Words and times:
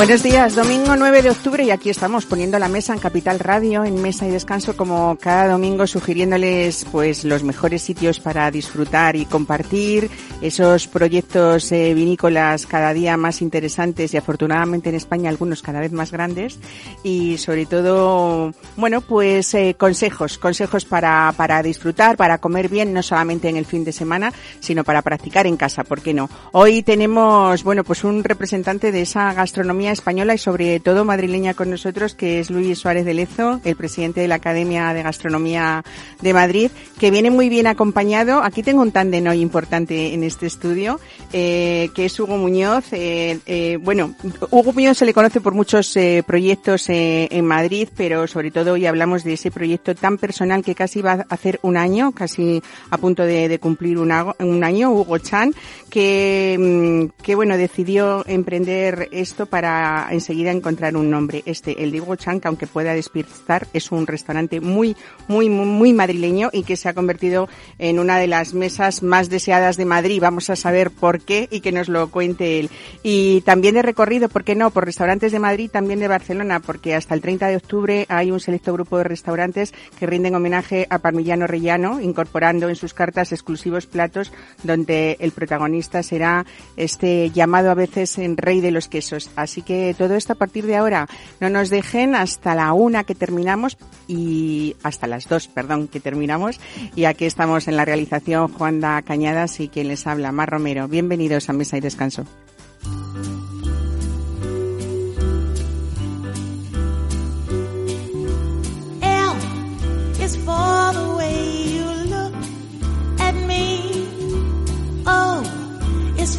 Buenos 0.00 0.22
días, 0.22 0.54
domingo 0.54 0.96
9 0.96 1.20
de 1.20 1.28
octubre 1.28 1.62
y 1.62 1.70
aquí 1.70 1.90
estamos 1.90 2.24
poniendo 2.24 2.58
la 2.58 2.68
mesa 2.68 2.94
en 2.94 3.00
Capital 3.00 3.38
Radio, 3.38 3.84
en 3.84 4.00
Mesa 4.00 4.26
y 4.26 4.30
Descanso, 4.30 4.74
como 4.74 5.18
cada 5.20 5.52
domingo 5.52 5.86
sugiriéndoles 5.86 6.86
pues 6.90 7.22
los 7.26 7.42
mejores 7.42 7.82
sitios 7.82 8.18
para 8.18 8.50
disfrutar 8.50 9.14
y 9.14 9.26
compartir, 9.26 10.10
esos 10.40 10.88
proyectos 10.88 11.70
eh, 11.72 11.92
vinícolas 11.92 12.64
cada 12.64 12.94
día 12.94 13.18
más 13.18 13.42
interesantes 13.42 14.14
y 14.14 14.16
afortunadamente 14.16 14.88
en 14.88 14.94
España 14.94 15.28
algunos 15.28 15.60
cada 15.60 15.80
vez 15.80 15.92
más 15.92 16.12
grandes 16.12 16.58
y 17.02 17.36
sobre 17.36 17.66
todo, 17.66 18.54
bueno, 18.76 19.02
pues 19.02 19.52
eh, 19.52 19.76
consejos, 19.78 20.38
consejos 20.38 20.86
para, 20.86 21.34
para 21.36 21.62
disfrutar, 21.62 22.16
para 22.16 22.38
comer 22.38 22.70
bien, 22.70 22.94
no 22.94 23.02
solamente 23.02 23.50
en 23.50 23.58
el 23.58 23.66
fin 23.66 23.84
de 23.84 23.92
semana, 23.92 24.32
sino 24.60 24.82
para 24.82 25.02
practicar 25.02 25.46
en 25.46 25.58
casa, 25.58 25.84
¿por 25.84 26.00
qué 26.00 26.14
no? 26.14 26.30
Hoy 26.52 26.82
tenemos, 26.82 27.62
bueno, 27.64 27.84
pues 27.84 28.02
un 28.02 28.24
representante 28.24 28.92
de 28.92 29.02
esa 29.02 29.34
gastronomía 29.34 29.89
española 29.92 30.34
y 30.34 30.38
sobre 30.38 30.80
todo 30.80 31.04
madrileña 31.04 31.54
con 31.54 31.70
nosotros, 31.70 32.14
que 32.14 32.40
es 32.40 32.50
Luis 32.50 32.78
Suárez 32.78 33.04
de 33.04 33.14
Lezo, 33.14 33.60
el 33.64 33.76
presidente 33.76 34.20
de 34.20 34.28
la 34.28 34.36
Academia 34.36 34.92
de 34.92 35.02
Gastronomía 35.02 35.84
de 36.20 36.34
Madrid, 36.34 36.70
que 36.98 37.10
viene 37.10 37.30
muy 37.30 37.48
bien 37.48 37.66
acompañado. 37.66 38.42
Aquí 38.42 38.62
tengo 38.62 38.82
un 38.82 38.92
tándem 38.92 39.26
hoy 39.26 39.40
importante 39.40 40.14
en 40.14 40.24
este 40.24 40.46
estudio, 40.46 41.00
eh, 41.32 41.90
que 41.94 42.06
es 42.06 42.20
Hugo 42.20 42.36
Muñoz. 42.36 42.92
Eh, 42.92 43.38
eh, 43.46 43.78
bueno, 43.82 44.14
Hugo 44.50 44.72
Muñoz 44.72 44.98
se 44.98 45.06
le 45.06 45.14
conoce 45.14 45.40
por 45.40 45.54
muchos 45.54 45.96
proyectos 46.26 46.84
en 46.88 47.44
Madrid, 47.44 47.88
pero 47.96 48.26
sobre 48.26 48.50
todo 48.50 48.74
hoy 48.74 48.86
hablamos 48.86 49.24
de 49.24 49.34
ese 49.34 49.50
proyecto 49.50 49.94
tan 49.94 50.18
personal 50.18 50.62
que 50.62 50.74
casi 50.74 51.02
va 51.02 51.12
a 51.12 51.34
hacer 51.34 51.58
un 51.62 51.76
año, 51.76 52.12
casi 52.12 52.62
a 52.90 52.98
punto 52.98 53.24
de, 53.24 53.58
cumplir 53.58 53.98
un, 53.98 54.12
año, 54.12 54.90
Hugo 54.90 55.18
Chan, 55.18 55.50
mm, 55.50 55.52
que 55.90 57.34
bueno, 57.34 57.56
decidió 57.56 58.24
emprender 58.26 59.08
esto 59.12 59.46
para 59.46 59.79
enseguida 60.10 60.50
encontrar 60.50 60.96
un 60.96 61.10
nombre. 61.10 61.42
Este, 61.46 61.82
el 61.82 61.92
Diego 61.92 62.16
Chan, 62.16 62.40
que 62.40 62.48
aunque 62.48 62.66
pueda 62.66 62.94
despistar, 62.94 63.66
es 63.72 63.90
un 63.92 64.06
restaurante 64.06 64.60
muy, 64.60 64.96
muy, 65.28 65.48
muy, 65.48 65.92
madrileño 65.92 66.50
y 66.52 66.62
que 66.62 66.76
se 66.76 66.88
ha 66.88 66.94
convertido 66.94 67.48
en 67.78 67.98
una 67.98 68.18
de 68.18 68.26
las 68.26 68.54
mesas 68.54 69.02
más 69.02 69.28
deseadas 69.28 69.76
de 69.76 69.84
Madrid. 69.84 70.20
Vamos 70.20 70.50
a 70.50 70.56
saber 70.56 70.90
por 70.90 71.20
qué 71.20 71.48
y 71.50 71.60
que 71.60 71.72
nos 71.72 71.88
lo 71.88 72.10
cuente 72.10 72.60
él. 72.60 72.70
Y 73.02 73.40
también 73.42 73.74
de 73.74 73.82
recorrido, 73.82 74.28
¿por 74.28 74.44
qué 74.44 74.54
no? 74.54 74.70
Por 74.70 74.84
restaurantes 74.84 75.32
de 75.32 75.38
Madrid, 75.38 75.70
también 75.70 76.00
de 76.00 76.08
Barcelona, 76.08 76.60
porque 76.60 76.94
hasta 76.94 77.14
el 77.14 77.20
30 77.20 77.48
de 77.48 77.56
octubre 77.56 78.06
hay 78.08 78.30
un 78.30 78.40
selecto 78.40 78.72
grupo 78.72 78.98
de 78.98 79.04
restaurantes 79.04 79.72
que 79.98 80.06
rinden 80.06 80.34
homenaje 80.34 80.86
a 80.90 80.98
Parmigiano 80.98 81.46
Rellano, 81.46 82.00
incorporando 82.00 82.68
en 82.68 82.76
sus 82.76 82.94
cartas 82.94 83.32
exclusivos 83.32 83.86
platos 83.86 84.32
donde 84.62 85.16
el 85.20 85.32
protagonista 85.32 86.02
será 86.02 86.46
este 86.76 87.30
llamado 87.30 87.70
a 87.70 87.74
veces 87.74 88.18
en 88.18 88.36
rey 88.36 88.60
de 88.60 88.70
los 88.70 88.88
quesos. 88.88 89.30
Así 89.36 89.62
que 89.62 89.69
que 89.70 89.94
todo 89.96 90.16
esto 90.16 90.32
a 90.32 90.34
partir 90.34 90.66
de 90.66 90.74
ahora 90.74 91.06
no 91.38 91.48
nos 91.48 91.70
dejen 91.70 92.16
hasta 92.16 92.56
la 92.56 92.72
una 92.72 93.04
que 93.04 93.14
terminamos 93.14 93.78
y 94.08 94.74
hasta 94.82 95.06
las 95.06 95.28
dos, 95.28 95.46
perdón, 95.46 95.86
que 95.86 96.00
terminamos. 96.00 96.58
Y 96.96 97.04
aquí 97.04 97.24
estamos 97.24 97.68
en 97.68 97.76
la 97.76 97.84
realización 97.84 98.48
Juanda 98.48 99.00
Cañadas 99.02 99.60
y 99.60 99.68
quien 99.68 99.86
les 99.86 100.08
habla, 100.08 100.32
Mar 100.32 100.50
Romero. 100.50 100.88
Bienvenidos 100.88 101.48
a 101.50 101.52
Mesa 101.52 101.76
y 101.76 101.80
Descanso. 101.82 102.24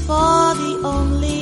for 0.07 0.55
the 0.55 0.81
only. 0.83 1.40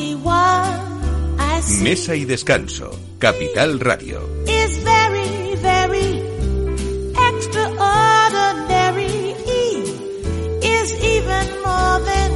Mesa 1.68 2.16
y 2.16 2.24
Descanso, 2.24 2.96
Capital 3.20 3.82
Radio. 3.82 4.22
Is 4.48 4.78
very, 4.78 5.56
very 5.56 6.22
extraordinary. 7.28 9.36
Is 10.64 10.94
even 11.04 11.48
more 11.66 12.00
than 12.00 12.32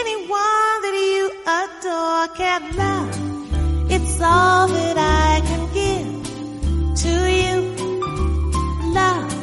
anyone 0.00 0.82
that 0.84 0.94
you 0.94 1.32
adore 1.60 2.28
can 2.36 2.62
love. 2.76 3.10
It's 3.90 4.20
all 4.20 4.68
that 4.68 4.96
I 4.96 5.40
can 5.48 5.66
give 5.74 6.06
to 7.02 7.12
you. 7.40 7.56
Love 8.94 9.34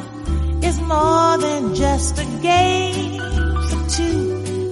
is 0.63 0.79
more 0.81 1.37
than 1.37 1.75
just 1.75 2.17
a 2.17 2.25
game 2.41 3.19
for 3.69 3.89
two. 3.89 4.26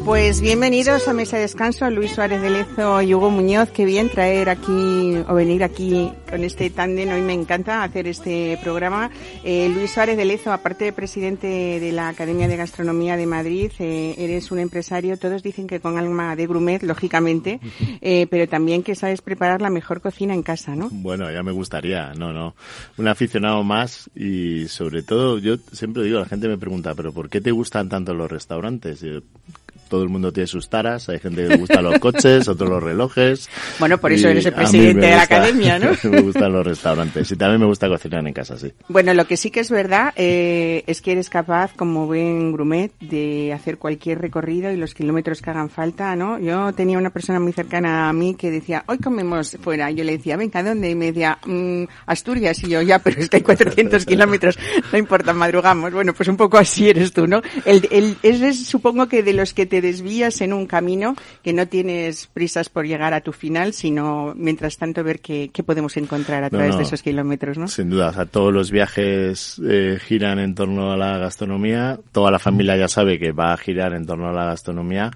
Pues 0.06 0.40
bienvenidos 0.40 1.08
a 1.08 1.14
Mesa 1.14 1.38
de 1.38 1.42
Descanso, 1.42 1.90
Luis 1.90 2.12
Suárez 2.12 2.40
de 2.40 2.52
Lezo 2.52 3.02
y 3.02 3.16
Hugo 3.16 3.32
Muñoz. 3.32 3.72
Qué 3.72 3.86
bien 3.86 4.08
traer 4.08 4.50
aquí 4.50 5.16
o 5.28 5.34
venir 5.34 5.64
aquí 5.64 6.12
con 6.30 6.44
este 6.44 6.70
tándem. 6.70 7.10
Hoy 7.12 7.24
me 7.24 7.34
encanta 7.34 7.82
hacer 7.82 8.08
este 8.08 8.60
programa. 8.62 9.10
Eh, 9.44 9.68
Luis 9.74 9.90
Suárez 9.90 10.16
de 10.16 10.26
Lezo, 10.26 10.52
aparte 10.52 10.86
de 10.86 10.94
presidente 10.94 11.48
de 11.80 11.92
la 11.92 12.10
Academia 12.10 12.48
de 12.48 12.56
Gastronomía 12.56 13.18
de 13.18 13.26
Madrid, 13.26 13.72
eh, 13.80 14.14
eres 14.20 14.52
un 14.52 14.60
empresario. 14.60 15.18
Todos 15.18 15.42
dicen 15.42 15.66
que 15.66 15.80
con 15.80 15.98
alma 15.98 16.36
de 16.36 16.46
grumet, 16.46 16.84
lógicamente, 16.84 17.60
eh, 18.02 18.28
pero 18.30 18.48
también 18.48 18.84
que 18.84 18.94
sabes 18.94 19.24
preparar 19.24 19.64
la 19.64 19.72
mejor 19.72 20.02
cocina 20.02 20.36
en 20.36 20.44
casa, 20.44 20.76
¿no? 20.76 20.90
Bueno, 20.92 21.32
ya 21.32 21.42
me 21.42 21.52
gustaría. 21.52 22.14
No, 22.14 22.32
no. 22.32 22.54
Un 22.98 23.08
aficionado 23.08 23.64
más 23.64 24.12
y 24.14 24.68
sobre 24.68 25.02
todo, 25.02 25.40
yo 25.40 25.58
siempre 25.72 26.04
digo, 26.04 26.20
la 26.20 26.28
gente 26.28 26.48
me 26.48 26.60
pregunta, 26.60 26.94
pero 26.94 27.12
¿por 27.12 27.28
qué 27.28 27.42
te 27.42 27.50
gustan 27.50 27.90
tanto 27.90 28.14
los 28.14 28.30
restaurantes? 28.30 29.04
Todo 29.96 30.04
el 30.04 30.10
mundo 30.10 30.34
tiene 30.34 30.46
sus 30.46 30.68
taras, 30.68 31.08
hay 31.08 31.20
gente 31.20 31.44
que 31.44 31.48
le 31.48 31.56
gusta 31.56 31.82
los 31.82 32.00
coches, 32.00 32.50
otros 32.50 32.70
los 32.70 32.84
relojes. 32.84 33.50
Bueno, 33.80 33.98
por 33.98 34.12
eso 34.12 34.30
eres 34.30 34.46
el 34.46 34.54
presidente 34.54 35.06
de 35.06 35.16
la 35.16 35.24
academia, 35.24 35.80
¿no? 35.80 35.92
me 36.10 36.22
gustan 36.22 36.52
los 36.52 36.66
restaurantes 36.66 37.32
y 37.32 37.36
también 37.36 37.62
me 37.62 37.68
gusta 37.68 37.88
cocinar 37.88 38.26
en 38.26 38.34
casa, 38.34 38.58
sí. 38.58 38.74
Bueno, 38.88 39.14
lo 39.14 39.26
que 39.26 39.38
sí 39.38 39.52
que 39.52 39.60
es 39.60 39.70
verdad 39.70 40.14
eh, 40.16 40.84
es 40.88 41.02
que 41.02 41.14
eres 41.14 41.30
capaz, 41.30 41.74
como 41.74 42.08
buen 42.08 42.52
grumet, 42.52 42.92
de 43.00 43.54
hacer 43.54 43.78
cualquier 43.78 44.20
recorrido 44.20 44.72
y 44.72 44.78
los 44.78 44.94
kilómetros 44.94 45.42
que 45.42 45.50
hagan 45.50 45.70
falta, 45.70 46.16
¿no? 46.16 46.40
Yo 46.40 46.74
tenía 46.74 46.98
una 46.98 47.10
persona 47.10 47.40
muy 47.40 47.54
cercana 47.54 48.10
a 48.10 48.14
mí 48.14 48.36
que 48.36 48.52
decía, 48.52 48.84
hoy 48.88 48.98
comemos 48.98 49.58
fuera. 49.62 49.92
Yo 49.92 50.04
le 50.04 50.18
decía, 50.18 50.36
venga, 50.36 50.64
¿dónde? 50.64 50.90
Y 50.90 50.96
me 50.96 51.08
decía, 51.08 51.38
mm, 51.46 51.84
Asturias. 52.06 52.64
Y 52.64 52.70
yo, 52.70 52.82
ya, 52.82 53.00
pero 53.00 53.20
es 53.20 53.30
que 53.30 53.38
hay 53.38 53.44
400 53.44 54.06
kilómetros, 54.06 54.58
no 54.92 54.98
importa, 54.98 55.34
madrugamos. 55.34 55.94
Bueno, 55.94 56.14
pues 56.14 56.28
un 56.30 56.38
poco 56.38 56.58
así 56.58 56.90
eres 56.90 57.14
tú, 57.14 57.28
¿no? 57.28 57.42
El, 57.66 57.88
el, 57.92 58.18
es 58.24 58.66
supongo 58.66 59.08
que 59.08 59.24
de 59.24 59.34
los 59.34 59.54
que 59.54 59.66
te 59.66 59.82
desvías 59.86 60.42
en 60.42 60.54
un 60.54 60.66
camino 60.66 61.16
que 61.44 61.54
no 61.54 61.68
tienes 61.68 62.28
prisas 62.28 62.70
por 62.70 62.86
llegar 62.86 63.14
a 63.14 63.22
tu 63.22 63.32
final, 63.32 63.74
sino 63.74 64.34
mientras 64.36 64.78
tanto 64.78 65.04
ver 65.04 65.20
qué, 65.20 65.50
podemos 65.66 65.98
encontrar 65.98 66.44
a 66.44 66.50
través 66.50 66.78
de 66.78 66.84
esos 66.84 67.02
kilómetros, 67.02 67.58
¿no? 67.58 67.68
Sin 67.68 67.90
duda, 67.90 68.10
o 68.10 68.14
sea, 68.14 68.26
todos 68.26 68.54
los 68.54 68.72
viajes 68.72 69.62
eh, 69.68 69.98
giran 70.02 70.40
en 70.40 70.56
torno 70.56 70.92
a 70.92 70.98
la 70.98 71.18
gastronomía, 71.18 72.00
toda 72.12 72.32
la 72.32 72.40
familia 72.40 72.78
ya 72.78 72.88
sabe 72.88 73.18
que 73.20 73.32
va 73.32 73.54
a 73.54 73.58
girar 73.58 73.94
en 73.94 74.06
torno 74.06 74.28
a 74.28 74.34
la 74.34 74.46
gastronomía. 74.46 75.12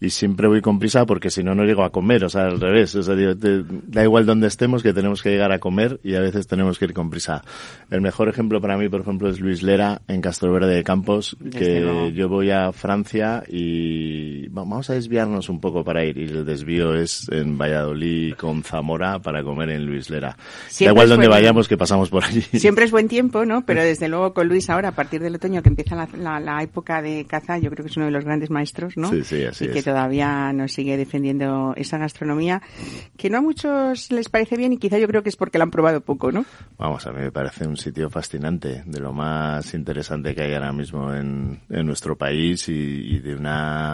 Y 0.00 0.10
siempre 0.10 0.48
voy 0.48 0.60
con 0.60 0.78
prisa 0.78 1.06
porque 1.06 1.30
si 1.30 1.42
no, 1.42 1.54
no 1.54 1.64
llego 1.64 1.84
a 1.84 1.90
comer, 1.90 2.24
o 2.24 2.28
sea, 2.28 2.44
al 2.44 2.60
revés, 2.60 2.94
o 2.94 3.02
sea, 3.02 3.14
da 3.14 4.02
igual 4.02 4.26
donde 4.26 4.48
estemos 4.48 4.82
que 4.82 4.92
tenemos 4.92 5.22
que 5.22 5.30
llegar 5.30 5.52
a 5.52 5.58
comer 5.58 6.00
y 6.02 6.14
a 6.14 6.20
veces 6.20 6.46
tenemos 6.46 6.78
que 6.78 6.86
ir 6.86 6.94
con 6.94 7.10
prisa. 7.10 7.42
El 7.90 8.00
mejor 8.00 8.28
ejemplo 8.28 8.60
para 8.60 8.76
mí, 8.76 8.88
por 8.88 9.00
ejemplo, 9.00 9.28
es 9.28 9.40
Luis 9.40 9.62
Lera 9.62 10.02
en 10.08 10.20
Castroverde 10.20 10.74
de 10.74 10.84
Campos, 10.84 11.36
que 11.50 12.12
yo 12.14 12.28
voy 12.28 12.50
a 12.50 12.72
Francia 12.72 13.42
y 13.48 14.03
vamos 14.50 14.90
a 14.90 14.94
desviarnos 14.94 15.48
un 15.48 15.60
poco 15.60 15.84
para 15.84 16.04
ir. 16.04 16.18
Y 16.18 16.24
el 16.24 16.44
desvío 16.44 16.94
es 16.94 17.28
en 17.30 17.58
Valladolid 17.58 18.34
con 18.34 18.62
Zamora 18.62 19.18
para 19.18 19.42
comer 19.42 19.70
en 19.70 19.86
Luis 19.86 20.10
Lera. 20.10 20.36
da 20.80 20.86
igual 20.86 21.08
donde 21.08 21.28
vayamos 21.28 21.68
que 21.68 21.76
pasamos 21.76 22.08
por 22.08 22.24
allí. 22.24 22.42
Siempre 22.42 22.84
es 22.84 22.90
buen 22.90 23.08
tiempo, 23.08 23.44
¿no? 23.44 23.64
Pero 23.64 23.82
desde 23.82 24.08
luego 24.08 24.34
con 24.34 24.48
Luis 24.48 24.70
ahora, 24.70 24.88
a 24.88 24.92
partir 24.92 25.20
del 25.20 25.34
otoño 25.36 25.62
que 25.62 25.68
empieza 25.68 25.94
la, 26.16 26.62
época 26.62 27.02
de 27.02 27.26
caza, 27.26 27.58
yo 27.58 27.70
creo 27.70 27.84
que 27.84 27.90
es 27.90 27.96
uno 27.96 28.06
de 28.06 28.12
los 28.12 28.24
grandes 28.24 28.50
maestros, 28.50 28.96
¿no? 28.96 29.10
Sí, 29.10 29.22
sí, 29.24 29.44
así 29.44 29.66
y 29.66 29.68
que 29.68 29.82
todavía 29.82 30.52
nos 30.52 30.72
sigue 30.72 30.96
defendiendo 30.96 31.74
esa 31.76 31.98
gastronomía 31.98 32.62
que 33.16 33.28
no 33.30 33.38
a 33.38 33.40
muchos 33.40 34.10
les 34.10 34.28
parece 34.28 34.56
bien 34.56 34.72
y 34.72 34.78
quizá 34.78 34.98
yo 34.98 35.06
creo 35.08 35.22
que 35.22 35.28
es 35.28 35.36
porque 35.36 35.58
la 35.58 35.64
han 35.64 35.70
probado 35.70 36.00
poco, 36.00 36.32
¿no? 36.32 36.44
Vamos, 36.78 37.06
a 37.06 37.12
mí 37.12 37.20
me 37.20 37.32
parece 37.32 37.66
un 37.66 37.76
sitio 37.76 38.08
fascinante, 38.10 38.82
de 38.86 39.00
lo 39.00 39.12
más 39.12 39.74
interesante 39.74 40.34
que 40.34 40.42
hay 40.42 40.54
ahora 40.54 40.72
mismo 40.72 41.12
en, 41.12 41.60
nuestro 41.68 42.16
país 42.16 42.68
y 42.68 43.18
de 43.18 43.34
una 43.34 43.93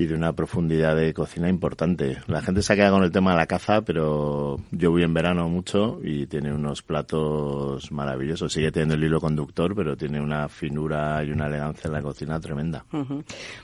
y 0.00 0.06
de 0.06 0.14
una 0.14 0.32
profundidad 0.32 0.96
de 0.96 1.12
cocina 1.12 1.50
importante. 1.50 2.16
La 2.26 2.40
gente 2.40 2.62
se 2.62 2.72
ha 2.72 2.76
quedado 2.76 2.94
con 2.94 3.04
el 3.04 3.12
tema 3.12 3.32
de 3.32 3.36
la 3.36 3.46
caza, 3.46 3.82
pero 3.82 4.58
yo 4.70 4.90
voy 4.90 5.02
en 5.02 5.12
verano 5.12 5.46
mucho 5.50 6.00
y 6.02 6.26
tiene 6.26 6.54
unos 6.54 6.80
platos 6.80 7.92
maravillosos. 7.92 8.50
Sigue 8.50 8.72
teniendo 8.72 8.94
el 8.94 9.04
hilo 9.04 9.20
conductor, 9.20 9.74
pero 9.74 9.98
tiene 9.98 10.18
una 10.18 10.48
finura 10.48 11.22
y 11.22 11.30
una 11.32 11.48
elegancia 11.48 11.88
en 11.88 11.92
la 11.92 12.00
cocina 12.00 12.40
tremenda. 12.40 12.86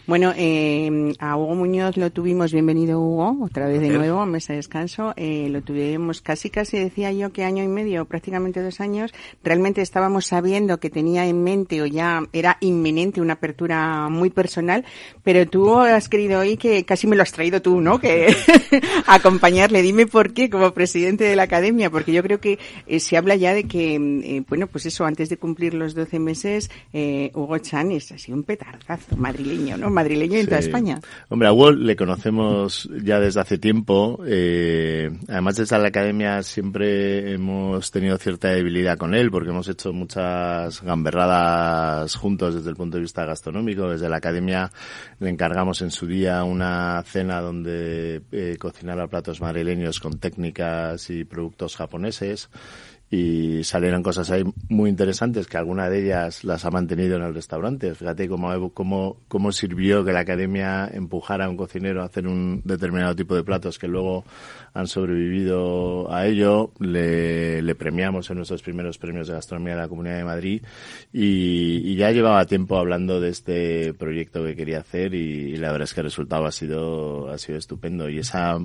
Bueno, 0.07 0.35
eh, 0.37 1.15
a 1.21 1.39
Hugo 1.39 1.55
Muñoz 1.55 1.97
lo 1.97 2.11
tuvimos, 2.11 2.53
bienvenido 2.53 3.01
Hugo, 3.01 3.39
otra 3.43 3.67
vez 3.67 3.81
de 3.81 3.89
nuevo 3.89 4.21
a 4.21 4.27
Mesa 4.27 4.53
de 4.53 4.59
Descanso. 4.59 5.15
Eh, 5.17 5.49
lo 5.49 5.63
tuvimos 5.63 6.21
casi, 6.21 6.51
casi 6.51 6.79
decía 6.79 7.13
yo 7.13 7.33
que 7.33 7.45
año 7.45 7.65
y 7.65 7.69
medio, 7.69 8.05
prácticamente 8.05 8.63
dos 8.63 8.83
años. 8.83 9.15
Realmente 9.43 9.81
estábamos 9.81 10.27
sabiendo 10.27 10.81
que 10.81 10.91
tenía 10.91 11.25
en 11.25 11.43
mente 11.43 11.81
o 11.81 11.87
ya 11.87 12.21
era 12.35 12.59
inminente 12.61 13.23
una 13.23 13.35
apertura 13.35 14.11
muy 14.11 14.29
personal, 14.29 14.85
pero 15.25 15.49
tú 15.49 15.79
has 15.79 16.11
querido 16.11 16.26
hoy 16.35 16.57
que 16.57 16.85
casi 16.85 17.07
me 17.07 17.15
lo 17.15 17.23
has 17.23 17.33
traído 17.33 17.63
tú, 17.63 17.81
¿no? 17.81 18.01
Que 18.01 18.35
acompañarle. 19.07 19.83
Dime 19.83 20.07
por 20.07 20.33
qué 20.33 20.51
como 20.51 20.73
presidente 20.73 21.25
de 21.25 21.37
la 21.37 21.45
academia, 21.45 21.91
porque 21.91 22.13
yo 22.13 22.23
creo 22.23 22.41
que 22.41 22.59
eh, 22.87 23.01
se 23.01 23.17
habla 23.17 23.37
ya 23.37 23.55
de 23.55 23.65
que, 23.65 23.95
eh, 23.95 24.43
bueno, 24.49 24.67
pues 24.67 24.87
eso, 24.87 25.05
antes 25.05 25.29
de 25.29 25.37
cumplir 25.37 25.75
los 25.75 25.95
12 25.95 26.19
meses, 26.19 26.71
eh, 26.93 27.31
Hugo 27.35 27.59
Chan 27.59 27.93
es 27.93 28.13
así 28.13 28.33
un 28.33 28.43
petardazo 28.43 29.17
madrileño, 29.17 29.77
¿no? 29.77 29.91
Madrileño 29.91 30.39
en 30.39 30.47
toda 30.47 30.59
España. 30.59 31.01
Hombre, 31.29 31.49
a 31.49 31.53
Hugo 31.53 31.73
le 31.73 31.97
conocemos 31.97 32.89
ya 33.03 33.21
desde 33.21 33.41
hace 33.41 33.59
tiempo. 33.59 34.19
además, 35.29 35.57
desde 35.57 35.79
la 35.79 35.89
academia 35.89 36.43
siempre 36.43 37.33
hemos 37.33 37.91
tenido 37.91 38.17
cierta 38.19 38.49
debilidad 38.49 38.97
con 38.97 39.15
él, 39.15 39.31
porque 39.31 39.51
hemos 39.51 39.69
hecho 39.69 39.93
muchas 39.93 40.83
gamberradas 40.83 42.15
juntos 42.15 42.55
desde 42.55 42.71
el 42.71 42.77
punto 42.77 42.97
de 42.97 43.03
vista 43.03 43.25
gastronómico. 43.25 43.91
Desde 43.91 44.09
la 44.09 44.17
academia 44.17 44.71
le 45.19 45.31
encargamos 45.31 45.83
en 45.83 45.91
su 45.91 46.06
día 46.07 46.45
una 46.45 47.03
cena 47.07 47.41
donde 47.41 48.23
eh, 48.33 48.57
cocinara 48.59 49.09
platos 49.09 49.41
madrileños 49.41 50.01
con 50.01 50.19
técnicas 50.19 51.11
y 51.11 51.25
productos 51.25 51.77
japoneses 51.77 52.49
y 53.09 53.63
salieron 53.63 54.03
cosas 54.03 54.31
ahí 54.33 54.43
muy 54.69 54.91
interesantes 54.91 55.47
que 55.47 55.57
alguna 55.57 55.89
de 55.89 56.05
ellas 56.05 56.43
las 56.43 56.65
ha 56.65 56.71
mantenido 56.71 57.17
en 57.17 57.23
el 57.23 57.35
restaurante. 57.35 57.95
Fíjate 57.95 58.29
cómo, 58.29 58.73
cómo, 58.73 59.19
cómo 59.29 59.53
sirvió 59.53 60.05
que 60.05 60.13
la 60.13 60.21
academia 60.21 60.89
empujara 60.93 61.45
a 61.45 61.49
un 61.49 61.57
cocinero 61.57 62.03
a 62.03 62.07
hacer 62.07 62.27
un 62.27 62.63
determinado 62.65 63.15
tipo 63.15 63.37
de 63.37 63.45
platos 63.45 63.79
que 63.79 63.87
luego 63.87 64.25
han 64.75 64.89
sobrevivido 64.89 66.13
a 66.13 66.27
ello. 66.27 66.73
Le, 66.81 67.63
le 67.63 67.75
premiamos 67.77 68.29
en 68.31 68.39
nuestros 68.39 68.63
primeros 68.63 68.99
premios 68.99 69.29
de 69.29 69.35
gastronomía 69.35 69.77
de 69.77 69.83
la 69.83 69.89
Comunidad 69.89 70.17
de 70.17 70.25
Madrid 70.25 70.63
y, 71.13 71.83
y 71.85 71.95
ya 71.95 72.11
llevaba 72.11 72.45
tiempo 72.47 72.77
hablando 72.77 73.21
de 73.21 73.29
este 73.29 73.95
proyecto 73.95 74.45
que 74.45 74.57
quería 74.57 74.81
hacer 74.81 75.15
y, 75.15 75.53
y, 75.53 75.57
la 75.59 75.71
verdad 75.71 75.85
es 75.85 75.95
que 75.95 76.01
el 76.01 76.07
resultado 76.07 76.45
ha 76.45 76.53
sido, 76.53 77.31
ha 77.31 77.39
sido 77.39 77.57
estupendo. 77.57 78.09
Y 78.11 78.19
esa, 78.19 78.59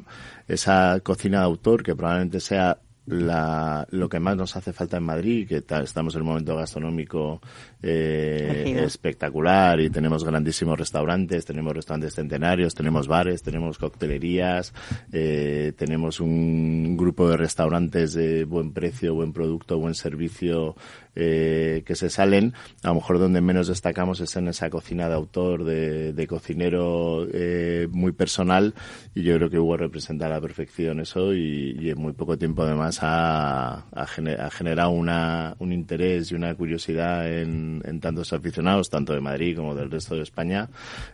esa 0.47 0.99
cocina 1.03 1.39
de 1.39 1.45
autor 1.45 1.83
que 1.83 1.95
probablemente 1.95 2.39
sea 2.39 2.79
la, 3.07 3.87
lo 3.89 4.07
que 4.07 4.19
más 4.19 4.37
nos 4.37 4.55
hace 4.55 4.73
falta 4.73 4.97
en 4.97 5.03
Madrid, 5.03 5.47
que 5.47 5.63
estamos 5.83 6.15
en 6.15 6.21
un 6.21 6.27
momento 6.27 6.55
gastronómico 6.55 7.41
eh, 7.81 8.83
espectacular 8.85 9.79
y 9.79 9.89
tenemos 9.89 10.23
grandísimos 10.23 10.77
restaurantes, 10.77 11.45
tenemos 11.45 11.73
restaurantes 11.73 12.13
centenarios, 12.13 12.75
tenemos 12.75 13.07
bares, 13.07 13.41
tenemos 13.41 13.77
coctelerías, 13.79 14.73
eh, 15.11 15.73
tenemos 15.75 16.19
un 16.19 16.95
grupo 16.95 17.27
de 17.27 17.37
restaurantes 17.37 18.13
de 18.13 18.45
buen 18.45 18.71
precio, 18.71 19.15
buen 19.15 19.33
producto, 19.33 19.79
buen 19.79 19.95
servicio 19.95 20.75
eh, 21.15 21.83
que 21.85 21.95
se 21.95 22.09
salen. 22.09 22.53
A 22.83 22.89
lo 22.89 22.95
mejor 22.95 23.19
donde 23.19 23.41
menos 23.41 23.67
destacamos 23.67 24.19
es 24.21 24.35
en 24.35 24.47
esa 24.47 24.69
cocina 24.69 25.07
de 25.07 25.15
autor, 25.15 25.63
de, 25.63 26.13
de 26.13 26.27
cocinero 26.27 27.27
eh, 27.31 27.87
muy 27.91 28.11
personal 28.11 28.73
y 29.13 29.23
yo 29.23 29.35
creo 29.37 29.49
que 29.49 29.59
Hugo 29.59 29.77
representa 29.77 30.27
a 30.27 30.29
la 30.29 30.41
perfección 30.41 30.99
eso 30.99 31.33
y, 31.33 31.77
y 31.79 31.89
en 31.89 31.99
muy 31.99 32.13
poco 32.13 32.37
tiempo 32.37 32.63
además 32.63 32.99
ha, 33.01 33.85
ha, 33.91 34.07
generado 34.49 34.91
una, 34.91 35.55
un 35.59 35.73
interés 35.73 36.31
y 36.31 36.35
una 36.35 36.53
curiosidad 36.55 37.31
en 37.31 37.51
en, 37.85 37.99
tantos 37.99 38.33
aficionados, 38.33 38.89
tanto 38.89 39.13
de 39.13 39.21
Madrid 39.21 39.55
como 39.55 39.75
del 39.75 39.91
resto 39.91 40.15
de 40.15 40.23
España, 40.23 40.69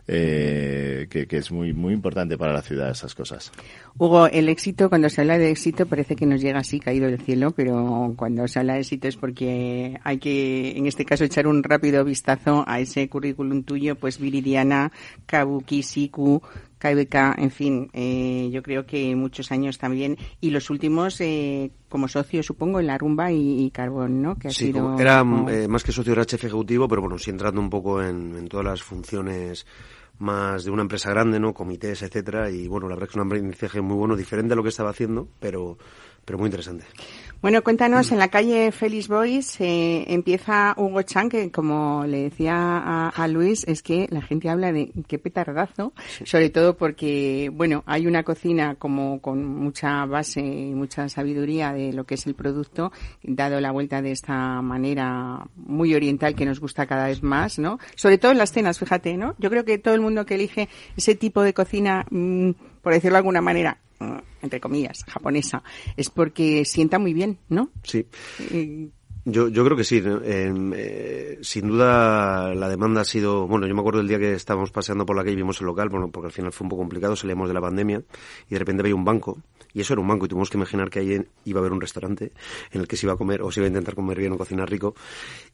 eh, 0.06 1.06
que, 1.10 1.26
que, 1.26 1.36
es 1.38 1.50
muy, 1.50 1.72
muy 1.72 1.94
importante 1.94 2.36
para 2.36 2.52
la 2.52 2.62
ciudad 2.62 2.90
esas 2.90 3.14
cosas. 3.14 3.52
Hugo, 3.98 4.26
el 4.26 4.48
éxito, 4.48 4.88
cuando 4.88 5.08
se 5.08 5.20
habla 5.20 5.38
de 5.38 5.50
éxito, 5.50 5.86
parece 5.86 6.16
que 6.16 6.26
nos 6.26 6.40
llega 6.40 6.60
así 6.60 6.80
caído 6.80 7.06
del 7.06 7.20
cielo, 7.20 7.52
pero 7.52 8.14
cuando 8.16 8.46
se 8.48 8.58
habla 8.58 8.74
de 8.74 8.80
éxito 8.80 9.08
es 9.08 9.16
porque 9.16 9.87
hay 10.04 10.18
que, 10.18 10.76
en 10.76 10.86
este 10.86 11.04
caso, 11.04 11.24
echar 11.24 11.46
un 11.46 11.62
rápido 11.62 12.04
vistazo 12.04 12.64
a 12.66 12.80
ese 12.80 13.08
currículum 13.08 13.62
tuyo, 13.62 13.96
pues 13.96 14.18
Viridiana, 14.18 14.92
Kabuki, 15.26 15.82
Siku, 15.82 16.42
KBK, 16.78 17.38
en 17.38 17.50
fin, 17.50 17.90
eh, 17.92 18.48
yo 18.52 18.62
creo 18.62 18.86
que 18.86 19.14
muchos 19.16 19.50
años 19.50 19.78
también 19.78 20.16
y 20.40 20.50
los 20.50 20.70
últimos 20.70 21.20
eh, 21.20 21.70
como 21.88 22.08
socio, 22.08 22.42
supongo, 22.42 22.80
en 22.80 22.86
la 22.86 22.98
rumba 22.98 23.32
y, 23.32 23.70
Carbón, 23.70 24.22
¿no? 24.22 24.36
Que 24.36 24.48
ha 24.48 24.50
sí, 24.50 24.66
sido, 24.66 24.98
era 24.98 25.20
eh, 25.48 25.68
más 25.68 25.82
que 25.82 25.92
socio 25.92 26.12
era 26.12 26.24
chef 26.24 26.44
ejecutivo, 26.44 26.86
pero 26.88 27.02
bueno, 27.02 27.18
sí 27.18 27.30
entrando 27.30 27.60
un 27.60 27.70
poco 27.70 28.02
en, 28.02 28.36
en, 28.36 28.48
todas 28.48 28.64
las 28.64 28.82
funciones 28.82 29.66
más 30.18 30.64
de 30.64 30.70
una 30.70 30.82
empresa 30.82 31.10
grande, 31.10 31.40
¿no? 31.40 31.52
Comités, 31.52 32.02
etcétera, 32.02 32.50
y 32.50 32.68
bueno, 32.68 32.88
la 32.88 32.94
verdad 32.94 33.08
es 33.08 33.14
que 33.14 33.18
es 33.18 33.22
un 33.22 33.26
aprendizaje 33.26 33.80
muy 33.80 33.96
bueno, 33.96 34.16
diferente 34.16 34.52
a 34.52 34.56
lo 34.56 34.62
que 34.62 34.68
estaba 34.68 34.90
haciendo, 34.90 35.28
pero 35.40 35.78
pero 36.28 36.38
muy 36.38 36.48
interesante. 36.48 36.84
Bueno, 37.40 37.62
cuéntanos, 37.62 38.12
en 38.12 38.18
la 38.18 38.28
calle 38.28 38.70
Félix 38.70 39.08
Boys 39.08 39.58
eh, 39.60 40.04
empieza 40.08 40.74
Hugo 40.76 41.00
Chan, 41.02 41.30
que 41.30 41.50
como 41.50 42.04
le 42.04 42.24
decía 42.24 42.54
a, 42.54 43.08
a, 43.08 43.28
Luis, 43.28 43.64
es 43.66 43.80
que 43.80 44.08
la 44.10 44.20
gente 44.20 44.50
habla 44.50 44.72
de 44.72 44.90
qué 45.06 45.18
petardazo, 45.18 45.94
sobre 46.24 46.50
todo 46.50 46.76
porque, 46.76 47.48
bueno, 47.54 47.82
hay 47.86 48.06
una 48.06 48.24
cocina 48.24 48.74
como 48.74 49.22
con 49.22 49.42
mucha 49.46 50.04
base 50.04 50.40
y 50.40 50.74
mucha 50.74 51.08
sabiduría 51.08 51.72
de 51.72 51.94
lo 51.94 52.04
que 52.04 52.16
es 52.16 52.26
el 52.26 52.34
producto, 52.34 52.92
dado 53.22 53.58
la 53.60 53.70
vuelta 53.70 54.02
de 54.02 54.10
esta 54.10 54.60
manera 54.60 55.46
muy 55.54 55.94
oriental 55.94 56.34
que 56.34 56.44
nos 56.44 56.60
gusta 56.60 56.86
cada 56.86 57.06
vez 57.06 57.22
más, 57.22 57.58
¿no? 57.58 57.78
Sobre 57.94 58.18
todo 58.18 58.32
en 58.32 58.38
las 58.38 58.52
cenas, 58.52 58.80
fíjate, 58.80 59.16
¿no? 59.16 59.34
Yo 59.38 59.48
creo 59.48 59.64
que 59.64 59.78
todo 59.78 59.94
el 59.94 60.02
mundo 60.02 60.26
que 60.26 60.34
elige 60.34 60.68
ese 60.94 61.14
tipo 61.14 61.42
de 61.42 61.54
cocina, 61.54 62.04
mmm, 62.10 62.50
por 62.82 62.92
decirlo 62.92 63.14
de 63.14 63.18
alguna 63.18 63.40
manera, 63.40 63.78
entre 64.42 64.60
comillas, 64.60 65.04
japonesa, 65.04 65.62
es 65.96 66.10
porque 66.10 66.64
sienta 66.64 66.98
muy 66.98 67.12
bien, 67.12 67.38
¿no? 67.48 67.70
Sí. 67.82 68.06
Eh, 68.50 68.88
yo, 69.24 69.48
yo 69.48 69.64
creo 69.64 69.76
que 69.76 69.84
sí. 69.84 70.02
Eh, 70.04 71.38
sin 71.42 71.68
duda 71.68 72.54
la 72.54 72.68
demanda 72.68 73.02
ha 73.02 73.04
sido, 73.04 73.46
bueno, 73.46 73.66
yo 73.66 73.74
me 73.74 73.80
acuerdo 73.80 74.00
el 74.00 74.08
día 74.08 74.18
que 74.18 74.32
estábamos 74.32 74.70
paseando 74.70 75.04
por 75.04 75.16
la 75.16 75.22
calle 75.22 75.34
y 75.34 75.36
vimos 75.36 75.60
el 75.60 75.66
local, 75.66 75.88
bueno, 75.90 76.10
porque 76.10 76.26
al 76.28 76.32
final 76.32 76.52
fue 76.52 76.64
un 76.64 76.70
poco 76.70 76.80
complicado, 76.80 77.14
salíamos 77.14 77.48
de 77.48 77.54
la 77.54 77.60
pandemia 77.60 78.02
y 78.48 78.54
de 78.54 78.58
repente 78.58 78.82
veía 78.82 78.94
un 78.94 79.04
banco 79.04 79.38
y 79.74 79.80
eso 79.82 79.92
era 79.92 80.00
un 80.00 80.08
banco 80.08 80.24
y 80.24 80.28
tuvimos 80.28 80.48
que 80.48 80.56
imaginar 80.56 80.88
que 80.88 81.00
ahí 81.00 81.20
iba 81.44 81.58
a 81.58 81.60
haber 81.60 81.72
un 81.72 81.80
restaurante 81.80 82.32
en 82.72 82.80
el 82.80 82.88
que 82.88 82.96
se 82.96 83.04
iba 83.04 83.12
a 83.12 83.16
comer 83.16 83.42
o 83.42 83.52
se 83.52 83.60
iba 83.60 83.66
a 83.66 83.68
intentar 83.68 83.94
comer 83.94 84.18
bien 84.18 84.32
o 84.32 84.38
cocinar 84.38 84.70
rico 84.70 84.94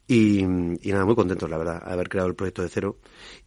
y, 0.07 0.41
y 0.41 0.93
nada, 0.93 1.05
muy 1.05 1.17
contentos 1.17 1.51
la 1.51 1.59
verdad, 1.59 1.83
haber 1.85 2.09
creado 2.09 2.29
el 2.29 2.37
proyecto 2.37 2.63
de 2.63 2.69
cero. 2.69 2.99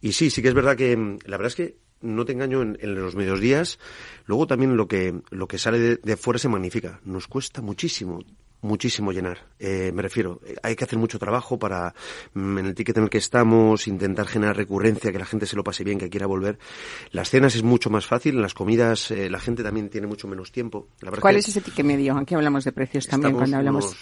Y 0.02 0.12
sí, 0.12 0.28
sí 0.28 0.42
que 0.42 0.48
es 0.48 0.54
verdad 0.54 0.76
que, 0.76 0.94
la 1.24 1.36
verdad 1.38 1.46
es 1.46 1.54
que 1.54 1.87
no 2.00 2.24
te 2.24 2.32
engaño, 2.32 2.62
en, 2.62 2.78
en, 2.80 2.94
los 2.94 3.14
medios 3.14 3.40
días, 3.40 3.78
luego 4.26 4.46
también 4.46 4.76
lo 4.76 4.88
que, 4.88 5.20
lo 5.30 5.48
que 5.48 5.58
sale 5.58 5.78
de, 5.78 5.96
de 5.96 6.16
fuera 6.16 6.38
se 6.38 6.48
magnifica. 6.48 7.00
Nos 7.04 7.26
cuesta 7.26 7.62
muchísimo 7.62 8.20
muchísimo 8.60 9.12
llenar. 9.12 9.38
Eh, 9.58 9.92
me 9.94 10.02
refiero, 10.02 10.40
hay 10.62 10.74
que 10.74 10.84
hacer 10.84 10.98
mucho 10.98 11.18
trabajo 11.18 11.58
para, 11.58 11.94
mm, 12.34 12.58
en 12.58 12.66
el 12.66 12.74
ticket 12.74 12.96
en 12.96 13.04
el 13.04 13.10
que 13.10 13.18
estamos, 13.18 13.86
intentar 13.86 14.26
generar 14.26 14.56
recurrencia, 14.56 15.12
que 15.12 15.18
la 15.18 15.26
gente 15.26 15.46
se 15.46 15.56
lo 15.56 15.64
pase 15.64 15.84
bien, 15.84 15.98
que 15.98 16.10
quiera 16.10 16.26
volver. 16.26 16.58
Las 17.10 17.30
cenas 17.30 17.54
es 17.54 17.62
mucho 17.62 17.90
más 17.90 18.06
fácil, 18.06 18.36
en 18.36 18.42
las 18.42 18.54
comidas 18.54 19.10
eh, 19.10 19.30
la 19.30 19.38
gente 19.38 19.62
también 19.62 19.88
tiene 19.88 20.06
mucho 20.06 20.28
menos 20.28 20.52
tiempo. 20.52 20.88
La 21.00 21.12
¿Cuál 21.12 21.36
es, 21.36 21.44
es 21.44 21.56
ese 21.56 21.60
ticket 21.60 21.84
medio? 21.84 22.16
Aquí 22.16 22.34
hablamos 22.34 22.64
de 22.64 22.72
precios 22.72 23.06
también 23.06 23.34
cuando 23.34 23.56
hablamos. 23.56 23.84
Unos, 23.86 23.98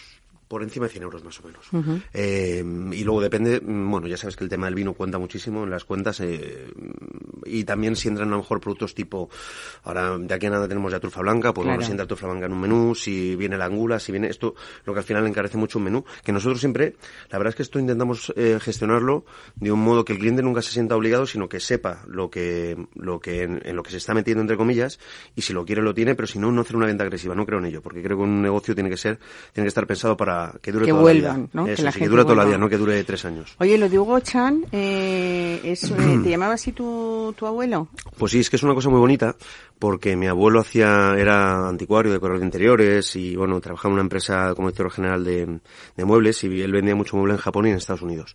por 0.49 0.63
encima 0.63 0.87
de 0.87 0.93
100 0.93 1.03
euros 1.03 1.25
más 1.25 1.39
o 1.41 1.43
menos. 1.47 1.67
Uh 1.73 1.79
-huh. 1.79 2.03
eh, 2.13 2.65
y 2.93 3.05
luego 3.05 3.21
depende, 3.21 3.61
bueno, 3.61 4.07
ya 4.07 4.17
sabes 4.17 4.37
que 4.37 4.45
el 4.45 4.51
tema 4.51 4.67
del 4.67 4.75
vino 4.75 4.95
cuenta 4.95 5.19
muchísimo 5.19 5.65
en 5.65 5.71
las 5.71 5.85
cuentas 5.85 6.21
eh, 6.21 6.67
y 7.45 7.65
también 7.65 7.97
si 7.97 8.09
entran 8.09 8.29
a 8.29 8.33
lo 8.33 8.39
mejor 8.39 8.61
productos 8.61 8.95
tipo, 8.95 9.29
ahora 9.85 10.17
de 10.19 10.35
aquí 10.35 10.47
a 10.47 10.51
nada 10.51 10.69
tenemos 10.69 10.93
ya 10.93 11.01
trufa 11.01 11.21
blanca, 11.21 11.53
pues 11.53 11.65
claro. 11.65 11.77
bueno, 11.77 11.87
si 11.87 11.91
entra 11.93 12.07
trufa 12.07 12.27
blanca 12.27 12.47
en 12.47 12.53
un 12.53 12.61
menú, 12.61 12.95
si 12.95 13.37
viene 13.37 13.57
la 13.57 13.67
angula, 13.67 13.99
si 13.99 14.13
viene 14.13 14.29
esto, 14.29 14.55
lo 14.85 14.93
que 14.93 15.01
al 15.01 15.05
final 15.05 15.27
encarece 15.27 15.57
mucho 15.57 15.79
un 15.79 15.85
menú, 15.85 16.05
que 16.25 16.33
nosotros 16.33 16.61
siempre, 16.61 16.97
la 17.31 17.39
verdad 17.39 17.51
es 17.51 17.57
que 17.57 17.63
esto 17.63 17.79
intentamos 17.79 18.33
eh, 18.37 18.59
gestionarlo 18.61 19.25
de 19.57 19.73
un 19.73 19.81
modo 19.81 20.05
que 20.05 20.13
el 20.13 20.19
cliente 20.19 20.43
nunca 20.43 20.63
se 20.63 20.73
sienta 20.73 20.97
obligado, 20.97 21.27
sino 21.27 21.49
que 21.49 21.61
sepa 21.61 22.05
lo 22.07 22.31
que, 22.31 22.77
lo 22.95 23.21
que 23.21 23.43
en, 23.43 23.61
en 23.65 23.77
lo 23.77 23.83
que 23.83 23.91
se 23.91 23.97
está 23.97 24.15
metiendo 24.15 24.43
entre 24.43 24.57
comillas 24.57 24.99
y 25.35 25.43
si 25.43 25.53
lo 25.53 25.65
quiere 25.65 25.83
lo 25.83 25.95
tiene, 25.95 26.15
pero 26.15 26.27
si 26.27 26.39
no, 26.39 26.53
no 26.53 26.61
hacer 26.61 26.77
una 26.77 26.87
venta 26.87 27.05
agresiva, 27.05 27.35
no 27.35 27.47
creo 27.47 27.59
en 27.59 27.67
ello, 27.67 27.83
porque 27.83 28.03
creo 28.03 28.17
que 28.17 28.23
un 28.23 28.43
negocio 28.43 28.75
tiene 28.75 28.91
que 28.91 28.97
ser, 28.97 29.19
tiene 29.53 29.67
que 29.67 29.69
estar 29.69 29.87
pensado 29.87 30.17
para 30.17 30.36
que 30.61 30.73
dure 30.73 30.85
que 30.85 30.91
toda 30.91 31.03
vuelvan, 31.03 31.33
la 31.33 31.39
vida. 31.39 31.51
¿no? 31.53 31.67
Eso, 31.67 31.77
que 31.77 31.83
la 31.83 31.93
sí, 31.93 31.99
gente 31.99 32.05
que 32.07 32.11
dure 32.11 32.23
toda 32.23 32.35
la 32.35 32.43
vuelva. 32.43 32.57
vida, 32.57 32.59
no 32.59 32.69
que 32.69 32.77
dure 32.79 33.05
tres 33.05 33.25
años. 33.25 33.57
Oye, 33.59 33.79
lo 33.79 33.89
de 33.89 33.99
Hugo 33.99 34.21
Chan, 34.21 34.65
eh, 34.73 35.61
es, 35.65 35.91
eh, 35.91 35.95
¿te 36.25 36.31
llamaba 36.31 36.55
así 36.55 36.73
tu, 36.73 37.35
tu 37.37 37.47
abuelo? 37.47 37.89
Pues 38.19 38.33
sí, 38.33 38.41
es 38.41 38.51
que 38.51 38.57
es 38.57 38.63
una 38.63 38.75
cosa 38.75 38.89
muy 38.89 39.01
bonita, 39.01 39.37
porque 39.79 40.17
mi 40.17 40.27
abuelo 40.27 40.61
hacía, 40.61 41.15
era 41.17 41.69
anticuario, 41.69 42.13
decorador 42.13 42.41
de 42.41 42.47
interiores, 42.47 43.15
y 43.17 43.37
bueno, 43.37 43.61
trabajaba 43.61 43.91
en 43.91 43.95
una 43.95 44.03
empresa 44.03 44.55
como 44.55 44.69
director 44.69 44.91
general 44.91 45.25
de, 45.25 45.61
de 45.97 46.05
muebles, 46.05 46.43
y 46.45 46.61
él 46.61 46.73
vendía 46.73 46.95
mucho 46.95 47.17
mueble 47.17 47.35
en 47.35 47.41
Japón 47.41 47.67
y 47.67 47.71
en 47.71 47.77
Estados 47.77 48.03
Unidos. 48.03 48.35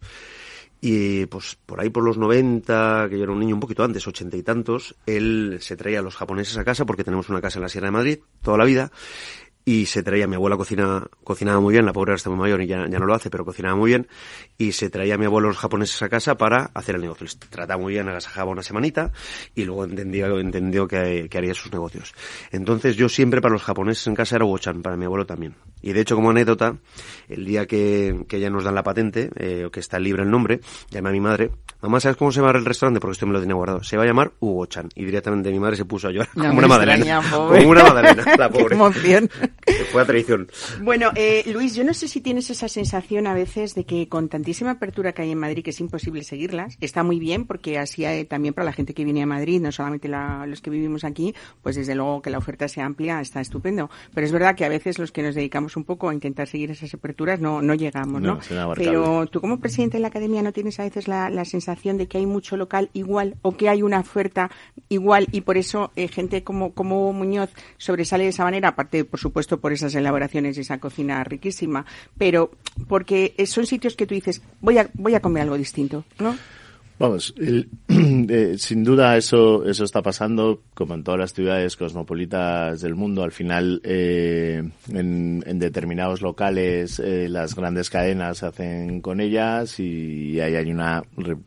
Y 0.84 1.28
pues 1.28 1.60
por 1.64 1.80
ahí 1.80 1.92
por 1.92 2.04
los 2.04 2.18
90, 2.18 3.06
que 3.08 3.18
yo 3.18 3.24
era 3.24 3.32
un 3.32 3.40
niño 3.40 3.54
un 3.54 3.62
poquito 3.62 3.84
antes, 3.84 4.08
ochenta 4.08 4.36
y 4.36 4.42
tantos, 4.42 4.96
él 5.06 5.60
se 5.62 5.76
traía 5.76 6.00
a 6.00 6.02
los 6.02 6.16
japoneses 6.16 6.58
a 6.58 6.64
casa 6.64 6.86
porque 6.86 7.04
tenemos 7.04 7.30
una 7.30 7.40
casa 7.40 7.60
en 7.60 7.64
la 7.64 7.70
Sierra 7.70 7.90
de 7.90 7.92
Madrid 7.92 8.20
toda 8.42 8.58
la 8.58 8.66
vida 8.66 8.92
y 9.64 9.86
se 9.86 10.02
traía, 10.04 10.28
mi 10.28 10.36
abuela 10.36 10.58
cocina, 10.58 11.04
cocinaba 11.24 11.60
muy 11.60 11.74
bien, 11.74 11.86
la 11.86 11.94
pobre 11.94 12.14
está 12.16 12.30
muy 12.30 12.40
mayor 12.40 12.62
y 12.62 12.68
ya, 12.68 12.88
ya 12.90 12.98
no 13.00 13.06
lo 13.06 13.14
hace, 13.14 13.30
pero 13.30 13.46
cocinaba 13.46 13.76
muy 13.76 13.92
bien, 13.92 14.08
y 14.58 14.72
se 14.72 14.90
traía 14.90 15.16
a 15.16 15.18
mi 15.18 15.26
abuelo 15.26 15.50
los 15.50 15.58
japoneses 15.58 16.02
a 16.02 16.10
casa 16.10 16.36
para 16.36 16.72
hacer 16.74 16.96
el 16.96 17.02
negocio. 17.02 17.26
Les 17.26 17.38
trataba 17.38 17.82
muy 17.82 17.94
bien, 17.94 18.08
agasajaba 18.10 18.50
una 18.52 18.64
semanita, 18.64 19.12
y 19.56 19.66
luego 19.66 19.84
entendió, 19.86 20.40
entendió 20.40 20.88
que, 20.88 21.28
que 21.30 21.38
haría 21.38 21.54
sus 21.54 21.72
negocios. 21.72 22.14
Entonces 22.52 22.96
yo 22.96 23.08
siempre 23.10 23.40
para 23.42 23.54
los 23.54 23.64
japoneses 23.64 24.08
en 24.08 24.16
casa 24.16 24.36
era 24.38 24.46
Wochan, 24.46 24.82
para 24.82 24.98
mi 24.98 25.06
abuelo 25.06 25.26
también. 25.26 25.56
Y 25.84 25.94
de 25.94 26.02
hecho, 26.02 26.16
como 26.16 26.30
anécdota, 26.30 26.76
el 27.28 27.44
día 27.46 27.66
que, 27.66 28.26
que 28.28 28.40
ya 28.40 28.52
nos 28.52 28.64
dan 28.64 28.76
la 28.76 28.84
patente, 28.84 29.32
eh, 29.36 29.68
que 29.72 29.80
está 29.80 29.98
libre 30.00 30.22
el 30.24 30.30
nombre, 30.30 30.60
llamé 30.92 31.10
a 31.10 31.12
mi 31.12 31.20
madre, 31.20 31.50
mamá, 31.82 32.00
¿sabes 32.00 32.18
cómo 32.18 32.32
se 32.32 32.40
llama 32.40 32.56
el 32.58 32.66
restaurante? 32.66 33.00
Porque 33.00 33.14
esto 33.14 33.26
me 33.26 33.34
lo 33.34 33.40
tenía 33.40 33.56
guardado. 33.56 33.84
Se 33.84 33.98
va 33.98 34.04
a 34.04 34.06
llamar 34.06 34.32
Hugo 34.40 34.68
Chan. 34.68 34.90
Y 34.94 35.06
directamente 35.06 35.50
mi 35.52 35.60
madre 35.60 35.78
se 35.78 35.86
puso 35.86 36.08
a 36.08 36.12
llorar 36.12 36.30
No, 36.36 36.50
como 36.50 36.60
una 36.60 36.68
extraña, 36.68 37.20
madalena. 37.22 37.32
Como 37.58 37.70
una 37.72 37.84
madalena, 37.84 38.24
la 38.38 38.50
Qué 38.52 38.60
pobre. 38.60 38.76
emoción. 38.76 39.30
Fue 39.92 40.02
a 40.02 40.06
traición. 40.06 40.48
Bueno, 40.82 41.12
eh, 41.16 41.44
Luis, 41.52 41.76
yo 41.76 41.84
no 41.84 41.94
sé 41.94 42.08
si 42.08 42.22
tienes 42.22 42.50
esa 42.50 42.68
sensación 42.68 43.28
a 43.28 43.34
veces 43.34 43.76
de 43.76 43.84
que 43.86 44.08
con 44.08 44.30
tantísima 44.30 44.72
apertura 44.72 45.14
que 45.14 45.22
hay 45.24 45.32
en 45.32 45.38
Madrid 45.38 45.64
que 45.64 45.70
es 45.72 45.80
imposible 45.80 46.24
seguirlas. 46.24 46.78
Está 46.82 47.04
muy 47.04 47.20
bien 47.20 47.46
porque 47.46 47.78
así 47.78 48.06
hay 48.06 48.26
también 48.26 48.54
para 48.54 48.66
la 48.66 48.74
gente 48.74 48.94
que 48.94 49.04
viene 49.06 49.22
a 49.22 49.26
Madrid, 49.26 49.62
no 49.62 49.72
solamente 49.72 50.08
la- 50.08 50.46
los 50.48 50.62
que 50.62 50.70
vivimos 50.70 51.04
aquí, 51.04 51.36
pues 51.62 51.76
desde 51.76 51.94
luego 51.96 52.22
que 52.22 52.30
la 52.30 52.38
oferta 52.40 52.68
sea 52.68 52.86
amplia 52.86 53.22
está 53.22 53.42
estupendo. 53.42 53.90
Pero 54.14 54.26
es 54.26 54.32
verdad 54.32 54.56
que 54.56 54.66
a 54.66 54.70
veces 54.70 54.98
los 55.00 55.12
que 55.12 55.22
nos 55.24 55.36
dedicamos 55.36 55.76
un 55.78 55.84
poco 55.84 56.10
a 56.10 56.14
intentar 56.14 56.48
seguir 56.48 56.72
esas 56.72 56.94
aperturas 56.94 57.40
no, 57.40 57.62
no 57.62 57.74
llegamos, 57.76 58.22
¿no? 58.22 58.40
Pero 58.84 59.28
tú 59.28 59.42
como 59.42 59.60
presidente 59.60 59.98
de 59.98 60.02
la 60.02 60.08
academia 60.08 60.42
no 60.42 60.54
tienes 60.54 60.80
a 60.80 60.84
veces 60.84 61.08
la, 61.08 61.30
la 61.30 61.46
sensación 61.46 61.98
de 61.98 62.08
que 62.08 62.18
hay 62.18 62.26
mucho 62.26 62.58
local 62.58 62.90
igual 62.94 63.36
o 63.42 63.56
que 63.56 63.70
hay 63.70 63.84
una 63.84 64.00
oferta 64.00 64.50
igual 64.90 65.28
y 65.32 65.42
por 65.42 65.58
eso 65.58 65.92
eh, 65.96 66.08
gente 66.08 66.44
como, 66.44 66.74
como 66.74 67.14
Muñoz 67.14 67.50
sobresale 67.78 68.24
de 68.24 68.30
esa 68.30 68.44
manera, 68.44 68.70
aparte 68.70 69.06
por 69.06 69.20
supuesto 69.20 69.41
por 69.48 69.74
esas 69.74 69.94
elaboraciones 69.96 70.58
y 70.58 70.62
esa 70.62 70.80
cocina 70.80 71.24
riquísima, 71.24 71.86
pero 72.18 72.52
porque 72.88 73.34
son 73.46 73.66
sitios 73.66 73.96
que 73.96 74.08
tú 74.08 74.16
dices 74.16 74.42
voy 74.60 74.78
a, 74.78 74.90
voy 74.94 75.16
a 75.16 75.22
comer 75.22 75.44
algo 75.44 75.58
distinto, 75.58 76.06
¿no? 76.20 76.36
Vamos, 77.02 77.34
eh, 77.90 78.56
sin 78.60 78.84
duda 78.84 79.18
eso 79.18 79.66
eso 79.66 79.84
está 79.84 80.04
pasando, 80.04 80.62
como 80.76 80.94
en 80.94 81.04
todas 81.04 81.20
las 81.20 81.34
ciudades 81.34 81.76
cosmopolitas 81.76 82.80
del 82.80 82.94
mundo. 82.94 83.24
Al 83.24 83.32
final, 83.32 83.82
eh, 83.84 84.62
en, 84.94 85.40
determinados 85.58 86.22
locales, 86.22 87.00
eh, 87.00 87.28
las 87.28 87.56
grandes 87.56 87.90
cadenas 87.90 88.38
se 88.38 88.46
hacen 88.46 89.02
con 89.02 89.20
ellas 89.20 89.80
y 89.80 90.40
ahí 90.42 90.56
hay 90.56 90.70
una, 90.70 91.04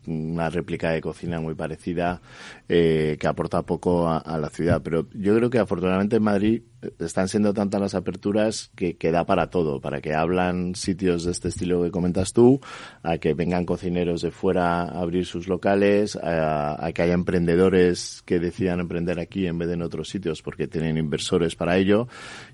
una 0.07 0.49
réplica 0.49 0.91
de 0.91 0.99
cocina 0.99 1.39
muy 1.39 1.55
parecida 1.55 2.19
eh, 2.67 3.17
que 3.19 3.27
aporta 3.27 3.61
poco 3.61 4.07
a, 4.07 4.17
a 4.17 4.39
la 4.39 4.49
ciudad. 4.49 4.81
Pero 4.83 5.07
yo 5.13 5.35
creo 5.35 5.49
que 5.49 5.59
afortunadamente 5.59 6.15
en 6.15 6.23
Madrid 6.23 6.63
eh, 6.81 6.91
están 6.99 7.27
siendo 7.27 7.53
tantas 7.53 7.79
las 7.79 7.95
aperturas 7.95 8.71
que, 8.75 8.97
que 8.97 9.11
da 9.11 9.25
para 9.25 9.49
todo, 9.49 9.79
para 9.79 10.01
que 10.01 10.15
hablan 10.15 10.73
sitios 10.73 11.25
de 11.25 11.31
este 11.31 11.49
estilo 11.49 11.83
que 11.83 11.91
comentas 11.91 12.33
tú, 12.33 12.59
a 13.03 13.17
que 13.19 13.33
vengan 13.33 13.65
cocineros 13.65 14.21
de 14.21 14.31
fuera 14.31 14.81
a 14.81 15.01
abrir 15.01 15.25
sus 15.25 15.47
locales, 15.47 16.15
a, 16.15 16.83
a 16.83 16.91
que 16.91 17.03
haya 17.03 17.13
emprendedores 17.13 18.23
que 18.25 18.39
decidan 18.39 18.79
emprender 18.79 19.19
aquí 19.19 19.45
en 19.45 19.59
vez 19.59 19.67
de 19.67 19.75
en 19.75 19.81
otros 19.83 20.09
sitios 20.09 20.41
porque 20.41 20.67
tienen 20.67 20.97
inversores 20.97 21.55
para 21.55 21.77
ello. 21.77 22.07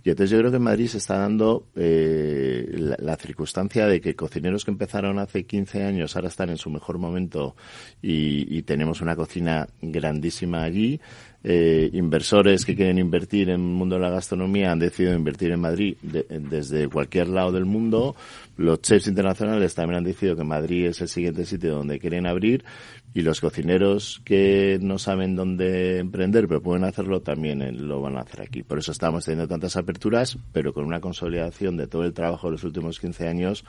Y 0.03 0.10
entonces 0.10 0.32
yo 0.32 0.39
creo 0.39 0.51
que 0.51 0.58
en 0.58 0.63
Madrid 0.63 0.88
se 0.88 0.98
está 0.98 1.18
dando 1.18 1.68
eh, 1.75 2.68
la, 2.74 2.98
la 3.00 3.15
circunstancia 3.15 3.88
de 3.88 4.01
que 4.01 4.15
cocineros 4.15 4.65
que 4.65 4.72
empezaron 4.72 5.20
hace 5.20 5.46
15 5.46 5.84
años 5.84 6.15
ahora 6.15 6.27
están 6.27 6.50
en 6.50 6.58
su 6.58 6.70
mejor 6.70 6.98
momento 6.98 7.56
y, 8.01 8.58
y 8.58 8.63
tenemos 8.63 9.01
una 9.01 9.15
cocina 9.15 9.68
grandísima 10.01 10.63
allí 10.63 11.00
eh, 11.43 11.89
inversores 11.93 12.65
que 12.65 12.75
quieren 12.75 13.00
invertir 13.00 13.50
en 13.50 13.55
el 13.62 13.67
mundo 13.79 13.96
de 13.96 14.01
la 14.01 14.10
gastronomía 14.12 14.72
han 14.72 14.77
decidido 14.79 15.15
invertir 15.15 15.51
en 15.51 15.60
Madrid 15.60 15.96
de- 16.03 16.25
desde 16.29 16.88
cualquier 16.88 17.29
lado 17.29 17.51
del 17.51 17.65
mundo. 17.65 18.15
Los 18.58 18.81
chefs 18.81 19.08
internacionales 19.08 19.74
también 19.74 20.00
han 20.00 20.03
decidido 20.03 20.36
que 20.36 20.43
Madrid 20.43 20.88
es 20.88 21.01
el 21.01 21.08
siguiente 21.08 21.46
sitio 21.46 21.75
donde 21.75 22.00
quieren 22.00 22.27
abrir 22.27 22.63
y 23.13 23.22
los 23.22 23.41
cocineros 23.41 24.22
que 24.24 24.79
no 24.81 24.98
saben 24.98 25.36
dónde 25.36 26.00
emprender 26.00 26.48
pero 26.48 26.62
pueden 26.62 26.86
hacerlo 26.86 27.22
también 27.22 27.62
eh, 27.62 27.72
lo 27.72 28.01
van 28.01 28.17
a 28.17 28.22
hacer 28.22 28.41
aquí. 28.41 28.63
Por 28.63 28.79
eso 28.79 28.91
estamos 28.91 29.25
teniendo 29.25 29.48
tantas 29.48 29.75
aperturas, 29.77 30.38
pero 30.51 30.74
con 30.74 30.86
una 30.86 31.01
consolidación 31.01 31.77
de 31.77 31.88
todo 31.88 32.03
el 32.03 32.13
trabajo 32.13 32.48
de 32.48 32.53
los 32.53 32.63
últimos 32.63 33.00
15 33.00 33.27
años 33.27 33.65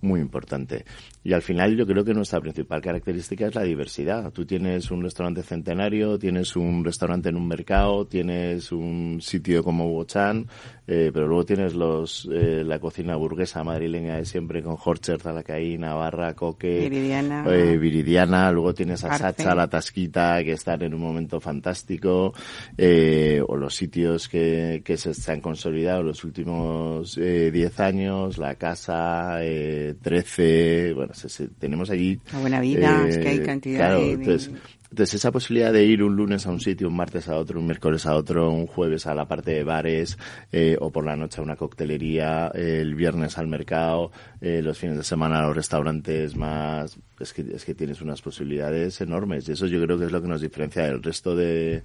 muy 0.00 0.20
importante. 0.20 0.84
Y 1.24 1.32
al 1.32 1.42
final 1.42 1.76
yo 1.76 1.86
creo 1.86 2.04
que 2.04 2.12
nuestra 2.12 2.40
principal 2.40 2.82
característica 2.82 3.46
es 3.46 3.54
la 3.54 3.62
diversidad. 3.62 4.32
Tú 4.32 4.44
tienes 4.44 4.90
un 4.90 5.02
restaurante 5.02 5.42
centenario, 5.42 6.18
tienes 6.18 6.56
un 6.56 6.84
restaurante 6.84 7.28
en 7.28 7.36
un 7.36 7.46
mercado, 7.46 8.06
tienes 8.06 8.72
un 8.72 9.20
sitio 9.22 9.62
como 9.62 9.86
Hugo-Chan, 9.86 10.48
eh, 10.86 11.10
pero 11.14 11.26
luego 11.28 11.44
tienes 11.44 11.74
los 11.74 12.28
eh, 12.32 12.62
la 12.64 12.78
cocina 12.80 13.14
burguesa 13.16 13.62
madrileña 13.64 14.16
de 14.16 14.24
siempre 14.24 14.62
con 14.62 14.76
Horcher, 14.82 15.20
Zalacaí, 15.20 15.78
Navarra, 15.78 16.34
Coque, 16.34 16.88
Viridiana. 16.88 17.44
eh, 17.48 17.78
Viridiana, 17.78 18.50
luego 18.50 18.74
tienes 18.74 19.04
a 19.04 19.08
Arce. 19.14 19.22
Sacha, 19.42 19.54
la 19.54 19.68
Tasquita, 19.68 20.42
que 20.42 20.52
están 20.52 20.82
en 20.82 20.94
un 20.94 21.00
momento 21.00 21.40
fantástico, 21.40 22.32
eh, 22.76 23.42
o 23.46 23.56
los 23.56 23.74
sitios 23.74 24.28
que, 24.28 24.82
que 24.84 24.96
se, 24.96 25.14
se 25.14 25.32
han 25.32 25.40
consolidado 25.40 26.02
los 26.02 26.24
últimos 26.24 27.16
eh, 27.18 27.50
10 27.52 27.80
años, 27.80 28.38
La 28.38 28.54
Casa, 28.56 29.38
eh, 29.40 29.94
13, 30.02 30.92
bueno, 30.94 31.14
se- 31.14 31.28
se- 31.28 31.48
tenemos 31.48 31.90
allí... 31.90 32.18
La 32.32 32.40
Buena 32.40 32.60
Vida, 32.60 33.04
eh, 33.06 33.08
es 33.08 33.18
que 33.18 33.28
hay 33.28 33.40
cantidad 33.40 33.78
claro, 33.78 34.00
de- 34.00 34.12
entonces, 34.12 34.50
entonces 34.92 35.14
esa 35.14 35.32
posibilidad 35.32 35.72
de 35.72 35.86
ir 35.86 36.02
un 36.02 36.14
lunes 36.14 36.46
a 36.46 36.50
un 36.50 36.60
sitio, 36.60 36.86
un 36.86 36.96
martes 36.96 37.26
a 37.26 37.38
otro, 37.38 37.58
un 37.58 37.64
miércoles 37.64 38.04
a 38.04 38.14
otro, 38.14 38.50
un 38.50 38.66
jueves 38.66 39.06
a 39.06 39.14
la 39.14 39.26
parte 39.26 39.52
de 39.52 39.64
bares, 39.64 40.18
eh, 40.52 40.76
o 40.78 40.90
por 40.90 41.06
la 41.06 41.16
noche 41.16 41.40
a 41.40 41.44
una 41.44 41.56
coctelería, 41.56 42.48
el 42.48 42.94
viernes 42.94 43.38
al 43.38 43.46
mercado, 43.46 44.12
eh, 44.42 44.60
los 44.60 44.76
fines 44.76 44.98
de 44.98 45.02
semana 45.02 45.38
a 45.38 45.46
los 45.46 45.56
restaurantes 45.56 46.36
más, 46.36 46.98
es 47.18 47.32
que, 47.32 47.40
es 47.54 47.64
que 47.64 47.74
tienes 47.74 48.02
unas 48.02 48.20
posibilidades 48.20 49.00
enormes. 49.00 49.48
Y 49.48 49.52
eso 49.52 49.66
yo 49.66 49.82
creo 49.82 49.98
que 49.98 50.04
es 50.04 50.12
lo 50.12 50.20
que 50.20 50.28
nos 50.28 50.42
diferencia 50.42 50.82
del 50.82 51.02
resto 51.02 51.34
de, 51.34 51.82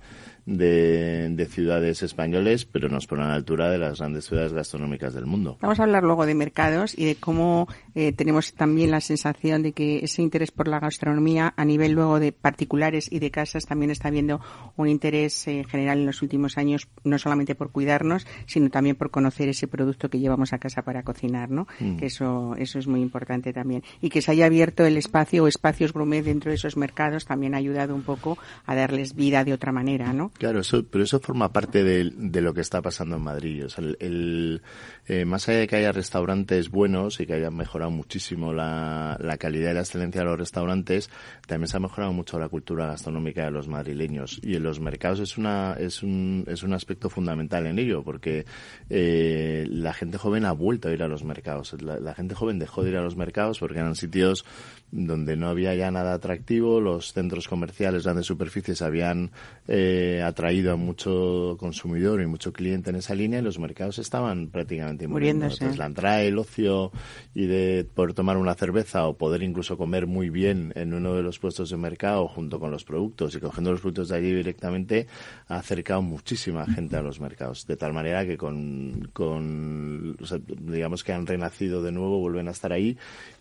de, 0.47 1.29
de 1.29 1.45
ciudades 1.45 2.01
españoles, 2.01 2.65
pero 2.65 2.87
nos 2.89 3.05
pone 3.05 3.23
a 3.23 3.27
la 3.27 3.35
altura 3.35 3.69
de 3.69 3.77
las 3.77 3.99
grandes 3.99 4.25
ciudades 4.25 4.53
gastronómicas 4.53 5.13
del 5.13 5.25
mundo. 5.25 5.57
Vamos 5.61 5.79
a 5.79 5.83
hablar 5.83 6.03
luego 6.03 6.25
de 6.25 6.33
mercados 6.33 6.97
y 6.97 7.05
de 7.05 7.15
cómo 7.15 7.67
eh, 7.93 8.13
tenemos 8.13 8.53
también 8.53 8.89
la 8.89 9.01
sensación 9.01 9.61
de 9.61 9.73
que 9.73 9.99
ese 9.99 10.21
interés 10.21 10.51
por 10.51 10.69
la 10.69 10.79
gastronomía 10.79 11.53
a 11.57 11.65
nivel 11.65 11.91
luego 11.91 12.19
de 12.19 12.31
particulares 12.31 13.11
y 13.11 13.19
de 13.19 13.29
casas 13.29 13.65
también 13.65 13.91
está 13.91 14.07
habiendo 14.07 14.39
un 14.77 14.87
interés 14.87 15.47
eh, 15.47 15.65
general 15.69 15.99
en 15.99 16.05
los 16.05 16.21
últimos 16.21 16.57
años, 16.57 16.87
no 17.03 17.19
solamente 17.19 17.53
por 17.53 17.71
cuidarnos, 17.71 18.25
sino 18.45 18.69
también 18.69 18.95
por 18.95 19.11
conocer 19.11 19.49
ese 19.49 19.67
producto 19.67 20.09
que 20.09 20.19
llevamos 20.19 20.53
a 20.53 20.59
casa 20.59 20.81
para 20.81 21.03
cocinar, 21.03 21.51
¿no? 21.51 21.67
Que 21.99 22.05
eso, 22.05 22.55
eso 22.57 22.79
es 22.79 22.87
muy 22.87 23.01
importante 23.01 23.51
también. 23.51 23.83
Y 24.01 24.09
que 24.09 24.21
se 24.21 24.31
haya 24.31 24.45
abierto 24.45 24.85
el 24.85 24.95
espacio 24.95 25.43
o 25.43 25.47
espacios 25.47 25.91
gourmet 25.91 26.23
dentro 26.23 26.51
de 26.51 26.55
esos 26.55 26.77
mercados 26.77 27.25
también 27.25 27.53
ha 27.53 27.57
ayudado 27.57 27.93
un 27.93 28.03
poco 28.03 28.37
a 28.65 28.75
darles 28.75 29.13
vida 29.13 29.43
de 29.43 29.53
otra 29.53 29.71
manera, 29.71 30.13
¿no? 30.13 30.31
Claro, 30.37 30.59
eso, 30.59 30.85
pero 30.85 31.03
eso 31.03 31.19
forma 31.19 31.51
parte 31.51 31.83
de, 31.83 32.41
lo 32.41 32.53
que 32.53 32.61
está 32.61 32.81
pasando 32.81 33.15
en 33.15 33.23
Madrid. 33.23 33.65
O 33.65 33.69
sea, 33.69 33.83
el, 33.99 34.61
eh, 35.07 35.25
más 35.25 35.49
allá 35.49 35.59
de 35.59 35.67
que 35.67 35.77
haya 35.77 35.91
restaurantes 35.91 36.69
buenos 36.69 37.19
y 37.19 37.25
que 37.25 37.33
hayan 37.33 37.55
mejorado 37.55 37.89
muchísimo 37.89 38.53
la, 38.53 39.17
la 39.19 39.37
calidad 39.37 39.71
y 39.71 39.73
la 39.73 39.79
excelencia 39.79 40.21
de 40.21 40.27
los 40.27 40.37
restaurantes, 40.37 41.09
también 41.47 41.67
se 41.67 41.77
ha 41.77 41.79
mejorado 41.79 42.13
mucho 42.13 42.37
la 42.37 42.49
cultura 42.49 42.85
gastronómica 42.85 43.45
de 43.45 43.51
los 43.51 43.67
madrileños. 43.67 44.39
Y 44.43 44.55
en 44.55 44.63
los 44.63 44.79
mercados 44.79 45.19
es 45.19 45.39
una 45.39 45.73
es 45.73 46.03
un, 46.03 46.45
es 46.47 46.61
un 46.61 46.73
aspecto 46.73 47.09
fundamental 47.09 47.65
en 47.65 47.79
ello, 47.79 48.03
porque 48.03 48.45
eh, 48.91 49.65
la 49.71 49.93
gente 49.93 50.19
joven 50.19 50.45
ha 50.45 50.51
vuelto 50.51 50.89
a 50.89 50.93
ir 50.93 51.01
a 51.01 51.07
los 51.07 51.23
mercados. 51.23 51.75
La, 51.81 51.99
la 51.99 52.13
gente 52.13 52.35
joven 52.35 52.59
dejó 52.59 52.83
de 52.83 52.91
ir 52.91 52.97
a 52.97 53.01
los 53.01 53.15
mercados 53.15 53.57
porque 53.57 53.79
eran 53.79 53.95
sitios 53.95 54.45
donde 54.91 55.35
no 55.35 55.49
había 55.49 55.73
ya 55.75 55.91
nada 55.91 56.13
atractivo, 56.13 56.79
los 56.79 57.11
centros 57.13 57.47
comerciales, 57.47 58.03
grandes 58.03 58.25
superficies 58.25 58.81
habían 58.81 59.31
eh, 59.67 60.23
atraído 60.27 60.73
a 60.73 60.75
mucho 60.75 61.55
consumidor 61.59 62.21
y 62.21 62.25
mucho 62.25 62.53
cliente 62.53 62.89
en 62.89 62.97
esa 62.97 63.15
línea 63.15 63.39
y 63.39 63.41
los 63.41 63.59
mercados 63.59 63.99
estaban 63.99 64.47
prácticamente 64.47 65.07
muriendo. 65.07 65.45
Muriéndose. 65.45 65.63
Entonces, 65.63 65.79
la 65.79 65.85
entrada 65.85 66.17
del 66.17 66.37
ocio 66.37 66.91
y 67.33 67.45
de 67.45 67.87
poder 67.93 68.13
tomar 68.13 68.37
una 68.37 68.53
cerveza 68.55 69.07
o 69.07 69.17
poder 69.17 69.43
incluso 69.43 69.77
comer 69.77 70.07
muy 70.07 70.29
bien 70.29 70.73
en 70.75 70.93
uno 70.93 71.13
de 71.15 71.23
los 71.23 71.39
puestos 71.39 71.69
de 71.69 71.77
mercado 71.77 72.27
junto 72.27 72.59
con 72.59 72.71
los 72.71 72.83
productos 72.83 73.35
y 73.35 73.39
cogiendo 73.39 73.71
los 73.71 73.81
productos 73.81 74.09
de 74.09 74.17
allí 74.17 74.33
directamente 74.33 75.07
ha 75.47 75.57
acercado 75.57 76.01
muchísima 76.01 76.65
gente 76.65 76.95
a 76.95 77.01
los 77.01 77.19
mercados. 77.19 77.65
De 77.65 77.77
tal 77.77 77.93
manera 77.93 78.25
que 78.25 78.37
con, 78.37 79.09
con 79.13 80.17
o 80.21 80.25
sea, 80.25 80.39
digamos 80.47 81.03
que 81.03 81.13
han 81.13 81.25
renacido 81.25 81.81
de 81.81 81.91
nuevo, 81.91 82.19
vuelven 82.19 82.47
a 82.47 82.51
estar 82.51 82.73
ahí, 82.73 82.97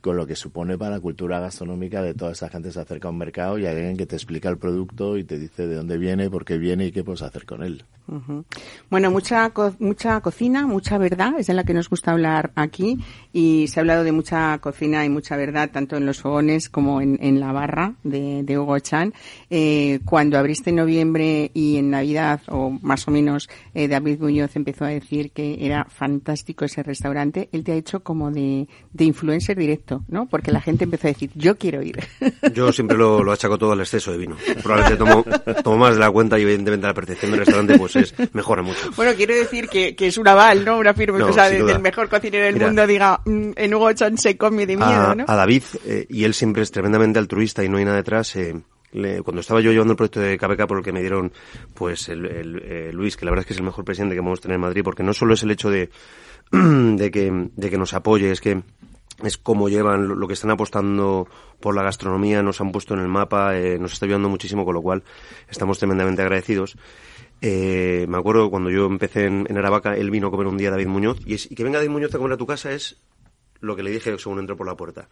con 0.07 0.17
lo 0.17 0.25
que 0.25 0.37
supone 0.37 0.79
para 0.79 0.93
la 0.93 1.01
cultura 1.01 1.41
gastronómica 1.41 2.01
de 2.01 2.15
toda 2.15 2.31
esa 2.31 2.49
gente 2.49 2.71
se 2.71 2.79
acerca 2.79 3.09
a 3.09 3.11
un 3.11 3.19
mercado 3.19 3.59
y 3.59 3.67
alguien 3.67 3.97
que 3.97 4.07
te 4.07 4.15
explica 4.15 4.49
el 4.49 4.57
producto 4.57 5.17
y 5.17 5.25
te 5.25 5.37
dice 5.37 5.67
de 5.67 5.75
dónde 5.75 5.99
viene, 5.99 6.31
por 6.31 6.45
qué 6.45 6.59
viene 6.59 6.87
y 6.87 6.93
qué 6.93 7.03
puedes 7.03 7.23
hacer 7.23 7.45
con 7.45 7.65
él. 7.65 7.85
Bueno, 8.89 9.11
mucha 9.11 9.53
mucha 9.81 10.21
cocina, 10.21 10.65
mucha 10.65 10.97
verdad, 10.97 11.33
es 11.39 11.49
de 11.49 11.55
la 11.55 11.65
que 11.65 11.75
nos 11.75 11.91
gusta 11.91 12.13
hablar 12.13 12.53
aquí 12.55 12.99
y 13.33 13.67
se 13.67 13.81
ha 13.81 13.83
hablado 13.83 14.05
de 14.05 14.13
mucha 14.13 14.57
cocina 14.59 15.05
y 15.05 15.09
mucha 15.09 15.37
verdad 15.37 15.71
tanto 15.73 15.97
en 15.97 16.07
los 16.07 16.21
fogones 16.21 16.69
como 16.69 17.01
en, 17.01 17.19
en 17.21 17.41
la 17.41 17.51
barra 17.51 17.95
de, 18.05 18.45
de 18.45 18.59
Hugo 18.61 18.79
Chan. 18.79 19.13
Eh, 19.51 19.99
cuando 20.05 20.39
abriste 20.39 20.71
en 20.71 20.77
noviembre 20.77 21.51
y 21.53 21.79
en 21.79 21.91
Navidad 21.91 22.43
o 22.47 22.71
más 22.71 23.09
o 23.09 23.11
menos 23.11 23.49
eh, 23.75 23.89
David 23.89 24.21
Muñoz 24.21 24.55
empezó 24.55 24.85
a 24.85 24.91
decir 24.91 25.33
que 25.33 25.67
era 25.67 25.85
fantástico 25.87 26.65
ese 26.65 26.85
restaurante, 26.85 27.49
él 27.51 27.65
te 27.65 27.73
ha 27.73 27.77
hecho 27.77 28.05
como 28.05 28.31
de, 28.31 28.69
de 28.93 29.05
influencer 29.05 29.59
directo, 29.59 29.96
¿no? 30.09 30.27
Porque 30.29 30.51
la 30.53 30.61
gente 30.61 30.85
empezó 30.85 31.07
a 31.09 31.11
decir, 31.13 31.31
yo 31.35 31.57
quiero 31.57 31.83
ir. 31.83 31.99
Yo 32.55 32.73
siempre 32.73 32.97
lo, 32.97 33.23
lo 33.23 33.33
achaco 33.33 33.59
todo 33.59 33.73
al 33.73 33.81
exceso 33.81 34.13
de 34.13 34.19
vino. 34.19 34.37
Probablemente 34.63 34.97
tomo, 34.97 35.25
tomo 35.63 35.77
más 35.79 35.95
de 35.95 36.01
la 36.01 36.11
cuenta 36.11 36.39
y 36.39 36.43
evidentemente 36.43 36.87
la 36.87 36.95
percepción 36.95 37.31
del 37.33 37.41
restaurante 37.41 37.79
pues 37.79 37.97
es, 37.97 38.15
mejora 38.33 38.63
mucho. 38.63 38.91
Bueno, 38.97 39.13
quiero 39.17 39.35
decir 39.35 39.69
que, 39.69 39.95
que 39.97 40.07
es 40.09 40.19
un 40.19 40.29
aval, 40.29 40.65
¿no? 40.65 40.79
Una 40.79 40.95
firma, 40.95 41.19
No, 41.19 41.27
o 41.29 41.33
sea, 41.33 41.49
sin 41.49 41.67
de- 41.67 41.73
del 41.73 41.83
mejor 41.83 42.09
cocinero 42.09 42.45
del 42.45 42.55
Mira. 42.55 42.67
mundo 42.67 42.87
diga, 42.87 43.21
"Mm, 43.25 43.51
en 43.57 43.75
Hugo 43.75 43.93
Chan 43.93 44.17
se 44.19 44.37
come 44.37 44.67
de 44.67 44.77
miedo, 44.77 44.91
a, 45.11 45.15
¿no? 45.15 45.25
a 45.27 45.35
David, 45.37 45.63
eh, 45.85 46.07
y 46.09 46.25
él 46.25 46.35
siempre 46.35 46.63
es 46.63 46.71
tremendamente 46.71 47.19
altruista 47.19 47.63
y 47.65 47.69
no 47.69 47.77
hay 47.79 47.85
nada 47.85 47.97
detrás, 47.97 48.35
eh, 48.37 48.55
cuando 49.25 49.41
estaba 49.41 49.61
yo 49.61 49.73
llevando 49.73 49.93
el 49.93 49.97
proyecto 49.97 50.21
de 50.21 50.39
KBK 50.39 50.67
por 50.67 50.79
el 50.79 50.85
que 50.85 50.93
me 50.93 51.01
dieron, 51.03 51.31
pues, 51.75 52.09
el, 52.09 52.25
el, 52.25 52.63
eh, 52.65 52.91
Luis, 52.95 53.17
que 53.17 53.27
la 53.27 53.31
verdad 53.31 53.43
es 53.43 53.47
que 53.47 53.53
es 53.53 53.59
el 53.59 53.67
mejor 53.67 53.85
presidente 53.85 54.15
que 54.15 54.21
podemos 54.23 54.41
tener 54.41 54.55
en 54.55 54.61
Madrid, 54.63 54.83
porque 54.83 55.03
no 55.03 55.13
solo 55.13 55.35
es 55.35 55.43
el 55.43 55.51
hecho 55.51 55.69
de, 55.69 55.91
de 56.51 57.11
que, 57.11 57.49
de 57.55 57.71
que 57.71 57.77
nos 57.79 57.93
apoye, 57.93 58.31
es 58.31 58.41
que 58.41 58.63
es 59.23 59.39
cómo 59.39 59.69
llevan 59.69 60.09
lo, 60.09 60.27
que 60.27 60.35
están 60.35 60.51
apostando 60.51 61.29
por 61.61 61.75
la 61.75 61.83
gastronomía, 61.83 62.43
nos 62.43 62.61
han 62.61 62.73
puesto 62.73 62.95
en 62.95 63.01
el 63.01 63.09
mapa, 63.09 63.57
eh, 63.59 63.79
nos 63.79 63.93
está 63.93 64.07
ayudando 64.07 64.29
muchísimo, 64.29 64.65
con 64.65 64.75
lo 64.75 64.83
cual 64.83 65.05
estamos 65.49 65.79
tremendamente 65.79 66.23
agradecidos. 66.23 66.77
Eh, 67.41 68.07
me 68.09 68.19
acuerdo 68.19 68.51
cuando 68.51 68.71
yo 68.71 68.87
empecé 68.87 69.27
en, 69.27 69.57
Aravaca, 69.57 69.97
él 69.97 70.11
vino 70.11 70.29
a 70.29 70.31
comer 70.31 70.47
un 70.47 70.57
día 70.57 70.71
David 70.71 70.89
Muñoz, 70.89 71.19
y, 71.27 71.35
y 71.35 71.55
que 71.55 71.65
venga 71.65 71.79
David 71.79 71.91
Muñoz 71.91 72.15
a 72.15 72.19
comer 72.19 72.35
a 72.35 72.37
tu 72.37 72.47
casa 72.47 72.73
es 72.73 72.97
lo 73.61 73.77
que 73.77 73.83
le 73.83 73.91
dije 73.91 74.17
según 74.19 74.39
entró 74.39 74.57
por 74.57 74.67
la 74.67 74.77
puerta. 74.77 75.09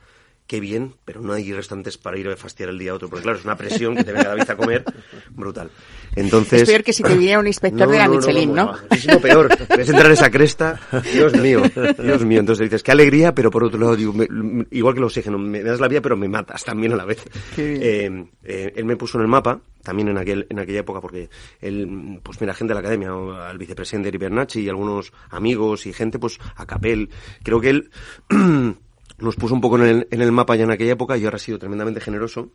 Qué 0.46 0.60
bien, 0.60 0.94
pero 1.06 1.22
no 1.22 1.32
hay 1.32 1.50
restantes 1.54 1.96
para 1.96 2.18
ir 2.18 2.28
a 2.28 2.36
fastidiar 2.36 2.68
el 2.68 2.78
día 2.78 2.90
a 2.90 2.94
otro, 2.94 3.08
porque 3.08 3.22
claro, 3.22 3.38
es 3.38 3.44
una 3.46 3.56
presión 3.56 3.96
que 3.96 4.04
te 4.04 4.12
venga 4.12 4.28
David 4.28 4.50
a 4.50 4.56
comer 4.56 4.84
brutal. 5.30 5.70
Entonces... 6.16 6.62
Es 6.62 6.68
peor 6.68 6.84
que 6.84 6.92
si 6.92 7.02
te 7.02 7.14
viniera 7.14 7.38
un 7.40 7.46
inspector 7.46 7.88
de 7.90 7.96
la 7.96 8.08
Michelin, 8.08 8.54
¿no? 8.54 8.74
Muchísimo 8.90 9.20
peor. 9.22 9.48
Ves 9.74 9.88
entrar 9.88 10.10
esa 10.12 10.30
cresta, 10.30 10.78
Dios 11.14 11.32
mío, 11.40 11.62
Dios 11.98 12.24
mío. 12.26 12.40
Entonces 12.40 12.64
dices, 12.66 12.82
qué 12.82 12.92
alegría, 12.92 13.34
pero 13.34 13.50
por 13.50 13.64
otro 13.64 13.80
lado, 13.80 13.96
digo, 13.96 14.12
me- 14.12 14.28
igual 14.70 14.92
que 14.92 14.98
el 15.00 15.04
oxígeno, 15.04 15.38
me 15.38 15.62
das 15.62 15.80
la 15.80 15.88
vida, 15.88 16.02
pero 16.02 16.14
me 16.16 16.28
matas 16.28 16.62
también 16.62 16.92
a 16.92 16.96
la 16.96 17.06
vez. 17.06 17.24
Bien. 17.56 17.80
Eh, 17.82 18.26
eh, 18.44 18.72
él 18.76 18.84
me 18.84 18.96
puso 18.96 19.16
en 19.16 19.22
el 19.22 19.28
mapa, 19.28 19.60
también 19.82 20.08
en 20.08 20.18
aquel 20.18 20.46
en 20.50 20.58
aquella 20.58 20.80
época, 20.80 21.00
porque 21.00 21.30
él, 21.62 22.20
pues 22.22 22.38
mira, 22.42 22.52
gente 22.52 22.72
de 22.72 22.74
la 22.74 22.80
academia, 22.80 23.10
al 23.48 23.56
vicepresidente 23.56 24.08
Eri 24.10 24.18
Bernacci 24.18 24.60
y 24.60 24.68
algunos 24.68 25.10
amigos 25.30 25.86
y 25.86 25.94
gente, 25.94 26.18
pues 26.18 26.38
a 26.54 26.66
Capel. 26.66 27.08
Creo 27.42 27.60
que 27.62 27.70
él 27.70 27.90
nos 29.24 29.36
puso 29.36 29.54
un 29.54 29.60
poco 29.60 29.76
en 29.78 29.84
el, 29.86 30.08
en 30.10 30.22
el 30.22 30.30
mapa 30.32 30.54
ya 30.56 30.64
en 30.64 30.70
aquella 30.70 30.92
época 30.92 31.16
y 31.16 31.24
ahora 31.24 31.36
ha 31.36 31.40
sido 31.40 31.58
tremendamente 31.58 32.00
generoso 32.00 32.52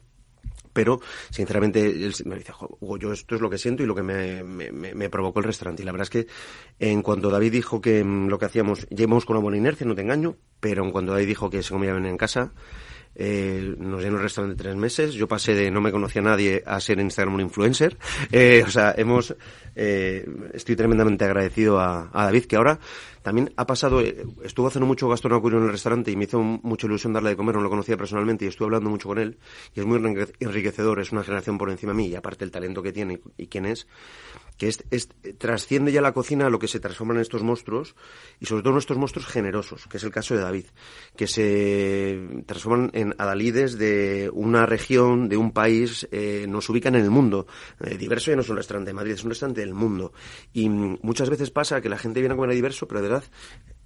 pero 0.71 1.01
sinceramente 1.31 1.83
él 1.83 2.13
me 2.25 2.35
dice, 2.37 2.51
"Jo, 2.53 2.77
Hugo, 2.79 2.97
yo 2.97 3.11
esto 3.11 3.33
es 3.35 3.41
lo 3.41 3.49
que 3.49 3.57
siento 3.57 3.81
y 3.83 3.87
lo 3.87 3.95
que 3.95 4.03
me, 4.03 4.43
me- 4.43 4.71
me- 4.71 5.09
provocó 5.09 5.39
el 5.39 5.45
restaurante. 5.45 5.81
Y 5.81 5.85
la 5.85 5.91
verdad 5.91 6.03
es 6.03 6.09
que 6.11 6.27
en 6.77 7.01
cuanto 7.01 7.29
David 7.31 7.51
dijo 7.51 7.81
que 7.81 8.03
mm, 8.03 8.27
lo 8.27 8.37
que 8.37 8.45
hacíamos, 8.45 8.87
llevamos 8.89 9.25
con 9.25 9.35
una 9.35 9.43
buena 9.43 9.57
inercia, 9.57 9.85
no 9.87 9.95
te 9.95 10.03
engaño, 10.03 10.37
pero 10.59 10.85
en 10.85 10.91
cuanto 10.91 11.11
David 11.11 11.25
dijo 11.27 11.49
que 11.49 11.63
se 11.63 11.73
comía 11.73 11.91
bien 11.91 12.05
en 12.05 12.17
casa, 12.17 12.53
eh, 13.15 13.75
nos 13.79 14.01
llenó 14.03 14.17
el 14.17 14.23
restaurante 14.23 14.61
tres 14.61 14.75
meses. 14.75 15.13
Yo 15.15 15.27
pasé 15.27 15.55
de 15.55 15.71
no 15.71 15.81
me 15.81 15.91
conocía 15.91 16.21
nadie 16.21 16.63
a 16.65 16.79
ser 16.79 16.99
Instagram 16.99 17.33
un 17.33 17.41
influencer. 17.41 17.97
Eh, 18.31 18.63
o 18.65 18.69
sea, 18.69 18.93
hemos, 18.95 19.35
eh, 19.81 20.25
estoy 20.53 20.75
tremendamente 20.75 21.23
agradecido 21.23 21.79
a, 21.79 22.09
David, 22.13 22.45
que 22.45 22.57
ahora 22.57 22.79
también 23.21 23.51
ha 23.55 23.65
pasado, 23.65 24.01
eh, 24.01 24.25
estuvo 24.43 24.67
haciendo 24.67 24.85
mucho 24.87 25.07
gasto 25.07 25.27
en 25.29 25.63
el 25.63 25.71
restaurante 25.71 26.11
y 26.11 26.15
me 26.17 26.25
hizo 26.25 26.41
mucha 26.41 26.87
ilusión 26.87 27.13
darle 27.13 27.29
de 27.31 27.35
comer, 27.37 27.55
no 27.55 27.61
lo 27.61 27.69
conocía 27.69 27.95
personalmente 27.95 28.43
y 28.45 28.49
estuve 28.49 28.65
hablando 28.67 28.89
mucho 28.89 29.07
con 29.07 29.19
él 29.19 29.37
y 29.73 29.79
es 29.79 29.85
muy 29.85 29.97
enrique- 29.99 30.33
enriquecedor, 30.39 30.99
es 30.99 31.11
una 31.11 31.23
generación 31.23 31.57
por 31.57 31.69
encima 31.69 31.93
de 31.93 31.97
mí 31.97 32.07
y 32.07 32.15
aparte 32.15 32.43
el 32.43 32.51
talento 32.51 32.83
que 32.83 32.91
tiene 32.91 33.19
y, 33.37 33.43
y 33.43 33.47
quién 33.47 33.65
es, 33.65 33.87
que 34.57 34.67
es, 34.67 34.83
es- 34.91 35.09
trasciende 35.37 35.91
ya 35.91 36.01
la 36.01 36.11
cocina 36.13 36.47
a 36.47 36.49
lo 36.49 36.59
que 36.59 36.67
se 36.67 36.79
transforman 36.79 37.17
en 37.17 37.21
estos 37.21 37.43
monstruos 37.43 37.95
y 38.39 38.45
sobre 38.45 38.63
todo 38.63 38.73
en 38.73 38.79
estos 38.79 38.97
monstruos 38.97 39.27
generosos, 39.27 39.87
que 39.87 39.97
es 39.97 40.03
el 40.03 40.11
caso 40.11 40.35
de 40.35 40.41
David, 40.41 40.65
que 41.15 41.27
se 41.27 42.43
transforman 42.45 42.89
en 42.93 43.15
adalides 43.17 43.77
de 43.77 44.29
una 44.33 44.65
región, 44.65 45.29
de 45.29 45.37
un 45.37 45.51
país, 45.51 46.07
eh, 46.11 46.45
nos 46.49 46.69
ubican 46.69 46.95
en 46.95 47.03
el 47.03 47.11
mundo. 47.11 47.47
Eh, 47.79 47.97
diverso 47.97 48.31
ya 48.31 48.35
no 48.35 48.41
es 48.41 48.49
un 48.49 48.57
restaurante 48.57 48.89
de 48.89 48.93
Madrid, 48.93 49.13
es 49.13 49.23
un 49.23 49.29
restaurante 49.29 49.61
del 49.69 49.75
mundo. 49.77 50.11
Y 50.53 50.67
mm, 50.69 50.99
muchas 51.01 51.29
veces 51.29 51.51
pasa 51.51 51.81
que 51.81 51.89
la 51.89 51.97
gente 51.97 52.19
viene 52.19 52.33
a 52.33 52.35
comer 52.35 52.51
a 52.51 52.53
diverso, 52.55 52.87
pero 52.87 53.01
de 53.01 53.07
verdad 53.09 53.23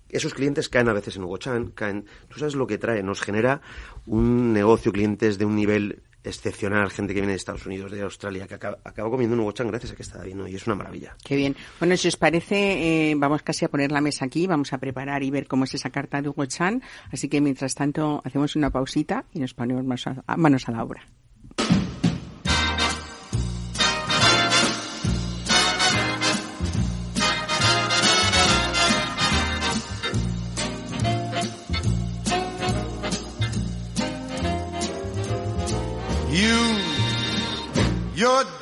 esos 0.10 0.34
clientes 0.34 0.70
caen 0.70 0.90
a 0.90 0.94
veces 0.94 1.16
en 1.18 1.24
Hugo 1.24 1.38
Chan, 1.38 1.72
caen, 1.74 2.06
tú 2.30 2.38
sabes 2.40 2.54
lo 2.56 2.68
que 2.68 2.78
trae, 2.78 3.02
nos 3.02 3.22
genera 3.22 3.62
un 4.06 4.54
negocio, 4.54 4.92
clientes 4.92 5.38
de 5.40 5.46
un 5.46 5.56
nivel 5.56 6.04
excepcional, 6.26 6.90
gente 6.92 7.14
que 7.14 7.20
viene 7.20 7.34
de 7.34 7.38
Estados 7.38 7.66
Unidos, 7.66 7.92
de 7.92 8.02
Australia, 8.02 8.48
que 8.48 8.54
acaba, 8.54 8.78
acaba 8.86 9.10
comiendo 9.10 9.34
un 9.34 9.42
Hugo 9.42 9.52
Chan 9.54 9.68
gracias 9.68 9.92
a 9.92 9.96
que 9.96 10.04
está 10.04 10.20
David, 10.20 10.36
¿no? 10.36 10.48
Y 10.48 10.56
es 10.56 10.66
una 10.68 10.76
maravilla. 10.76 11.18
Qué 11.26 11.36
bien. 11.36 11.56
Bueno, 11.80 11.98
si 11.98 12.08
os 12.08 12.16
parece, 12.16 13.10
eh, 13.12 13.16
vamos 13.18 13.42
casi 13.42 13.66
a 13.66 13.70
poner 13.70 13.92
la 13.92 14.00
mesa 14.02 14.26
aquí, 14.26 14.46
vamos 14.48 14.72
a 14.72 14.78
preparar 14.78 15.24
y 15.24 15.32
ver 15.32 15.48
cómo 15.48 15.64
es 15.66 15.74
esa 15.74 15.90
carta 15.90 16.22
de 16.22 16.30
Hugo 16.30 16.46
Chan. 16.46 16.82
Así 17.12 17.28
que 17.28 17.42
mientras 17.42 17.74
tanto 17.76 18.22
hacemos 18.24 18.56
una 18.56 18.70
pausita 18.70 19.26
y 19.34 19.40
nos 19.40 19.54
ponemos 19.54 20.08
a- 20.08 20.38
manos 20.38 20.70
a 20.70 20.72
la 20.72 20.84
obra. 20.84 21.04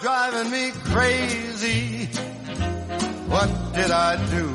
Driving 0.02 0.52
me 0.52 0.72
crazy. 0.92 2.06
What 3.28 3.50
did 3.74 3.92
I 3.92 4.16
do? 4.32 4.48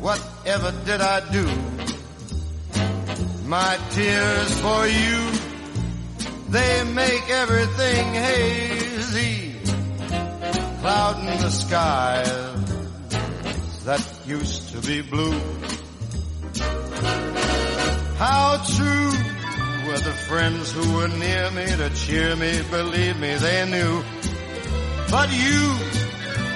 Whatever 0.00 0.72
did 0.84 1.00
I 1.00 1.20
do? 1.32 1.46
My 3.46 3.78
tears 3.90 4.60
for 4.60 4.86
you, 4.86 5.30
they 6.48 6.84
make 6.84 7.28
everything 7.30 8.14
hazy. 8.14 9.56
Clouding 10.80 11.40
the 11.40 11.50
skies 11.50 12.54
that 13.84 14.02
used 14.26 14.68
to 14.70 14.80
be 14.86 15.02
blue. 15.02 15.40
How 18.16 18.62
true 18.76 19.33
were 19.94 20.00
the 20.00 20.18
friends 20.28 20.72
who 20.72 20.96
were 20.96 21.08
near 21.08 21.50
me 21.52 21.66
to 21.66 21.88
cheer 21.94 22.34
me, 22.34 22.60
believe 22.70 23.16
me, 23.20 23.34
they 23.36 23.64
knew. 23.70 24.02
But 25.08 25.30
you, 25.30 25.60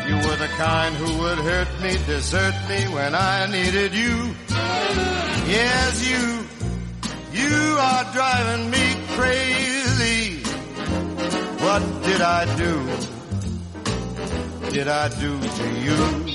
you 0.08 0.16
were 0.26 0.38
the 0.44 0.50
kind 0.56 0.94
who 0.96 1.18
would 1.22 1.38
hurt 1.38 1.68
me, 1.80 1.92
desert 2.06 2.54
me 2.68 2.88
when 2.92 3.14
I 3.14 3.46
needed 3.46 3.94
you. 3.94 4.34
Yes, 5.56 5.92
you, 6.10 6.24
you 7.40 7.76
are 7.78 8.04
driving 8.12 8.70
me 8.70 8.96
crazy. 9.16 10.42
What 11.64 11.82
did 12.02 12.20
I 12.20 12.56
do? 12.56 12.74
Did 14.70 14.88
I 14.88 15.08
do 15.10 15.38
to 15.40 15.66
you? 15.86 16.28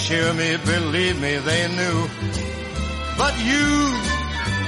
Cheer 0.00 0.32
me, 0.34 0.56
believe 0.64 1.20
me, 1.20 1.36
they 1.36 1.68
knew. 1.76 1.98
But 3.16 3.34
you 3.50 3.68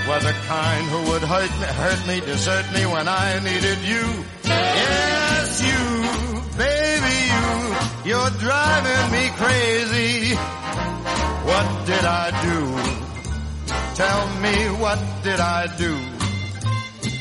were 0.08 0.20
the 0.20 0.34
kind 0.46 0.84
who 0.92 1.10
would 1.10 1.22
hurt 1.22 1.52
me, 1.60 1.66
hurt 1.82 2.06
me, 2.06 2.20
desert 2.20 2.66
me 2.74 2.86
when 2.86 3.06
I 3.08 3.38
needed 3.40 3.78
you. 3.92 4.04
Yes, 4.44 5.48
you, 5.70 5.82
baby, 6.58 7.18
you, 7.34 8.10
you're 8.10 8.34
driving 8.46 9.04
me 9.16 9.24
crazy. 9.42 10.34
What 11.50 11.86
did 11.86 12.04
I 12.04 12.26
do? 12.48 12.58
Tell 13.94 14.22
me 14.44 14.54
what 14.82 14.98
did 15.22 15.40
I 15.40 15.66
do? 15.76 15.96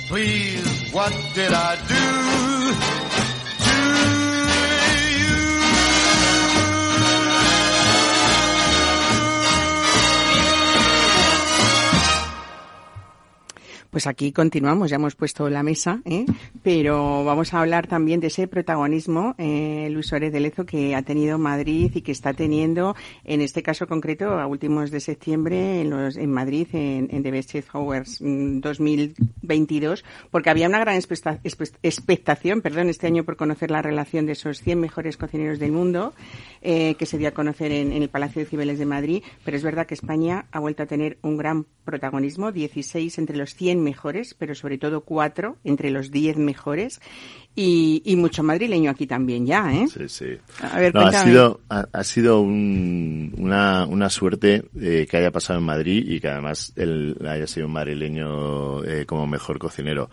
Please, 0.08 0.92
what 0.92 1.14
did 1.36 1.54
I 1.54 1.76
do 1.88 2.49
Pues 13.90 14.06
aquí 14.06 14.32
continuamos, 14.32 14.92
ya 14.92 14.98
hemos 14.98 15.16
puesto 15.16 15.50
la 15.50 15.64
mesa, 15.64 16.00
¿eh? 16.06 16.24
pero 16.62 17.24
vamos 17.24 17.56
a 17.56 17.62
hablar 17.62 17.88
también 17.88 18.20
de 18.20 18.28
ese 18.28 18.48
protagonismo, 18.48 19.34
eh, 19.40 19.90
Luis 19.90 20.06
Suárez 20.06 20.32
de 20.32 20.40
Lezo, 20.40 20.64
que 20.64 20.94
ha 20.94 21.02
tenido 21.02 21.40
Madrid 21.40 21.92
y 21.96 22.02
que 22.02 22.12
está 22.12 22.36
teniendo, 22.36 22.96
en 23.24 23.42
este 23.42 23.64
caso 23.64 23.88
concreto, 23.88 24.40
a 24.40 24.46
últimos 24.46 24.92
de 24.92 25.00
septiembre 25.00 25.82
en, 25.82 25.90
los, 25.90 26.18
en 26.18 26.32
Madrid, 26.32 26.68
en, 26.74 27.08
en 27.10 27.24
The 27.24 27.32
Best 27.32 27.56
Awards 27.74 28.20
2022, 28.20 30.06
porque 30.30 30.52
había 30.52 30.68
una 30.68 30.78
gran 30.78 30.96
expectación, 30.96 32.62
perdón, 32.62 32.90
este 32.90 33.08
año 33.08 33.24
por 33.24 33.38
conocer 33.38 33.72
la 33.72 33.82
relación 33.82 34.28
de 34.28 34.34
esos 34.34 34.62
100 34.62 34.80
mejores 34.80 35.18
cocineros 35.18 35.58
del 35.58 35.72
mundo, 35.72 36.14
eh, 36.62 36.94
que 36.94 37.08
se 37.08 37.18
dio 37.18 37.30
a 37.30 37.32
conocer 37.32 37.72
en, 37.72 37.92
en 37.92 38.04
el 38.04 38.10
Palacio 38.10 38.44
de 38.44 38.46
Cibeles 38.46 38.78
de 38.78 38.86
Madrid, 38.86 39.24
pero 39.44 39.58
es 39.58 39.64
verdad 39.64 39.88
que 39.88 39.96
España 39.96 40.46
ha 40.52 40.60
vuelto 40.60 40.84
a 40.84 40.86
tener 40.86 41.18
un 41.24 41.38
gran 41.38 41.66
protagonismo, 41.86 42.52
16 42.52 43.18
entre 43.18 43.36
los 43.36 43.56
100 43.56 43.79
mejores, 43.80 44.34
pero 44.34 44.56
sobre 44.56 44.78
todo 44.78 45.02
4 45.02 45.58
entre 45.64 45.90
los 45.92 46.12
10 46.12 46.38
mejores, 46.38 47.02
y, 47.56 48.02
y 48.06 48.16
mucho 48.16 48.42
madrileño 48.44 48.90
aquí 48.92 49.06
también 49.06 49.46
ya, 49.46 49.74
¿eh? 49.74 49.86
Sí, 49.88 50.08
sí. 50.08 50.26
A 50.62 50.80
ver, 50.80 50.94
No, 50.94 51.02
ha 51.02 51.12
sido, 51.26 51.60
ha, 51.70 51.86
ha 51.92 52.04
sido 52.06 52.40
un- 52.42 53.34
una, 53.38 53.86
una 53.86 54.10
suerte 54.10 54.64
eh, 54.80 55.06
que 55.10 55.18
haya 55.18 55.32
pasado 55.32 55.60
en 55.60 55.66
Madrid 55.66 56.06
y 56.08 56.20
que 56.22 56.30
además 56.30 56.72
él 56.78 57.18
haya 57.28 57.48
sido 57.48 57.68
un 57.68 57.74
madrileño 57.74 58.84
eh, 58.86 59.06
como 59.06 59.28
mejor 59.28 59.60
cocinero. 59.60 60.10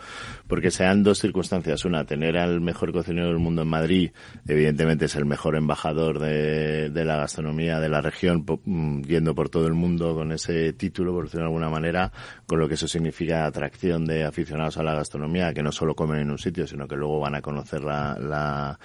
Porque 0.49 0.71
se 0.71 0.85
dan 0.85 1.03
dos 1.03 1.19
circunstancias. 1.21 1.85
Una, 1.85 2.05
tener 2.05 2.37
al 2.37 2.61
mejor 2.61 2.93
cocinero 2.93 3.29
del 3.29 3.39
mundo 3.39 3.63
en 3.63 3.69
Madrid, 3.69 4.11
evidentemente 4.49 5.05
es 5.05 5.15
el 5.17 5.25
mejor 5.27 5.57
embajador 5.57 6.19
de, 6.19 6.91
de 6.91 7.05
la 7.05 7.17
gastronomía 7.17 7.79
de 7.81 7.89
la 7.89 8.01
región, 8.01 8.45
po- 8.45 8.61
mm, 8.65 9.03
yendo 9.03 9.35
por 9.35 9.49
todo 9.51 9.67
el 9.67 9.75
mundo 9.75 10.15
con 10.15 10.33
ese 10.33 10.73
título, 10.73 11.13
por 11.13 11.25
decirlo 11.25 11.45
de 11.45 11.49
alguna 11.49 11.71
manera, 11.71 12.11
con 12.47 12.59
lo 12.59 12.67
que 12.69 12.75
eso 12.75 12.89
significa 12.89 13.47
atracción 13.47 14.05
de 14.05 14.25
aficionados 14.25 14.79
a 14.79 14.83
la 14.83 14.95
gastronomía, 14.95 15.53
que 15.55 15.63
no 15.63 15.71
solo 15.73 15.95
comen 15.95 16.21
en 16.21 16.31
un 16.31 16.39
sitio, 16.39 16.67
sino 16.67 16.89
que 16.89 16.97
luego 16.97 17.21
van 17.21 17.26
a 17.35 17.43
conocer 17.43 17.83
la, 17.83 18.79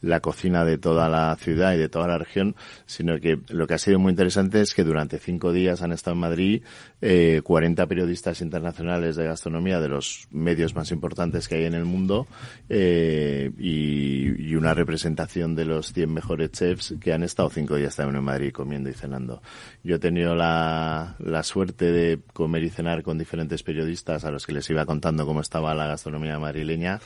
la 0.00 0.20
cocina 0.20 0.64
de 0.64 0.78
toda 0.78 1.08
la 1.08 1.34
ciudad 1.36 1.74
y 1.74 1.78
de 1.78 1.88
toda 1.88 2.06
la 2.06 2.18
región, 2.18 2.54
sino 2.86 3.18
que 3.20 3.38
lo 3.48 3.66
que 3.66 3.74
ha 3.74 3.78
sido 3.78 3.98
muy 3.98 4.10
interesante 4.10 4.60
es 4.60 4.74
que 4.74 4.84
durante 4.84 5.18
cinco 5.18 5.52
días 5.52 5.82
han 5.82 5.92
estado 5.92 6.14
en 6.14 6.20
Madrid 6.20 6.62
eh, 7.00 7.40
40 7.44 7.86
periodistas 7.86 8.40
internacionales 8.40 9.16
de 9.16 9.24
gastronomía 9.24 9.80
de 9.80 9.88
los 9.88 10.28
medios 10.30 10.74
más 10.74 10.90
importantes 10.90 11.48
que 11.48 11.56
hay 11.56 11.64
en 11.64 11.74
el 11.74 11.84
mundo 11.84 12.26
eh, 12.68 13.50
y, 13.58 14.50
y 14.50 14.54
una 14.54 14.74
representación 14.74 15.54
de 15.54 15.64
los 15.64 15.92
100 15.92 16.12
mejores 16.12 16.50
chefs 16.52 16.94
que 17.00 17.12
han 17.12 17.22
estado 17.22 17.50
cinco 17.50 17.76
días 17.76 17.96
también 17.96 18.16
en 18.16 18.24
Madrid 18.24 18.52
comiendo 18.52 18.90
y 18.90 18.94
cenando. 18.94 19.42
Yo 19.82 19.96
he 19.96 19.98
tenido 19.98 20.34
la, 20.34 21.16
la 21.18 21.42
suerte 21.42 21.92
de 21.92 22.20
comer 22.32 22.62
y 22.64 22.70
cenar 22.70 23.02
con 23.02 23.18
diferentes 23.18 23.62
periodistas 23.62 24.24
a 24.24 24.30
los 24.30 24.46
que 24.46 24.52
les 24.52 24.68
iba 24.70 24.84
contando 24.86 25.26
cómo 25.26 25.40
estaba 25.40 25.74
la 25.74 25.86
gastronomía 25.86 26.38
madrileña, 26.38 27.00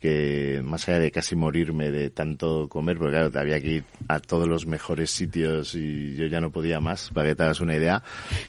que 0.00 0.60
más 0.64 0.88
allá 0.88 0.98
de 1.00 1.10
casi 1.10 1.36
morirme 1.36 1.90
de 1.90 2.10
tanto 2.10 2.35
comer, 2.68 2.98
porque 2.98 3.12
claro, 3.12 3.30
había 3.38 3.60
que 3.60 3.68
ir 3.68 3.84
a 4.08 4.20
todos 4.20 4.46
los 4.48 4.66
mejores 4.66 5.10
sitios 5.10 5.74
y 5.74 6.14
yo 6.16 6.26
ya 6.26 6.40
no 6.40 6.50
podía 6.50 6.80
más, 6.80 7.10
para 7.12 7.28
que 7.30 7.34
te 7.36 7.42
hagas 7.42 7.60
una 7.60 7.74
idea, 7.76 8.02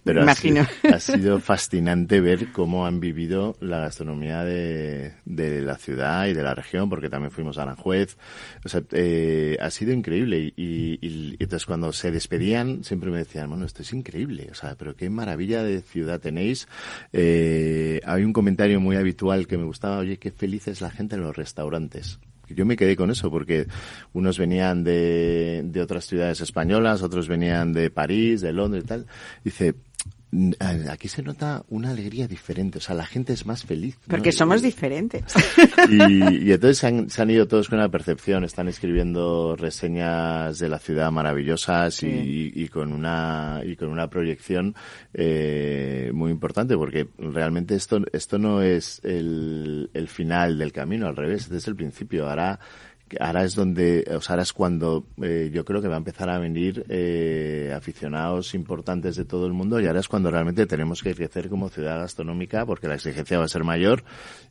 pero 0.03 0.23
ha 0.23 0.23
Imagino. 0.23 0.63
sido, 0.63 0.67
ha 0.87 0.99
sido 0.99 1.39
fascinante 1.39 2.21
ver 2.21 2.51
cómo 2.51 2.85
han 2.85 2.99
vivido 2.99 3.55
la 3.59 3.79
gastronomía 3.79 4.43
de, 4.43 5.13
de 5.25 5.61
la 5.61 5.77
ciudad 5.77 6.27
y 6.27 6.33
de 6.33 6.43
la 6.43 6.53
región, 6.55 6.89
porque 6.89 7.09
también 7.09 7.31
fuimos 7.31 7.57
a 7.57 7.63
Aranjuez. 7.63 8.17
O 8.65 8.69
sea, 8.69 8.81
eh, 8.91 9.57
ha 9.59 9.69
sido 9.71 9.93
increíble. 9.93 10.53
Y, 10.55 10.99
y- 11.01 11.35
y 11.39 11.43
entonces 11.43 11.65
cuando 11.65 11.93
se 11.93 12.11
despedían, 12.11 12.83
siempre 12.83 13.09
me 13.11 13.17
decían, 13.19 13.49
bueno, 13.49 13.65
esto 13.65 13.81
es 13.81 13.93
increíble. 13.93 14.47
O 14.51 14.55
sea, 14.55 14.75
pero 14.75 14.95
qué 14.95 15.09
maravilla 15.09 15.63
de 15.63 15.81
ciudad 15.81 16.19
tenéis. 16.19 16.67
Eh, 17.13 18.01
hay 18.05 18.23
un 18.23 18.33
comentario 18.33 18.79
muy 18.79 18.95
habitual 18.95 19.47
que 19.47 19.57
me 19.57 19.63
gustaba, 19.65 19.97
oye, 19.99 20.17
qué 20.17 20.31
feliz 20.31 20.67
es 20.67 20.81
la 20.81 20.89
gente 20.91 21.15
en 21.15 21.21
los 21.21 21.35
restaurantes. 21.35 22.19
Yo 22.49 22.65
me 22.65 22.75
quedé 22.75 22.95
con 22.95 23.11
eso 23.11 23.29
porque 23.29 23.67
unos 24.13 24.37
venían 24.37 24.83
de, 24.83 25.61
de 25.65 25.81
otras 25.81 26.05
ciudades 26.05 26.41
españolas, 26.41 27.01
otros 27.03 27.27
venían 27.27 27.73
de 27.73 27.89
París, 27.89 28.41
de 28.41 28.53
Londres 28.53 28.83
y 28.83 28.87
tal. 28.87 29.05
Dice, 29.43 29.73
"Mm, 29.73 29.75
aquí 30.89 31.07
se 31.07 31.23
nota 31.23 31.63
una 31.69 31.91
alegría 31.91 32.27
diferente, 32.27 32.79
o 32.79 32.81
sea, 32.81 32.95
la 32.95 33.05
gente 33.05 33.31
es 33.33 33.45
más 33.45 33.63
feliz. 33.63 33.97
Porque 34.07 34.31
somos 34.31 34.61
diferentes. 34.61 35.23
y, 35.89 36.47
y 36.47 36.51
entonces 36.51 36.77
se 36.79 36.87
han, 36.87 37.09
se 37.09 37.21
han 37.21 37.29
ido 37.29 37.47
todos 37.47 37.69
con 37.69 37.79
una 37.79 37.89
percepción, 37.89 38.43
están 38.43 38.67
escribiendo 38.67 39.55
reseñas 39.55 40.59
de 40.59 40.69
la 40.69 40.79
ciudad 40.79 41.11
maravillosas 41.11 42.03
y, 42.03 42.07
y- 42.07 42.51
y 42.55 42.67
con 42.67 42.91
una 42.93 43.61
y 43.65 43.75
con 43.75 43.89
una 43.89 44.09
proyección 44.09 44.75
eh, 45.13 46.11
muy 46.13 46.31
importante 46.31 46.75
porque 46.75 47.07
realmente 47.17 47.75
esto 47.75 48.01
esto 48.13 48.37
no 48.37 48.61
es 48.61 48.99
el, 49.03 49.89
el 49.93 50.07
final 50.07 50.57
del 50.57 50.71
camino, 50.71 51.07
al 51.07 51.15
revés, 51.15 51.49
es 51.49 51.67
el 51.67 51.75
principio. 51.75 52.29
Ahora 52.29 52.59
Ahora 53.19 53.43
es 53.43 53.55
donde, 53.55 54.05
o 54.15 54.21
sea, 54.21 54.33
ahora 54.33 54.43
es 54.43 54.53
cuando 54.53 55.05
eh, 55.21 55.49
yo 55.53 55.63
creo 55.65 55.81
que 55.81 55.87
va 55.87 55.95
a 55.95 55.99
empezar 55.99 56.29
a 56.29 56.39
venir 56.39 56.85
eh, 56.89 57.73
aficionados 57.75 58.53
importantes 58.53 59.15
de 59.15 59.25
todo 59.25 59.47
el 59.47 59.53
mundo 59.53 59.79
y 59.79 59.87
ahora 59.87 59.99
es 59.99 60.07
cuando 60.07 60.29
realmente 60.29 60.65
tenemos 60.65 61.01
que 61.01 61.15
crecer 61.15 61.49
como 61.49 61.69
ciudad 61.69 61.99
gastronómica 61.99 62.65
porque 62.65 62.87
la 62.87 62.95
exigencia 62.95 63.39
va 63.39 63.45
a 63.45 63.49
ser 63.49 63.63
mayor 63.63 64.03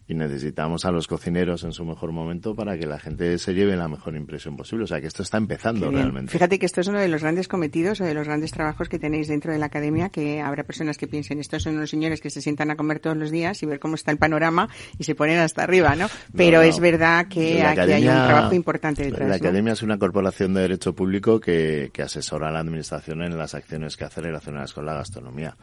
y 0.09 0.14
necesitamos 0.14 0.85
a 0.85 0.92
los 0.92 1.09
cocineros 1.09 1.64
en 1.64 1.73
su 1.73 1.85
mejor 1.85 2.12
momento 2.12 2.55
para 2.55 2.79
que 2.79 2.87
la 2.87 2.99
gente 2.99 3.38
se 3.38 3.55
lleve 3.55 3.77
la 3.77 3.88
mejor 3.88 4.14
impresión 4.14 4.57
posible. 4.57 4.85
O 4.85 4.87
sea, 4.87 5.01
que 5.01 5.09
esto 5.09 5.23
está 5.23 5.37
empezando 5.38 5.90
realmente. 5.90 6.31
Fíjate 6.31 6.59
que 6.59 6.66
esto 6.66 6.81
es 6.81 6.88
uno 6.88 7.01
de 7.01 7.09
los 7.09 7.23
grandes 7.23 7.49
cometidos 7.49 8.01
o 8.01 8.05
de 8.05 8.14
los 8.14 8.27
grandes 8.27 8.53
trabajos 8.53 8.88
que 8.88 8.99
tenéis 8.99 9.29
dentro 9.29 9.53
de 9.53 9.59
la 9.59 9.66
academia, 9.66 10.09
que 10.11 10.40
habrá 10.40 10.64
personas 10.64 10.97
que 10.97 11.09
piensen, 11.09 11.40
estos 11.40 11.64
son 11.64 11.77
unos 11.77 11.90
señores 11.90 12.21
que 12.21 12.31
se 12.31 12.40
sientan 12.40 12.71
a 12.71 12.77
comer 12.77 13.01
todos 13.01 13.16
los 13.16 13.31
días 13.31 13.62
y 13.62 13.66
ver 13.66 13.81
cómo 13.81 13.97
está 13.97 14.12
el 14.12 14.19
panorama 14.19 14.69
y 14.99 15.05
se 15.05 15.14
ponen 15.14 15.38
hasta 15.38 15.64
arriba, 15.64 15.97
¿no? 15.97 16.09
Pero 16.37 16.59
no. 16.59 16.62
es 16.62 16.79
verdad 16.79 17.27
que 17.29 17.59
La 17.59 17.71
aquí 17.71 17.92
hay 17.92 18.09
un 18.09 18.14
trabajo 18.14 18.55
importante 18.55 19.05
detrás. 19.05 19.29
La 19.29 19.29
¿no? 19.29 19.35
Academia 19.35 19.73
es 19.73 19.83
una 19.83 19.99
corporación 19.99 20.55
de 20.55 20.62
derecho 20.62 20.95
público 20.95 21.40
que, 21.40 21.90
que 21.92 22.03
asesora 22.03 22.49
a 22.49 22.53
la 22.53 22.61
administración 22.61 23.23
en 23.23 23.37
las 23.37 23.55
acciones 23.55 23.97
que 23.97 24.05
hace 24.05 24.21
relacionadas 24.21 24.73
con 24.73 24.87
la 24.87 24.95
gastronomía. 24.95 25.57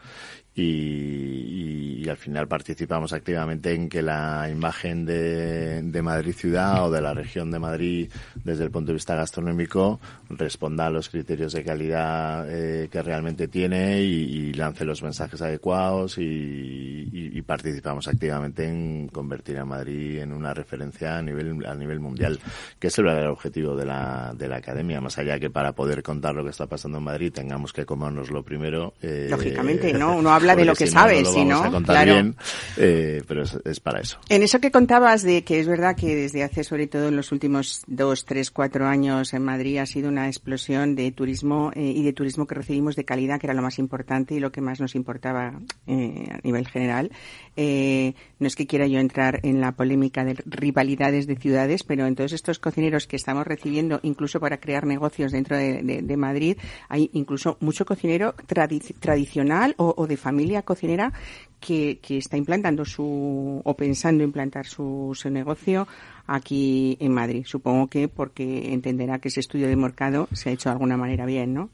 Y, 0.54 0.62
y- 0.62 1.94
y 2.04 2.08
al 2.10 2.16
final 2.18 2.46
participamos 2.46 3.14
activamente 3.14 3.72
en 3.72 3.88
que 3.88 4.02
la 4.02 4.48
imagen 4.52 5.06
de, 5.06 5.80
de 5.80 6.02
Madrid 6.02 6.34
ciudad 6.34 6.86
o 6.86 6.90
de 6.90 7.00
la 7.00 7.14
región 7.14 7.50
de 7.50 7.58
Madrid 7.58 8.10
desde 8.44 8.64
el 8.64 8.70
punto 8.70 8.88
de 8.88 8.94
vista 8.96 9.14
gastronómico 9.14 10.00
responda 10.28 10.84
a 10.86 10.90
los 10.90 11.08
criterios 11.08 11.54
de 11.54 11.64
calidad 11.64 12.46
eh, 12.50 12.88
que 12.92 13.00
realmente 13.02 13.48
tiene 13.48 14.02
y, 14.02 14.12
y 14.48 14.52
lance 14.52 14.84
los 14.84 15.02
mensajes 15.02 15.40
adecuados 15.40 16.18
y, 16.18 17.40
participamos 17.46 18.08
activamente 18.08 18.64
en 18.66 19.06
convertir 19.08 19.58
a 19.58 19.66
Madrid 19.66 20.20
en 20.20 20.32
una 20.32 20.54
referencia 20.54 21.18
a 21.18 21.22
nivel 21.22 21.64
a 21.66 21.74
nivel 21.74 22.00
mundial 22.00 22.38
que 22.78 22.86
es 22.86 22.98
el 22.98 23.04
verdadero 23.04 23.32
objetivo 23.32 23.76
de 23.76 23.84
la, 23.84 24.32
de 24.34 24.48
la 24.48 24.56
academia 24.56 24.98
más 25.02 25.18
allá 25.18 25.38
que 25.38 25.50
para 25.50 25.72
poder 25.72 26.02
contar 26.02 26.34
lo 26.34 26.42
que 26.42 26.48
está 26.50 26.66
pasando 26.66 26.98
en 26.98 27.04
Madrid 27.04 27.30
tengamos 27.32 27.74
que 27.74 27.84
comernos 27.84 28.30
lo 28.30 28.42
primero 28.42 28.94
eh, 29.02 29.26
Lógicamente, 29.30 29.92
¿no? 29.92 30.16
Uno 30.16 30.30
habla 30.32 30.43
de 30.52 30.56
porque 30.58 30.66
lo 30.66 30.74
que 30.74 30.86
si 30.86 30.92
sabe, 30.92 31.22
no, 31.22 31.78
si 31.78 31.84
claro. 31.84 32.12
bien 32.14 32.36
eh, 32.76 33.22
pero 33.26 33.42
es, 33.42 33.58
es 33.64 33.80
para 33.80 34.00
eso 34.00 34.18
En 34.28 34.42
eso 34.42 34.60
que 34.60 34.70
contabas 34.70 35.22
de 35.22 35.42
que 35.44 35.60
es 35.60 35.66
verdad 35.66 35.96
que 35.96 36.14
desde 36.14 36.42
hace, 36.44 36.62
sobre 36.64 36.86
todo 36.86 37.08
en 37.08 37.16
los 37.16 37.32
últimos 37.32 37.82
dos, 37.86 38.24
tres, 38.24 38.50
cuatro 38.50 38.86
años 38.86 39.32
en 39.34 39.42
Madrid 39.44 39.78
ha 39.78 39.86
sido 39.86 40.08
una 40.08 40.26
explosión 40.28 40.94
de 40.94 41.10
turismo 41.12 41.70
eh, 41.74 41.82
y 41.94 42.02
de 42.02 42.12
turismo 42.12 42.46
que 42.46 42.54
recibimos 42.54 42.96
de 42.96 43.04
calidad, 43.04 43.40
que 43.40 43.46
era 43.46 43.54
lo 43.54 43.62
más 43.62 43.78
importante 43.78 44.34
y 44.34 44.40
lo 44.40 44.52
que 44.52 44.60
más 44.60 44.80
nos 44.80 44.94
importaba 44.94 45.60
eh, 45.86 46.26
a 46.30 46.38
nivel 46.42 46.66
general. 46.68 47.10
Eh, 47.56 48.14
no 48.40 48.46
es 48.48 48.56
que 48.56 48.66
quiera 48.66 48.86
yo 48.86 48.98
entrar 48.98 49.40
en 49.44 49.60
la 49.60 49.72
polémica 49.72 50.24
de 50.24 50.34
rivalidades 50.44 51.26
de 51.26 51.36
ciudades, 51.36 51.84
pero 51.84 52.06
en 52.06 52.14
todos 52.16 52.32
estos 52.32 52.58
cocineros 52.58 53.06
que 53.06 53.16
estamos 53.16 53.46
recibiendo, 53.46 54.00
incluso 54.02 54.40
para 54.40 54.58
crear 54.58 54.86
negocios 54.86 55.30
dentro 55.32 55.56
de, 55.56 55.82
de- 55.82 56.02
de 56.02 56.16
Madrid, 56.16 56.56
hay 56.88 57.10
incluso 57.12 57.56
mucho 57.60 57.84
cocinero 57.84 58.34
tradi- 58.48 58.94
tradicional 58.98 59.74
o, 59.78 59.94
o 59.96 60.06
de 60.06 60.16
familia 60.16 60.33
cocinera 60.62 61.12
que, 61.60 61.98
que 62.00 62.18
está 62.18 62.36
implantando 62.36 62.84
su 62.84 63.60
o 63.64 63.76
pensando 63.76 64.22
implantar 64.22 64.66
su, 64.66 65.12
su 65.14 65.30
negocio 65.30 65.86
aquí 66.26 66.96
en 67.00 67.12
Madrid. 67.12 67.44
Supongo 67.46 67.88
que 67.88 68.08
porque 68.08 68.72
entenderá 68.72 69.18
que 69.18 69.28
ese 69.28 69.40
estudio 69.40 69.68
de 69.68 69.76
mercado 69.76 70.28
se 70.32 70.50
ha 70.50 70.52
hecho 70.52 70.68
de 70.68 70.74
alguna 70.74 70.96
manera 70.96 71.26
bien, 71.26 71.54
¿no? 71.54 71.70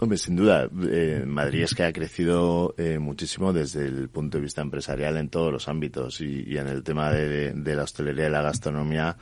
Hombre, 0.00 0.16
sin 0.16 0.36
duda, 0.36 0.68
eh, 0.92 1.24
Madrid 1.26 1.62
es 1.62 1.74
que 1.74 1.82
ha 1.82 1.92
crecido 1.92 2.72
eh, 2.78 3.00
muchísimo 3.00 3.52
desde 3.52 3.84
el 3.86 4.08
punto 4.08 4.38
de 4.38 4.42
vista 4.42 4.62
empresarial 4.62 5.16
en 5.16 5.28
todos 5.28 5.52
los 5.52 5.66
ámbitos 5.66 6.20
y, 6.20 6.56
en 6.56 6.68
el 6.68 6.84
tema 6.84 7.10
de, 7.10 7.52
la 7.74 7.82
hostelería 7.82 8.28
y 8.28 8.30
la 8.30 8.42
gastronomía 8.42 9.16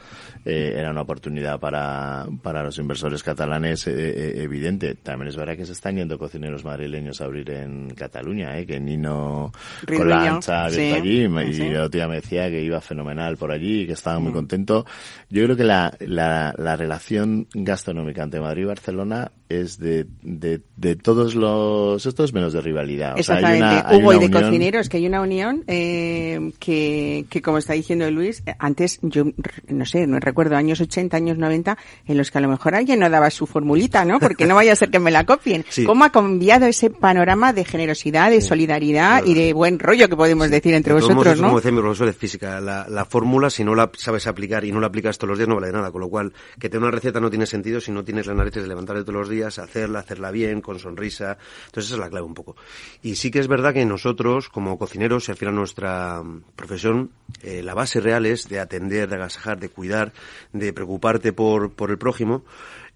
eh, 0.45 0.75
era 0.77 0.91
una 0.91 1.01
oportunidad 1.01 1.59
para, 1.59 2.27
para 2.43 2.63
los 2.63 2.79
inversores 2.79 3.23
catalanes 3.23 3.87
evidente. 3.87 4.95
También 4.97 5.29
es 5.29 5.37
verdad 5.37 5.57
que 5.57 5.65
se 5.65 5.73
están 5.73 5.97
yendo 5.97 6.19
cocineros 6.19 6.65
madrileños 6.65 7.23
a 7.23 7.25
abrir 7.25 7.51
en 7.53 7.95
Cataluña, 7.95 8.59
¿eh? 8.59 8.67
que 8.67 8.79
Nino 8.79 9.53
con 9.97 10.09
la 10.09 10.35
ancha 10.35 10.65
abierto 10.65 10.97
allí 10.97 11.25
y 11.25 11.55
sí. 11.55 11.75
otro 11.75 11.89
día 11.89 12.09
me 12.09 12.17
decía 12.17 12.49
que 12.49 12.63
iba 12.63 12.81
fenomenal 12.81 13.37
por 13.37 13.53
allí 13.53 13.83
y 13.83 13.87
que 13.87 13.93
estaba 13.93 14.19
muy 14.19 14.31
mm. 14.31 14.35
contento. 14.35 14.87
Yo 15.31 15.45
creo 15.45 15.57
que 15.57 15.65
la, 15.65 15.97
la, 16.01 16.55
la 16.57 16.77
relación 16.77 17.49
gastronómica 17.53 18.23
entre 18.23 18.41
Madrid 18.41 18.63
y 18.63 18.67
Barcelona 18.67 19.33
es 19.49 19.79
de, 19.79 20.07
de, 20.23 20.61
de, 20.77 20.97
todos 20.97 21.35
los 21.35 22.05
estos 22.05 22.33
menos 22.33 22.53
de 22.53 22.61
rivalidad. 22.61 23.19
Exactamente. 23.19 23.65
O 23.65 23.69
sea, 23.69 23.89
hay 23.89 23.97
una, 23.97 23.99
Hugo, 23.99 24.13
y 24.13 24.19
de 24.19 24.27
unión... 24.27 24.43
cocineros, 24.43 24.89
que 24.89 24.97
hay 24.97 25.07
una 25.07 25.21
unión 25.21 25.65
eh, 25.67 26.53
que, 26.59 27.27
que, 27.31 27.43
como 27.43 27.59
está 27.59 27.75
diciendo 27.75 28.11
Luis, 28.11 28.43
antes 28.59 28.99
yo, 29.03 29.25
no 29.69 29.85
sé, 29.87 30.07
no 30.07 30.19
recuerdo, 30.19 30.57
años 30.57 30.81
80, 30.81 31.17
años 31.17 31.39
90, 31.39 31.79
en 32.07 32.17
los 32.17 32.31
que 32.31 32.39
a 32.39 32.41
lo 32.41 32.49
mejor 32.49 32.75
alguien 32.75 32.99
no 32.99 33.09
daba 33.09 33.31
su 33.31 33.47
formulita, 33.47 34.05
¿no? 34.05 34.19
Porque 34.19 34.47
no 34.47 34.55
vaya 34.55 34.73
a 34.73 34.77
ser 34.77 34.91
que 34.91 34.99
me 34.99 35.11
la 35.11 35.25
copien. 35.25 35.65
Sí. 35.69 35.85
¿Cómo 35.85 36.05
ha 36.05 36.11
cambiado 36.11 36.67
ese 36.67 36.91
panorama 36.91 37.53
de 37.53 37.65
generosidad, 37.65 38.31
de 38.31 38.41
solidaridad 38.41 39.25
y 39.25 39.35
de 39.35 39.53
buen 39.53 39.79
rollo 39.79 40.09
que 40.09 40.17
podemos 40.17 40.51
decir 40.51 40.75
entre 40.75 40.95
de 40.95 41.01
vosotros, 41.01 41.17
modos, 41.17 41.41
¿no? 41.41 41.49
Como 41.49 41.59
decía 41.59 41.73
mi 41.73 41.81
profesor 41.81 42.07
de 42.07 42.13
física, 42.13 42.61
la, 42.61 42.87
la 42.89 43.05
fórmula, 43.05 43.51
si 43.51 43.65
no 43.65 43.75
la 43.75 43.91
sabes 43.97 44.27
aplicar 44.27 44.65
y 44.65 44.73
no 44.73 44.81
la 44.81 44.89
aplicas 44.89 45.19
todos 45.19 45.31
los 45.31 45.39
días, 45.39 45.49
no 45.49 45.55
vale 45.55 45.73
nada. 45.73 45.91
Con 45.91 46.01
lo 46.01 46.09
cual, 46.09 46.33
que 46.59 46.69
tener 46.69 46.83
una 46.83 46.91
receta 46.91 47.21
no 47.21 47.31
tiene 47.31 47.47
sentido 47.47 47.81
si 47.81 47.93
no 47.93 48.05
tienes 48.05 48.27
las 48.27 48.37
narices 48.37 48.63
de 48.63 48.69
levantarte 48.69 49.03
todos 49.03 49.15
los 49.15 49.29
días, 49.29 49.36
hacerla, 49.45 50.01
hacerla 50.01 50.31
bien, 50.31 50.61
con 50.61 50.79
sonrisa. 50.79 51.39
Entonces 51.67 51.87
esa 51.87 51.95
es 51.95 52.01
la 52.01 52.11
clave 52.11 52.27
un 52.27 52.35
poco. 52.35 52.57
Y 53.03 53.17
sí 53.17 53.31
que 53.31 53.39
es 53.39 53.49
verdad 53.49 53.75
que 53.75 53.85
nosotros, 53.85 54.49
como 54.49 54.79
cocineros, 54.79 55.29
y 55.29 55.33
al 55.33 55.37
final 55.37 55.55
nuestra 55.55 56.23
profesión, 56.55 57.11
eh, 57.43 57.63
la 57.63 57.75
base 57.75 58.01
real 58.01 58.27
es 58.27 58.49
de 58.49 58.61
atender, 58.61 59.09
de 59.09 59.17
agasajar, 59.17 59.59
de 59.59 59.69
cuidar, 59.69 60.13
de 60.53 60.73
preocuparte 60.73 61.33
por, 61.33 61.73
por 61.73 61.91
el 61.91 61.99
prójimo 61.99 62.45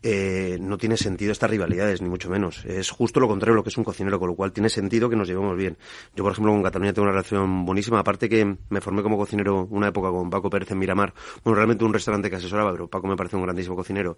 eh, 0.03 0.57
no 0.61 0.79
tiene 0.79 0.97
sentido 0.97 1.33
estas 1.33 1.51
rivalidades, 1.51 2.01
ni 2.01 2.09
mucho 2.09 2.31
menos. 2.31 2.65
Es 2.65 2.91
justo 2.91 3.21
lo 3.21 3.29
contrario 3.29 3.55
de 3.55 3.57
lo 3.57 3.63
que 3.63 3.69
es 3.69 3.77
un 3.77 3.85
cocinero, 3.85 4.19
con 4.19 4.29
lo 4.29 4.35
cual 4.35 4.53
tiene 4.53 4.71
sentido 4.71 5.11
que 5.11 5.17
nos 5.17 5.29
llevemos 5.29 5.57
bien. 5.57 5.77
Yo, 6.17 6.25
por 6.25 6.33
ejemplo, 6.33 6.53
con 6.53 6.63
Cataluña 6.63 6.93
tengo 6.93 7.05
una 7.05 7.13
relación 7.13 7.67
buenísima, 7.67 7.99
aparte 7.99 8.29
que 8.29 8.57
me 8.71 8.81
formé 8.81 9.03
como 9.03 9.19
cocinero 9.19 9.67
una 9.71 9.89
época 9.89 10.11
con 10.11 10.31
Paco 10.31 10.49
Pérez 10.49 10.71
en 10.71 10.79
Miramar. 10.79 11.13
Bueno, 11.45 11.57
realmente 11.57 11.85
un 11.85 11.93
restaurante 11.93 12.31
que 12.31 12.37
asesoraba, 12.37 12.73
pero 12.73 12.89
Paco 12.89 13.09
me 13.09 13.17
parece 13.17 13.37
un 13.37 13.43
grandísimo 13.43 13.77
cocinero. 13.77 14.17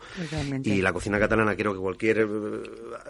Y 0.63 0.83
la 0.83 0.93
cocina 0.93 1.19
catalana, 1.19 1.55
quiero 1.55 1.73
que 1.73 1.81
cualquier... 1.81 2.29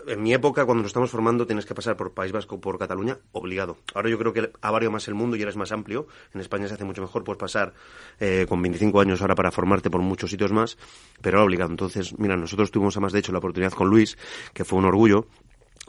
En 0.07 0.23
mi 0.23 0.33
época, 0.33 0.65
cuando 0.65 0.83
nos 0.83 0.91
estamos 0.91 1.11
formando, 1.11 1.47
tienes 1.47 1.67
que 1.67 1.75
pasar 1.75 1.97
por 1.97 2.13
País 2.13 2.33
Vasco, 2.33 2.61
por 2.61 2.79
Cataluña, 2.79 3.19
obligado. 3.33 3.79
Ahora 3.95 4.09
yo 4.09 4.19
creo 4.19 4.33
que 4.33 4.51
ha 4.61 4.71
variado 4.71 4.93
más 4.93 5.07
el 5.09 5.15
mundo 5.15 5.37
y 5.37 5.43
eres 5.43 5.57
más 5.57 5.73
amplio. 5.73 6.07
En 6.35 6.41
España 6.41 6.69
se 6.69 6.75
hace 6.75 6.85
mucho 6.85 7.03
mejor, 7.03 7.23
puedes 7.25 7.39
pasar 7.39 7.75
eh, 8.19 8.47
con 8.49 8.63
25 8.63 9.01
años 9.01 9.21
ahora 9.21 9.35
para 9.35 9.51
formarte 9.51 9.91
por 9.91 10.01
muchos 10.01 10.31
sitios 10.31 10.53
más, 10.53 10.79
pero 11.21 11.39
ahora 11.39 11.47
obligado. 11.47 11.71
Entonces, 11.71 12.19
mira, 12.19 12.37
nosotros 12.37 12.62
tuvimos 12.71 12.97
además, 12.97 13.13
de 13.13 13.19
hecho, 13.19 13.33
la 13.33 13.39
oportunidad 13.39 13.73
con 13.73 13.89
Luis, 13.89 14.17
que 14.53 14.65
fue 14.65 14.79
un 14.79 14.85
orgullo, 14.85 15.27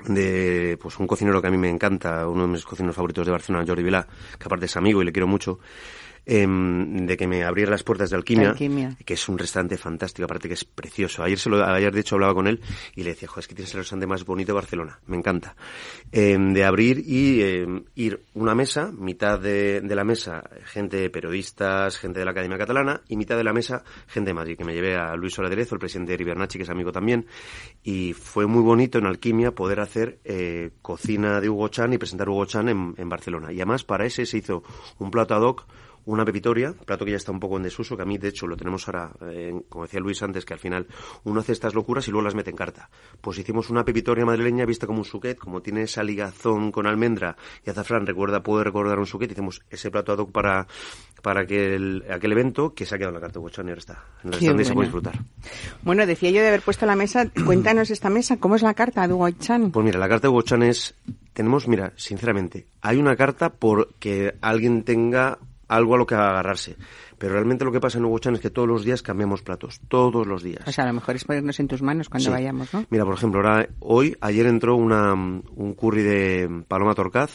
de 0.07 0.77
pues 0.81 0.99
un 0.99 1.07
cocinero 1.07 1.41
que 1.41 1.47
a 1.47 1.51
mí 1.51 1.57
me 1.57 1.69
encanta, 1.69 2.27
uno 2.27 2.43
de 2.43 2.47
mis 2.53 2.65
cocineros 2.65 2.95
favoritos 2.95 3.25
de 3.25 3.31
Barcelona, 3.31 3.65
Jordi 3.67 3.83
Vilá, 3.83 4.07
que 4.37 4.45
aparte 4.45 4.65
es 4.65 4.75
amigo 4.75 5.01
y 5.01 5.05
le 5.05 5.11
quiero 5.11 5.27
mucho, 5.27 5.59
eh, 6.25 6.47
de 6.47 7.17
que 7.17 7.27
me 7.27 7.43
abriera 7.43 7.71
las 7.71 7.83
puertas 7.83 8.09
de 8.09 8.15
Alquimia, 8.15 8.51
Alquimia, 8.51 8.95
que 9.05 9.13
es 9.15 9.27
un 9.27 9.37
restaurante 9.37 9.77
fantástico, 9.77 10.25
aparte 10.25 10.47
que 10.47 10.53
es 10.53 10.63
precioso. 10.63 11.23
Ayer, 11.23 11.37
se 11.37 11.49
lo, 11.49 11.63
ayer 11.63 11.93
de 11.93 11.99
hecho 11.99 12.15
hablaba 12.15 12.33
con 12.33 12.47
él 12.47 12.61
y 12.95 13.03
le 13.03 13.11
decía, 13.11 13.27
joder, 13.27 13.41
es 13.41 13.47
que 13.47 13.55
tienes 13.55 13.73
el 13.73 13.79
restaurante 13.79 14.07
más 14.07 14.25
bonito 14.25 14.51
de 14.51 14.55
Barcelona, 14.55 14.99
me 15.07 15.17
encanta. 15.17 15.55
Eh, 16.11 16.37
de 16.37 16.65
abrir 16.65 16.99
y 17.05 17.41
eh, 17.41 17.83
ir 17.95 18.23
una 18.33 18.55
mesa, 18.55 18.91
mitad 18.91 19.39
de, 19.39 19.81
de, 19.81 19.95
la 19.95 20.03
mesa 20.03 20.43
gente 20.65 21.09
periodistas, 21.09 21.97
gente 21.97 22.19
de 22.19 22.25
la 22.25 22.31
Academia 22.31 22.57
Catalana 22.57 23.01
y 23.07 23.17
mitad 23.17 23.37
de 23.37 23.43
la 23.43 23.53
mesa 23.53 23.83
gente 24.07 24.29
de 24.29 24.33
Madrid, 24.33 24.57
que 24.57 24.63
me 24.63 24.73
llevé 24.73 24.95
a 24.95 25.15
Luis 25.15 25.37
Oladerezo, 25.39 25.75
el 25.75 25.79
presidente 25.79 26.13
de 26.13 26.17
Ribernacci, 26.17 26.57
que 26.57 26.63
es 26.63 26.69
amigo 26.69 26.91
también, 26.91 27.25
y 27.83 28.13
fue 28.13 28.45
muy 28.45 28.61
bonito 28.61 28.97
en 28.97 29.05
Alquimia 29.05 29.51
poder 29.51 29.79
hacer 29.79 30.19
eh, 30.23 30.71
cocina 30.81 31.41
de 31.41 31.49
Hugo 31.49 31.67
Chan 31.67 31.93
y 31.93 31.97
presentar 31.97 32.29
Hugo 32.29 32.45
Chan 32.45 32.69
en, 32.69 32.93
en 32.97 33.09
Barcelona. 33.09 33.51
Y 33.51 33.57
además 33.57 33.83
para 33.83 34.05
ese 34.05 34.25
se 34.25 34.37
hizo 34.37 34.63
un 34.99 35.11
plato 35.11 35.35
ad 35.35 35.41
hoc 35.41 35.65
una 36.05 36.25
pepitoria, 36.25 36.73
plato 36.73 37.05
que 37.05 37.11
ya 37.11 37.17
está 37.17 37.31
un 37.31 37.39
poco 37.39 37.57
en 37.57 37.63
desuso, 37.63 37.95
que 37.95 38.03
a 38.03 38.05
mí 38.05 38.17
de 38.17 38.29
hecho 38.29 38.47
lo 38.47 38.57
tenemos 38.57 38.87
ahora, 38.87 39.11
eh, 39.29 39.53
como 39.69 39.85
decía 39.85 39.99
Luis 39.99 40.21
antes, 40.23 40.45
que 40.45 40.53
al 40.53 40.59
final 40.59 40.87
uno 41.23 41.39
hace 41.39 41.51
estas 41.51 41.73
locuras 41.73 42.07
y 42.07 42.11
luego 42.11 42.25
las 42.25 42.35
mete 42.35 42.49
en 42.49 42.55
carta. 42.55 42.89
Pues 43.21 43.37
hicimos 43.37 43.69
una 43.69 43.85
pepitoria 43.85 44.25
madrileña 44.25 44.65
vista 44.65 44.87
como 44.87 44.99
un 44.99 45.05
suquet, 45.05 45.37
como 45.37 45.61
tiene 45.61 45.83
esa 45.83 46.03
ligazón 46.03 46.71
con 46.71 46.87
almendra 46.87 47.37
y 47.65 47.69
azafrán, 47.69 48.05
recuerda, 48.05 48.43
puede 48.43 48.63
recordar 48.63 48.99
un 48.99 49.05
suquet, 49.05 49.31
hicimos 49.31 49.61
ese 49.69 49.91
plato 49.91 50.13
ad 50.13 50.19
hoc 50.19 50.31
para, 50.31 50.67
para 51.21 51.41
aquel, 51.41 52.03
aquel 52.09 52.31
evento 52.33 52.73
que 52.73 52.85
se 52.85 52.95
ha 52.95 52.97
quedado 52.97 53.11
en 53.11 53.15
la 53.15 53.21
carta 53.21 53.39
de 53.39 53.45
Huachán 53.45 53.67
y 53.67 53.69
ahora 53.69 53.79
está. 53.79 54.03
En 54.23 54.27
el 54.27 54.33
restaurante 54.33 54.65
se 54.65 54.73
puede 54.73 54.87
disfrutar. 54.87 55.19
Bueno, 55.83 56.05
decía 56.05 56.31
yo 56.31 56.41
de 56.41 56.49
haber 56.49 56.61
puesto 56.61 56.85
la 56.85 56.95
mesa, 56.95 57.29
cuéntanos 57.45 57.89
esta 57.89 58.09
mesa, 58.09 58.37
¿cómo 58.37 58.55
es 58.55 58.61
la 58.61 58.73
carta 58.73 59.07
de 59.07 59.13
Huachán? 59.13 59.71
Pues 59.71 59.85
mira, 59.85 59.99
la 59.99 60.09
carta 60.09 60.27
de 60.27 60.33
Huachán 60.33 60.63
es, 60.63 60.95
tenemos, 61.33 61.67
mira, 61.67 61.93
sinceramente, 61.95 62.67
hay 62.81 62.97
una 62.97 63.15
carta 63.15 63.49
por 63.49 63.93
que 63.99 64.35
alguien 64.41 64.83
tenga 64.83 65.39
algo 65.67 65.95
a 65.95 65.97
lo 65.97 66.05
que 66.05 66.15
agarrarse. 66.15 66.75
Pero 67.17 67.33
realmente 67.33 67.63
lo 67.65 67.71
que 67.71 67.79
pasa 67.79 67.97
en 67.97 68.05
Hugo 68.05 68.19
Chan 68.19 68.35
es 68.35 68.41
que 68.41 68.49
todos 68.49 68.67
los 68.67 68.83
días 68.83 69.01
cambiamos 69.01 69.41
platos, 69.43 69.79
todos 69.87 70.27
los 70.27 70.43
días. 70.43 70.67
O 70.67 70.71
sea, 70.71 70.83
a 70.83 70.87
lo 70.87 70.93
mejor 70.93 71.15
es 71.15 71.23
ponernos 71.25 71.59
en 71.59 71.67
tus 71.67 71.81
manos 71.81 72.09
cuando 72.09 72.25
Sí. 72.25 72.31
vayamos, 72.31 72.73
¿no? 72.73 72.85
Mira, 72.89 73.05
por 73.05 73.13
ejemplo, 73.15 73.39
ahora, 73.41 73.67
hoy, 73.79 74.15
ayer 74.21 74.45
entró 74.47 74.75
una, 74.75 75.13
un 75.13 75.73
curry 75.75 76.01
de 76.03 76.63
Paloma 76.67 76.93
Torcaz 76.95 77.31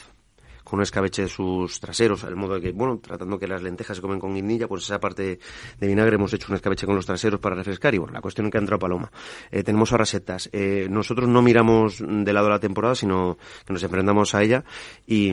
con 0.68 0.78
un 0.78 0.82
escabeche 0.82 1.22
de 1.22 1.28
sus 1.28 1.80
traseros, 1.80 2.24
el 2.24 2.36
modo 2.36 2.54
de 2.54 2.60
que, 2.60 2.72
bueno, 2.72 2.98
tratando 2.98 3.38
que 3.38 3.48
las 3.48 3.62
lentejas 3.62 3.96
se 3.96 4.02
comen 4.02 4.20
con 4.20 4.34
guindilla, 4.34 4.68
pues 4.68 4.84
esa 4.84 5.00
parte 5.00 5.38
de 5.78 5.86
vinagre 5.86 6.16
hemos 6.16 6.32
hecho 6.34 6.46
un 6.50 6.56
escabeche 6.56 6.86
con 6.86 6.94
los 6.94 7.06
traseros 7.06 7.40
para 7.40 7.56
refrescar 7.56 7.94
y 7.94 7.98
bueno, 7.98 8.12
la 8.12 8.20
cuestión 8.20 8.46
es 8.46 8.52
que 8.52 8.58
ha 8.58 8.60
entrado 8.60 8.78
Paloma. 8.78 9.10
Eh, 9.50 9.62
tenemos 9.62 9.92
ahora 9.92 10.04
setas. 10.04 10.50
Eh, 10.52 10.86
nosotros 10.90 11.28
no 11.28 11.40
miramos 11.40 12.02
de 12.06 12.32
lado 12.32 12.50
la 12.50 12.58
temporada, 12.58 12.94
sino 12.94 13.38
que 13.64 13.72
nos 13.72 13.82
enfrentamos 13.82 14.34
a 14.34 14.42
ella 14.42 14.64
y, 15.06 15.32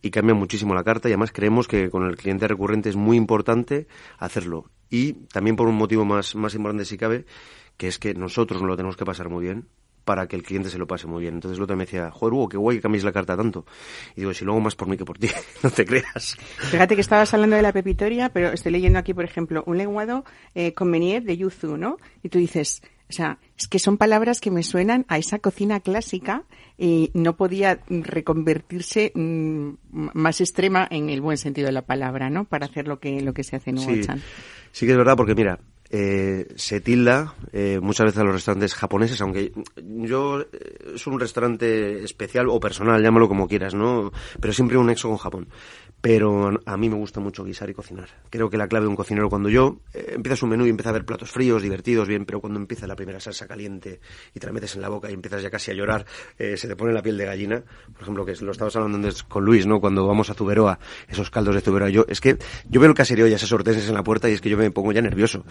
y 0.00 0.10
cambia 0.10 0.34
muchísimo 0.34 0.74
la 0.74 0.82
carta 0.82 1.08
y 1.08 1.12
además 1.12 1.30
creemos 1.32 1.68
que 1.68 1.88
con 1.88 2.04
el 2.04 2.16
cliente 2.16 2.48
recurrente 2.48 2.88
es 2.88 2.96
muy 2.96 3.16
importante 3.16 3.86
hacerlo. 4.18 4.70
Y 4.90 5.12
también 5.32 5.56
por 5.56 5.68
un 5.68 5.76
motivo 5.76 6.04
más, 6.04 6.34
más 6.34 6.54
importante 6.54 6.84
si 6.84 6.98
cabe, 6.98 7.24
que 7.76 7.88
es 7.88 7.98
que 7.98 8.14
nosotros 8.14 8.60
nos 8.60 8.68
lo 8.68 8.76
tenemos 8.76 8.96
que 8.96 9.04
pasar 9.04 9.28
muy 9.28 9.44
bien 9.44 9.68
para 10.04 10.26
que 10.26 10.36
el 10.36 10.42
cliente 10.42 10.68
se 10.70 10.78
lo 10.78 10.86
pase 10.86 11.06
muy 11.06 11.22
bien. 11.22 11.34
Entonces 11.34 11.58
el 11.58 11.64
otro 11.64 11.76
me 11.76 11.84
decía, 11.84 12.10
joder, 12.10 12.34
Hugo, 12.34 12.48
qué 12.48 12.56
guay 12.56 12.78
que 12.78 12.82
cambies 12.82 13.04
la 13.04 13.12
carta 13.12 13.36
tanto. 13.36 13.64
Y 14.16 14.20
digo, 14.20 14.34
si 14.34 14.44
luego 14.44 14.60
más 14.60 14.74
por 14.74 14.88
mí 14.88 14.96
que 14.96 15.04
por 15.04 15.18
ti, 15.18 15.28
no 15.62 15.70
te 15.70 15.84
creas. 15.84 16.36
Fíjate 16.70 16.94
que 16.94 17.00
estabas 17.00 17.32
hablando 17.34 17.56
de 17.56 17.62
la 17.62 17.72
pepitoria, 17.72 18.28
pero 18.30 18.52
estoy 18.52 18.72
leyendo 18.72 18.98
aquí, 18.98 19.14
por 19.14 19.24
ejemplo, 19.24 19.62
un 19.66 19.78
lenguado 19.78 20.24
eh, 20.54 20.74
con 20.74 20.90
Menier 20.90 21.22
de 21.22 21.36
Yuzu, 21.36 21.76
¿no? 21.76 21.96
Y 22.22 22.28
tú 22.28 22.38
dices, 22.38 22.82
o 23.08 23.12
sea, 23.12 23.38
es 23.58 23.68
que 23.68 23.78
son 23.78 23.98
palabras 23.98 24.40
que 24.40 24.50
me 24.50 24.62
suenan 24.62 25.04
a 25.08 25.18
esa 25.18 25.38
cocina 25.38 25.80
clásica 25.80 26.44
y 26.78 27.10
no 27.14 27.36
podía 27.36 27.80
reconvertirse 27.88 29.12
mmm, 29.14 29.70
más 29.90 30.40
extrema 30.40 30.86
en 30.90 31.10
el 31.10 31.20
buen 31.20 31.36
sentido 31.36 31.66
de 31.66 31.72
la 31.72 31.82
palabra, 31.82 32.30
¿no? 32.30 32.44
Para 32.44 32.66
hacer 32.66 32.88
lo 32.88 32.98
que, 32.98 33.20
lo 33.20 33.34
que 33.34 33.44
se 33.44 33.56
hace 33.56 33.70
en 33.70 33.78
Sí, 33.78 34.00
Chan. 34.00 34.22
sí 34.72 34.86
que 34.86 34.92
es 34.92 34.98
verdad, 34.98 35.16
porque 35.16 35.34
mira, 35.34 35.58
eh, 35.94 36.48
se 36.56 36.80
tilda 36.80 37.34
eh, 37.52 37.78
muchas 37.80 38.06
veces 38.06 38.20
a 38.20 38.24
los 38.24 38.32
restaurantes 38.32 38.74
japoneses, 38.74 39.20
aunque 39.20 39.52
yo 39.76 40.40
eh, 40.40 40.94
es 40.94 41.06
un 41.06 41.20
restaurante 41.20 42.02
especial 42.02 42.48
o 42.48 42.58
personal, 42.58 43.02
llámalo 43.02 43.28
como 43.28 43.46
quieras, 43.46 43.74
¿no? 43.74 44.10
Pero 44.40 44.54
siempre 44.54 44.78
un 44.78 44.86
nexo 44.86 45.08
con 45.08 45.18
Japón. 45.18 45.48
Pero 46.02 46.50
a 46.66 46.76
mí 46.76 46.88
me 46.88 46.96
gusta 46.96 47.20
mucho 47.20 47.44
guisar 47.44 47.70
y 47.70 47.74
cocinar. 47.74 48.08
Creo 48.28 48.50
que 48.50 48.56
la 48.56 48.66
clave 48.66 48.86
de 48.86 48.88
un 48.88 48.96
cocinero 48.96 49.28
cuando 49.28 49.48
yo 49.48 49.82
eh, 49.94 50.14
empiezas 50.16 50.42
un 50.42 50.48
menú 50.48 50.66
y 50.66 50.70
empieza 50.70 50.90
a 50.90 50.94
ver 50.94 51.04
platos 51.04 51.30
fríos, 51.30 51.62
divertidos, 51.62 52.08
bien, 52.08 52.24
pero 52.24 52.40
cuando 52.40 52.58
empieza 52.58 52.88
la 52.88 52.96
primera 52.96 53.20
salsa 53.20 53.46
caliente 53.46 54.00
y 54.34 54.40
te 54.40 54.46
la 54.48 54.52
metes 54.52 54.74
en 54.74 54.82
la 54.82 54.88
boca 54.88 55.08
y 55.08 55.14
empiezas 55.14 55.42
ya 55.42 55.50
casi 55.50 55.70
a 55.70 55.74
llorar, 55.74 56.04
eh, 56.38 56.56
se 56.56 56.66
te 56.66 56.74
pone 56.74 56.92
la 56.92 57.02
piel 57.02 57.16
de 57.16 57.24
gallina. 57.24 57.62
Por 57.92 58.02
ejemplo, 58.02 58.24
que 58.24 58.34
lo 58.40 58.50
estabas 58.50 58.74
hablando 58.74 58.96
antes 58.96 59.22
con 59.22 59.44
Luis, 59.44 59.64
¿no? 59.64 59.80
Cuando 59.80 60.04
vamos 60.04 60.28
a 60.28 60.34
Zuberoa, 60.34 60.80
esos 61.06 61.30
caldos 61.30 61.54
de 61.54 61.60
Zuberoa. 61.60 61.88
Yo, 61.90 62.04
es 62.08 62.20
que 62.20 62.36
yo 62.68 62.80
veo 62.80 62.90
el 62.90 62.96
caserío 62.96 63.28
y 63.28 63.32
esas 63.32 63.52
hortensias 63.52 63.86
en 63.86 63.94
la 63.94 64.02
puerta 64.02 64.28
y 64.28 64.32
es 64.32 64.40
que 64.40 64.50
yo 64.50 64.58
me 64.58 64.72
pongo 64.72 64.90
ya 64.90 65.02
nervioso. 65.02 65.44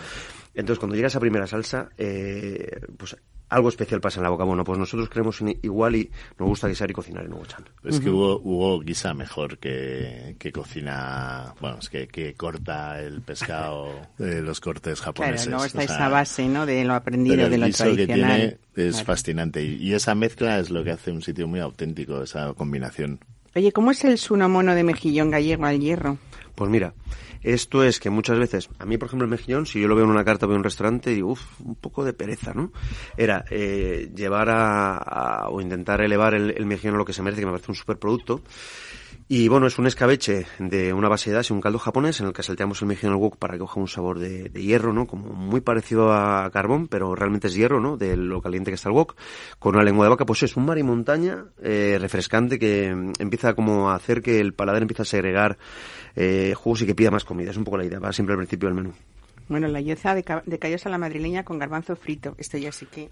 Entonces, 0.53 0.79
cuando 0.79 0.95
llega 0.95 1.07
esa 1.07 1.19
primera 1.19 1.47
salsa, 1.47 1.89
eh, 1.97 2.81
pues 2.97 3.15
algo 3.49 3.67
especial 3.67 3.99
pasa 3.99 4.19
en 4.19 4.23
la 4.23 4.29
boca. 4.29 4.45
Bueno, 4.45 4.63
pues 4.63 4.79
nosotros 4.79 5.09
creemos 5.09 5.41
in- 5.41 5.59
igual 5.61 5.95
y 5.97 6.09
nos 6.39 6.47
gusta 6.47 6.69
guisar 6.69 6.89
y 6.89 6.93
cocinar 6.93 7.25
en 7.25 7.33
Hugo 7.33 7.45
Chan. 7.45 7.65
Es 7.83 7.99
que 7.99 8.09
Hugo, 8.09 8.39
Hugo 8.41 8.79
guisa 8.79 9.13
mejor 9.13 9.57
que, 9.57 10.37
que 10.39 10.51
cocina, 10.53 11.53
bueno, 11.59 11.77
es 11.79 11.89
que, 11.89 12.07
que 12.07 12.33
corta 12.33 13.01
el 13.01 13.21
pescado 13.21 13.89
de 14.17 14.41
los 14.41 14.61
cortes 14.61 15.01
japoneses. 15.01 15.47
Claro, 15.47 15.51
luego 15.51 15.65
está 15.65 15.79
o 15.79 15.81
sea, 15.87 15.95
esa 15.95 16.09
base, 16.09 16.47
¿no? 16.47 16.65
De 16.65 16.83
lo 16.85 16.93
aprendido, 16.93 17.35
pero 17.35 17.45
el 17.47 17.51
de 17.51 17.57
lo 17.57 17.65
guiso 17.65 17.83
que 17.83 17.93
tradicional. 18.07 18.37
tiene 18.75 18.87
es 18.87 18.91
Claro. 18.95 19.05
fascinante 19.05 19.63
y, 19.63 19.75
y 19.75 19.93
esa 19.93 20.15
mezcla 20.15 20.57
es 20.59 20.69
lo 20.69 20.83
que 20.85 20.91
hace 20.91 21.11
un 21.11 21.21
sitio 21.21 21.45
muy 21.47 21.59
auténtico, 21.59 22.23
esa 22.23 22.53
combinación. 22.53 23.19
Oye, 23.53 23.73
¿cómo 23.73 23.91
es 23.91 24.05
el 24.05 24.17
sunomono 24.17 24.73
de 24.75 24.83
mejillón 24.85 25.29
gallego 25.29 25.65
al 25.65 25.77
hierro? 25.77 26.17
Pues 26.55 26.69
mira, 26.69 26.93
esto 27.41 27.83
es 27.83 27.99
que 27.99 28.09
muchas 28.09 28.37
veces, 28.37 28.69
a 28.77 28.85
mí 28.85 28.97
por 28.97 29.07
ejemplo 29.07 29.25
el 29.25 29.31
mejillón, 29.31 29.65
si 29.65 29.79
yo 29.81 29.87
lo 29.87 29.95
veo 29.95 30.05
en 30.05 30.11
una 30.11 30.23
carta 30.25 30.45
veo 30.45 30.55
en 30.55 30.59
un 30.59 30.63
restaurante, 30.63 31.09
digo, 31.11 31.31
uff, 31.31 31.59
un 31.61 31.75
poco 31.75 32.03
de 32.03 32.13
pereza, 32.13 32.53
¿no? 32.53 32.71
Era 33.17 33.45
eh, 33.49 34.11
llevar 34.15 34.49
a, 34.49 34.97
a- 34.97 35.49
o 35.49 35.61
intentar 35.61 36.01
elevar 36.01 36.33
el, 36.35 36.65
mejillón 36.65 36.95
a 36.95 36.97
lo 36.99 37.05
que 37.05 37.13
se 37.13 37.23
merece, 37.23 37.41
que 37.41 37.45
me 37.47 37.53
parece 37.53 37.71
un 37.71 37.75
superproducto. 37.75 38.41
Y 39.27 39.47
bueno, 39.47 39.65
es 39.67 39.79
un 39.79 39.87
escabeche 39.87 40.45
de 40.59 40.91
una 40.91 41.07
base 41.07 41.29
de 41.29 41.37
dashi, 41.37 41.53
un 41.53 41.61
caldo 41.61 41.79
japonés, 41.79 42.19
en 42.19 42.27
el 42.27 42.33
que 42.33 42.43
salteamos 42.43 42.81
el 42.81 42.89
mejillón 42.89 43.13
al 43.13 43.19
wok 43.19 43.37
para 43.37 43.53
que 43.53 43.59
coja 43.59 43.79
un 43.79 43.87
sabor 43.87 44.19
de, 44.19 44.49
de 44.49 44.61
hierro, 44.61 44.91
¿no? 44.91 45.07
Como 45.07 45.31
muy 45.33 45.61
parecido 45.61 46.11
a 46.11 46.49
carbón, 46.51 46.89
pero 46.89 47.15
realmente 47.15 47.47
es 47.47 47.53
hierro, 47.55 47.79
¿no? 47.79 47.95
De 47.95 48.17
lo 48.17 48.41
caliente 48.41 48.71
que 48.71 48.75
está 48.75 48.89
el 48.89 48.95
wok. 48.95 49.15
Con 49.57 49.75
una 49.75 49.85
lengua 49.85 50.05
de 50.05 50.09
vaca, 50.09 50.25
pues 50.25 50.43
es 50.43 50.57
un 50.57 50.65
mar 50.65 50.77
y 50.79 50.83
montaña 50.83 51.45
eh, 51.63 51.97
refrescante 52.01 52.59
que 52.59 52.93
mm, 52.93 53.13
empieza 53.19 53.53
como 53.53 53.89
a 53.89 53.95
hacer 53.95 54.21
que 54.21 54.41
el 54.41 54.53
paladar 54.53 54.81
empiece 54.81 55.03
a 55.03 55.05
segregar 55.05 55.57
eh, 56.15 56.53
jugos 56.55 56.81
y 56.81 56.85
que 56.85 56.95
pida 56.95 57.11
más 57.11 57.25
comida. 57.25 57.51
Es 57.51 57.57
un 57.57 57.63
poco 57.63 57.77
la 57.77 57.85
idea, 57.85 57.99
va 57.99 58.11
siempre 58.13 58.33
al 58.33 58.37
principio 58.39 58.67
del 58.69 58.75
menú. 58.75 58.93
Bueno, 59.49 59.67
la 59.67 59.81
yeza 59.81 60.15
de, 60.15 60.23
ca- 60.23 60.43
de 60.45 60.59
callos 60.59 60.85
a 60.85 60.89
la 60.89 60.97
madrileña 60.97 61.43
con 61.43 61.59
garbanzo 61.59 61.97
frito. 61.97 62.35
Esto 62.37 62.57
ya 62.57 62.71
sí 62.71 62.85
que... 62.85 63.09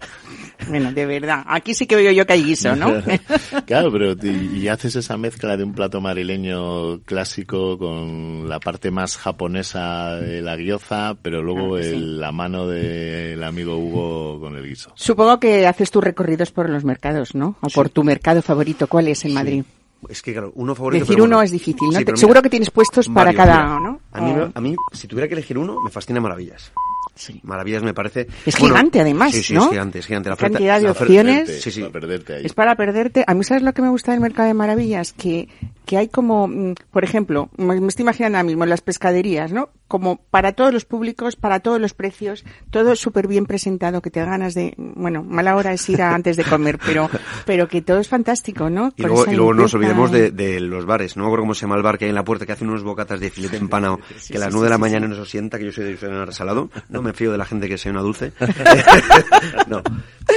Bueno, 0.68 0.90
de 0.90 1.04
verdad. 1.04 1.42
Aquí 1.46 1.74
sí 1.74 1.86
que 1.86 1.96
veo 1.96 2.12
yo 2.12 2.24
que 2.24 2.32
hay 2.32 2.42
guiso, 2.42 2.74
¿no? 2.76 2.94
claro, 3.66 3.92
pero 3.92 4.12
y, 4.22 4.58
y 4.60 4.68
haces 4.68 4.96
esa 4.96 5.18
mezcla 5.18 5.58
de 5.58 5.64
un 5.64 5.74
plato 5.74 6.00
madrileño 6.00 7.00
clásico 7.02 7.76
con 7.76 8.48
la 8.48 8.58
parte 8.58 8.90
más 8.90 9.18
japonesa 9.18 10.16
de 10.16 10.40
la 10.40 10.56
guioza, 10.56 11.14
pero 11.20 11.42
luego 11.42 11.60
Claro 11.74 11.76
que 11.76 11.82
sí. 11.90 11.94
el- 11.96 12.20
la 12.20 12.32
mano 12.32 12.66
del 12.66 13.42
amigo 13.42 13.76
Hugo 13.76 14.40
con 14.40 14.56
el 14.56 14.66
guiso. 14.66 14.92
Supongo 14.94 15.38
que 15.40 15.66
haces 15.66 15.90
tus 15.90 16.02
recorridos 16.02 16.52
por 16.52 16.70
los 16.70 16.84
mercados, 16.84 17.34
¿no? 17.34 17.56
O 17.60 17.68
por 17.68 17.90
tu 17.90 18.02
mercado 18.02 18.40
favorito. 18.40 18.86
¿Cuál 18.86 19.08
es 19.08 19.26
en 19.26 19.34
Madrid? 19.34 19.64
Es 20.08 20.22
que, 20.22 20.32
claro, 20.32 20.52
uno 20.54 20.74
favorito... 20.74 21.00
Decir 21.04 21.16
pero 21.16 21.24
uno 21.24 21.36
bueno. 21.36 21.44
es 21.44 21.50
difícil, 21.50 21.88
¿no? 21.90 21.98
Sí, 21.98 22.04
Te- 22.04 22.16
seguro 22.16 22.40
mira, 22.40 22.42
que 22.42 22.50
tienes 22.50 22.70
puestos 22.70 23.08
para 23.08 23.32
cada, 23.34 23.64
mira. 23.78 23.80
¿no? 23.80 24.00
A 24.12 24.20
mí, 24.20 24.32
me- 24.32 24.50
a 24.54 24.60
mí, 24.60 24.76
si 24.92 25.06
tuviera 25.06 25.28
que 25.28 25.34
elegir 25.34 25.58
uno, 25.58 25.76
me 25.84 25.90
fascina 25.90 26.20
Maravillas. 26.20 26.72
Sí. 27.14 27.38
Maravillas 27.42 27.82
me 27.82 27.92
parece... 27.92 28.26
Es 28.46 28.56
gigante, 28.56 29.00
además, 29.00 29.32
Sí, 29.32 29.42
sí, 29.42 29.54
¿no? 29.54 29.64
es 29.64 29.68
gigante, 29.70 29.98
es 29.98 30.06
gigante. 30.06 30.30
La 30.30 30.36
Qué 30.36 30.42
cantidad 30.44 30.76
de 30.78 30.84
la 30.84 30.90
oferta- 30.92 31.04
opciones. 31.04 31.60
Sí, 31.62 31.70
sí. 31.70 31.80
Para 31.82 31.92
perderte 31.92 32.34
ahí. 32.34 32.46
Es 32.46 32.54
para 32.54 32.76
perderte. 32.76 33.24
A 33.26 33.34
mí, 33.34 33.44
¿sabes 33.44 33.62
lo 33.62 33.74
que 33.74 33.82
me 33.82 33.90
gusta 33.90 34.12
del 34.12 34.20
mercado 34.20 34.48
de 34.48 34.54
maravillas? 34.54 35.12
Que, 35.12 35.48
que 35.90 35.96
hay 35.96 36.06
como, 36.06 36.46
mm, 36.46 36.74
por 36.92 37.02
ejemplo, 37.02 37.50
me 37.56 37.74
estoy 37.88 38.04
imaginando 38.04 38.38
ahora 38.38 38.46
mismo 38.46 38.64
las 38.64 38.80
pescaderías, 38.80 39.50
¿no? 39.50 39.70
Como 39.88 40.18
para 40.30 40.52
todos 40.52 40.72
los 40.72 40.84
públicos, 40.84 41.34
para 41.34 41.58
todos 41.58 41.80
los 41.80 41.94
precios, 41.94 42.44
todo 42.70 42.94
súper 42.94 43.26
bien 43.26 43.44
presentado, 43.44 44.00
que 44.00 44.08
te 44.08 44.24
ganas 44.24 44.54
de, 44.54 44.72
bueno, 44.76 45.24
mala 45.24 45.56
hora 45.56 45.72
es 45.72 45.88
ir 45.88 46.00
a 46.00 46.14
antes 46.14 46.36
de 46.36 46.44
comer, 46.44 46.78
pero, 46.86 47.10
pero 47.44 47.66
que 47.66 47.82
todo 47.82 47.98
es 47.98 48.06
fantástico, 48.06 48.70
¿no? 48.70 48.92
Y 48.94 49.02
luego, 49.02 49.24
y 49.32 49.34
luego 49.34 49.52
no 49.52 49.62
nos 49.62 49.74
olvidemos 49.74 50.12
de, 50.12 50.30
de 50.30 50.60
los 50.60 50.86
bares. 50.86 51.16
No 51.16 51.24
me 51.24 51.26
acuerdo 51.26 51.42
cómo 51.42 51.54
se 51.54 51.62
llama 51.62 51.74
el 51.74 51.82
bar 51.82 51.98
que 51.98 52.04
hay 52.04 52.10
en 52.10 52.14
la 52.14 52.24
puerta 52.24 52.46
que 52.46 52.52
hace 52.52 52.62
unos 52.62 52.84
bocatas 52.84 53.18
de 53.18 53.28
filete 53.28 53.56
empanado 53.56 53.98
que 54.28 54.36
a 54.36 54.40
las 54.40 54.52
nueve 54.52 54.66
de 54.66 54.70
la 54.70 54.78
mañana 54.78 55.08
no 55.08 55.16
se 55.16 55.28
sienta, 55.28 55.58
que 55.58 55.64
yo 55.64 55.72
soy 55.72 55.86
de 55.86 55.96
soy 55.96 56.08
de 56.08 56.24
resalado. 56.24 56.70
No 56.88 57.02
me 57.02 57.12
fío 57.14 57.32
de 57.32 57.38
la 57.38 57.46
gente 57.46 57.68
que 57.68 57.78
sea 57.78 57.90
una 57.90 58.02
dulce. 58.02 58.30
no. 59.66 59.82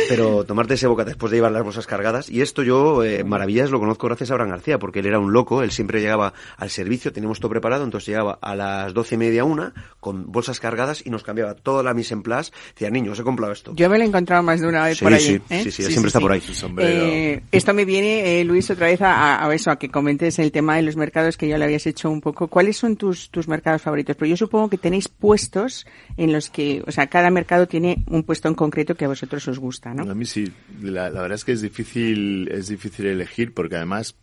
Pero 0.09 0.43
tomarte 0.43 0.73
ese 0.75 0.87
bocata 0.87 1.09
después 1.09 1.31
de 1.31 1.37
llevar 1.37 1.51
las 1.51 1.63
bolsas 1.63 1.87
cargadas. 1.87 2.29
Y 2.29 2.41
esto 2.41 2.63
yo, 2.63 3.03
eh, 3.03 3.23
Maravillas, 3.23 3.71
lo 3.71 3.79
conozco 3.79 4.07
gracias 4.07 4.29
a 4.31 4.33
Abraham 4.33 4.51
García, 4.51 4.79
porque 4.79 4.99
él 4.99 5.05
era 5.07 5.19
un 5.19 5.33
loco. 5.33 5.63
Él 5.63 5.71
siempre 5.71 6.01
llegaba 6.01 6.33
al 6.57 6.69
servicio, 6.69 7.11
teníamos 7.13 7.39
todo 7.39 7.49
preparado, 7.51 7.83
entonces 7.83 8.07
llegaba 8.07 8.37
a 8.41 8.55
las 8.55 8.93
doce 8.93 9.15
y 9.15 9.17
media, 9.17 9.43
una, 9.43 9.73
con 9.99 10.31
bolsas 10.31 10.59
cargadas 10.59 11.05
y 11.05 11.09
nos 11.09 11.23
cambiaba 11.23 11.55
toda 11.55 11.83
la 11.83 11.93
mise 11.93 12.13
en 12.13 12.23
place. 12.23 12.51
Decía, 12.73 12.89
niño, 12.89 13.11
os 13.13 13.19
he 13.19 13.23
comprado 13.23 13.51
esto. 13.53 13.73
Yo 13.75 13.89
me 13.89 13.97
lo 13.97 14.03
he 14.03 14.07
encontrado 14.07 14.43
más 14.43 14.59
de 14.61 14.67
una 14.67 14.85
vez 14.85 14.97
Sí, 14.97 15.03
por 15.03 15.13
ahí. 15.13 15.19
sí, 15.21 15.41
¿eh? 15.49 15.63
sí, 15.63 15.71
sí, 15.71 15.83
siempre 15.83 16.07
está 16.07 16.19
por 16.19 16.31
ahí. 16.31 16.41
Eh, 16.79 17.41
esto 17.51 17.73
me 17.73 17.85
viene, 17.85 18.39
eh, 18.39 18.43
Luis, 18.43 18.69
otra 18.69 18.87
vez 18.87 19.01
a, 19.01 19.45
a 19.45 19.53
eso, 19.53 19.71
a 19.71 19.77
que 19.79 19.89
comentes 19.89 20.39
el 20.39 20.51
tema 20.51 20.75
de 20.75 20.81
los 20.83 20.95
mercados 20.95 21.37
que 21.37 21.47
ya 21.47 21.57
lo 21.57 21.63
habías 21.65 21.85
hecho 21.87 22.09
un 22.09 22.21
poco. 22.21 22.47
¿Cuáles 22.47 22.77
son 22.77 22.95
tus, 22.97 23.29
tus 23.29 23.47
mercados 23.47 23.81
favoritos? 23.81 24.15
Pero 24.15 24.29
yo 24.29 24.37
supongo 24.37 24.69
que 24.69 24.77
tenéis 24.77 25.07
puestos 25.07 25.85
en 26.17 26.31
los 26.31 26.49
que, 26.49 26.83
o 26.85 26.91
sea, 26.91 27.07
cada 27.07 27.29
mercado 27.29 27.67
tiene 27.67 28.03
un 28.07 28.23
puesto 28.23 28.47
en 28.47 28.55
concreto 28.55 28.95
que 28.95 29.05
a 29.05 29.07
vosotros 29.07 29.47
os 29.47 29.59
gusta, 29.59 29.82
A 30.09 30.15
mí 30.15 30.25
sí, 30.25 30.51
la, 30.81 31.09
verdad 31.09 31.33
es 31.35 31.45
que 31.45 31.51
es 31.51 31.61
difícil, 31.61 32.47
es 32.51 32.67
difícil 32.67 33.05
elegir 33.07 33.53
porque 33.53 33.75
además 33.75 34.15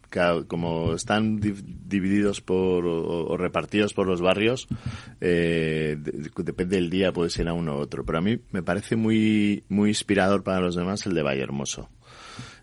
como 0.49 0.95
están 0.95 1.39
di- 1.39 1.55
divididos 1.87 2.41
por 2.41 2.85
o, 2.87 3.37
repartidos 3.37 3.95
por 3.95 4.07
los 4.09 4.21
barrios, 4.21 4.67
eh, 5.21 5.97
de- 5.99 6.31
depende 6.43 6.77
del 6.77 6.91
día 6.91 7.13
puede 7.13 7.31
ser 7.31 7.49
a 7.49 7.53
uno 7.53 7.77
u 7.77 7.79
otro. 7.79 8.05
Pero 8.05 8.19
a 8.19 8.23
mí 8.23 8.39
me 8.53 8.63
parece 8.63 8.97
muy 8.97 9.65
muy 9.69 9.91
inspirador 9.91 10.43
para 10.43 10.61
los 10.61 10.75
demás 10.75 11.07
el 11.07 11.15
de 11.15 11.23
Vallehermoso. 11.23 11.89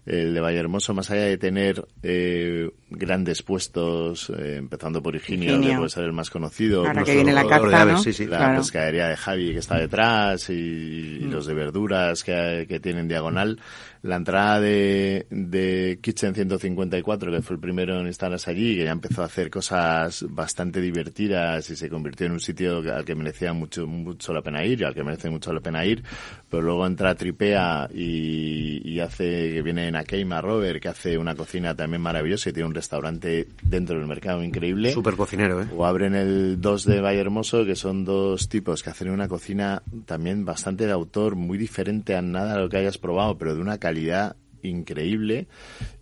El 0.08 0.34
de 0.34 0.40
Vallehermoso, 0.40 0.94
más 0.94 1.12
allá 1.12 1.24
de 1.24 1.38
tener 1.38 1.86
eh, 2.02 2.70
grandes 2.90 3.44
puestos, 3.44 4.30
eh, 4.30 4.56
empezando 4.58 5.04
por 5.04 5.16
Higinio, 5.18 5.52
Higinio. 5.52 5.70
que 5.72 5.76
puede 5.78 5.90
ser 5.90 6.06
el 6.06 6.14
más 6.14 6.30
conocido, 6.30 6.88
Ahora 6.88 7.04
que 7.04 7.14
viene 7.14 7.34
la 7.34 7.42
sí. 8.14 8.26
la 8.26 8.38
Claro. 8.38 8.58
pescadería 8.62 9.08
de 9.10 9.18
Javi 9.18 9.52
que 9.52 9.60
está 9.60 9.78
detrás 9.78 10.50
y, 10.50 10.54
y 11.22 11.26
Mm. 11.26 11.32
los 11.32 11.46
de 11.46 11.54
verduras 11.54 12.24
que, 12.24 12.66
que 12.70 12.80
tienen 12.80 13.10
diagonal. 13.10 13.60
La 14.02 14.16
entrada 14.16 14.60
de, 14.60 15.28
de 15.30 16.00
Kitchen 16.02 16.34
154, 16.34 17.32
que 17.32 17.42
fue 17.42 17.56
el 17.56 17.60
primero 17.60 18.00
en 18.00 18.08
instalarse 18.08 18.52
allí, 18.52 18.76
que 18.76 18.86
ya 18.86 18.92
empezó 18.92 19.22
a 19.22 19.26
hacer 19.26 19.50
cosas 19.50 20.26
bastante 20.30 20.82
divertidas 20.82 21.70
y 21.70 21.76
se 21.76 21.90
convirtió 21.90 22.28
en 22.28 22.34
un 22.34 22.40
sitio 22.40 22.78
al 22.94 23.06
que 23.06 23.16
merecía 23.16 23.54
mucho, 23.54 23.88
mucho 23.88 24.34
la 24.34 24.42
pena 24.42 24.64
ir 24.66 24.82
y 24.82 24.84
al 24.84 24.94
que 24.94 25.04
merece 25.04 25.30
mucho 25.30 25.52
la 25.54 25.60
pena 25.60 25.86
ir. 25.86 26.04
Pero 26.50 26.64
luego 26.64 26.86
entra 26.86 27.16
Tripea 27.16 27.90
y, 27.94 28.82
y 28.84 29.00
hace, 29.00 29.54
que 29.54 29.62
viene 29.62 29.88
en 29.88 29.96
Akeima 29.96 30.42
Robert, 30.42 30.82
que 30.82 30.90
hace 30.90 31.18
una 31.18 31.36
cocina 31.36 31.76
también 31.76 32.02
maravillosa 32.02 32.50
y 32.50 32.54
tiene 32.54 32.68
un 32.68 32.76
restaurante 32.76 33.48
dentro 33.62 33.98
del 33.98 34.08
mercado 34.08 34.44
increíble. 34.44 34.92
Súper 34.92 35.16
cocinero, 35.16 35.62
¿eh? 35.62 35.68
O 35.76 35.86
abren 35.86 36.16
el 36.16 36.62
2 36.62 36.86
de 36.86 37.02
Valle 37.02 37.20
Hermoso, 37.20 37.66
que 37.66 37.76
son 37.76 38.06
dos 38.06 38.48
tipos 38.50 38.84
que 38.84 38.90
hacen 38.90 39.10
una 39.10 39.28
cocina 39.28 39.82
también 40.06 40.46
bastante 40.46 40.86
de 40.86 40.92
autor, 40.92 41.36
muy 41.36 41.58
diferente 41.58 42.16
a 42.16 42.22
nada 42.22 42.56
de 42.56 42.62
lo 42.62 42.70
que 42.70 42.78
hayas 42.78 42.98
probado, 42.98 43.38
pero 43.38 43.56
de 43.56 43.62
una 43.62 43.78
calidad 43.78 43.97
realidad 43.98 44.36
increíble. 44.64 45.48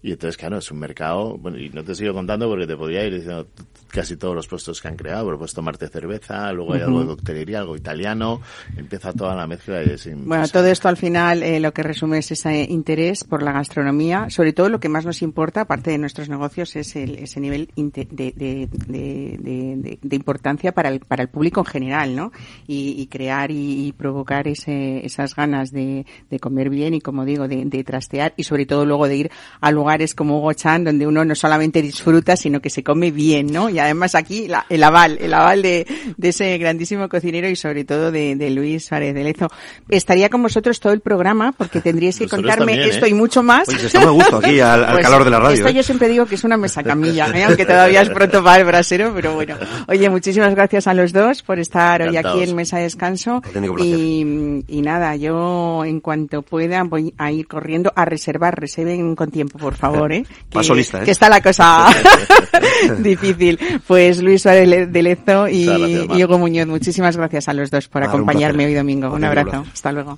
Y 0.02 0.12
entonces, 0.12 0.38
claro, 0.38 0.58
es 0.60 0.70
un 0.72 0.80
mercado, 0.80 1.38
bueno, 1.38 1.58
y 1.58 1.70
no 1.70 1.84
te 1.84 1.96
sigo 1.96 2.14
contando 2.14 2.48
porque 2.48 2.68
te 2.68 2.78
podría 2.78 3.04
ir 3.06 3.14
diciendo 3.16 3.48
casi 3.90 4.18
todos 4.18 4.36
los 4.36 4.48
puestos 4.48 4.82
que 4.82 4.88
han 4.90 4.98
creado, 4.98 5.26
pero 5.26 5.38
puedes 5.38 5.54
tomarte 5.54 5.88
cerveza, 5.88 6.52
luego 6.52 6.74
hay 6.74 6.82
algo 6.82 7.00
de 7.02 7.08
coctelería, 7.08 7.60
algo 7.60 7.76
italiano, 7.78 8.42
empieza 8.76 9.14
toda 9.14 9.36
la 9.36 9.48
mezcla 9.48 9.82
y 9.84 9.90
es 9.92 10.10
Bueno, 10.26 10.48
todo 10.50 10.68
esto 10.68 10.90
al 10.90 10.98
final 10.98 11.42
eh, 11.44 11.60
lo 11.62 11.74
que 11.74 11.82
resume 11.82 12.18
es 12.20 12.30
ese 12.32 12.66
interés 12.70 13.24
por 13.24 13.42
la 13.42 13.54
gastronomía. 13.54 14.30
Sobre 14.30 14.52
todo 14.54 14.70
lo 14.70 14.80
que 14.82 14.90
más 14.90 15.06
nos 15.06 15.22
importa, 15.22 15.62
aparte 15.62 15.92
de 15.92 15.98
nuestros 15.98 16.28
negocios, 16.30 16.76
es 16.76 16.96
el, 16.98 17.16
ese 17.20 17.40
nivel 17.40 17.70
de, 17.76 18.06
de- 18.12 18.34
de- 18.36 18.68
de- 18.88 19.38
de- 19.78 20.00
de 20.02 20.16
importancia 20.16 20.74
para 20.74 20.90
el, 20.90 21.00
para 21.00 21.24
el 21.24 21.30
público 21.30 21.62
en 21.62 21.66
general, 21.66 22.16
¿no? 22.16 22.32
Y, 22.68 22.96
y 23.02 23.08
crear 23.08 23.50
y, 23.50 23.88
y 23.88 23.92
provocar 23.94 24.48
ese, 24.48 25.06
esas 25.06 25.36
ganas 25.36 25.72
de, 25.72 26.06
de 26.30 26.40
comer 26.40 26.70
bien 26.70 26.94
y, 26.94 27.02
como 27.02 27.24
digo, 27.26 27.48
de, 27.48 27.64
de 27.66 27.84
trastear 27.84 28.34
y 28.38 28.44
sobre 28.46 28.66
todo 28.66 28.86
luego 28.86 29.08
de 29.08 29.16
ir 29.18 29.32
a 29.62 29.72
lugares 29.72 30.16
como 30.16 30.38
Hugo 30.40 30.54
Chan, 30.54 30.84
donde 30.86 31.06
uno 31.08 31.26
no 31.26 31.36
solamente 31.36 31.82
disfruta, 31.82 32.38
sino 32.38 32.62
que 32.62 32.70
se 32.70 32.84
come 32.84 33.12
bien, 33.12 33.48
¿no? 33.52 33.70
Y 33.70 33.80
además 33.80 34.16
aquí 34.16 34.48
la- 34.48 34.66
el 34.70 34.84
aval, 34.84 35.18
el 35.20 35.34
aval 35.34 35.62
de, 35.62 35.86
de 36.18 36.30
ese 36.30 36.58
grandísimo 36.58 37.10
cocinero 37.10 37.50
y 37.50 37.56
sobre 37.56 37.84
todo 37.86 38.12
de, 38.12 38.36
de 38.36 38.50
Luis 38.52 38.86
Suárez 38.86 39.14
de 39.14 39.24
Lezo. 39.24 39.48
Estaría 39.90 40.30
con 40.30 40.42
vosotros 40.44 40.80
todo 40.80 40.94
el 40.94 41.02
programa 41.02 41.52
porque 41.52 41.82
tendríais 41.82 42.18
que 42.18 42.26
Nosotros 42.26 42.42
contarme 42.46 42.74
también, 42.74 42.90
esto 42.90 43.06
¿eh? 43.06 43.10
y 43.10 43.14
mucho 43.14 43.44
más. 43.44 43.68
Oye, 43.70 43.86
está 43.86 44.00
muy 44.02 44.14
gusto 44.14 44.38
aquí, 44.38 44.60
al, 44.60 44.84
al 44.84 44.92
Pues, 44.96 45.06
calor 45.06 45.24
de 45.24 45.30
la 45.30 45.40
radio. 45.40 45.56
Esto 45.56 45.68
¿eh? 45.68 45.74
yo 45.74 45.84
siempre 45.84 46.08
digo 46.08 46.26
que 46.26 46.36
es 46.36 46.44
una 46.44 46.58
mesa 46.58 46.84
camilla, 46.84 47.28
¿eh? 47.36 47.44
aunque 47.48 47.66
todavía 47.66 48.02
es 48.02 48.10
pronto 48.10 48.44
para 48.44 48.60
el 48.60 48.66
brasero, 48.66 49.12
pero 49.16 49.34
bueno. 49.34 49.56
Oye, 49.88 50.10
muchísimas 50.10 50.54
gracias 50.56 50.88
a 50.88 50.94
los 50.94 51.12
dos 51.14 51.42
por 51.44 51.60
estar 51.60 52.02
hoy 52.02 52.10
aquí 52.10 52.18
Encantados. 52.18 52.50
en 52.50 52.56
Mesa 52.56 52.78
de 52.78 52.84
Descanso. 52.84 53.42
Y, 53.80 54.64
y 54.68 54.82
nada, 54.82 55.16
yo 55.16 55.84
en 55.86 56.00
cuanto 56.00 56.42
pueda 56.42 56.84
voy 56.84 57.14
a 57.18 57.32
ir 57.32 57.48
corriendo 57.48 57.92
a 57.96 58.06
reservar, 58.06 58.26
reservar, 58.36 58.60
reserven 58.60 59.16
con 59.16 59.32
tiempo, 59.32 59.58
por 59.58 59.76
favor, 59.76 60.12
¿eh? 60.12 60.26
Que, 60.50 60.74
lista, 60.74 61.04
que 61.04 61.12
está 61.12 61.30
la 61.30 61.42
cosa 61.42 61.88
difícil. 63.00 63.60
Pues 63.88 64.22
Luis 64.22 64.42
Suárez 64.42 64.92
de 64.92 65.04
Lezo 65.04 65.48
y, 65.48 65.66
gracias, 65.66 66.24
Hugo 66.24 66.38
Muñoz, 66.38 66.68
muchísimas 66.68 67.18
gracias 67.18 67.48
a 67.50 67.54
los 67.54 67.72
dos 67.72 67.88
por 67.88 68.04
acompañarme 68.04 68.66
hoy 68.66 68.74
domingo. 68.74 69.10
Un, 69.14 69.24
abrazo. 69.24 69.66
Hasta 69.72 69.92
luego. 69.92 70.18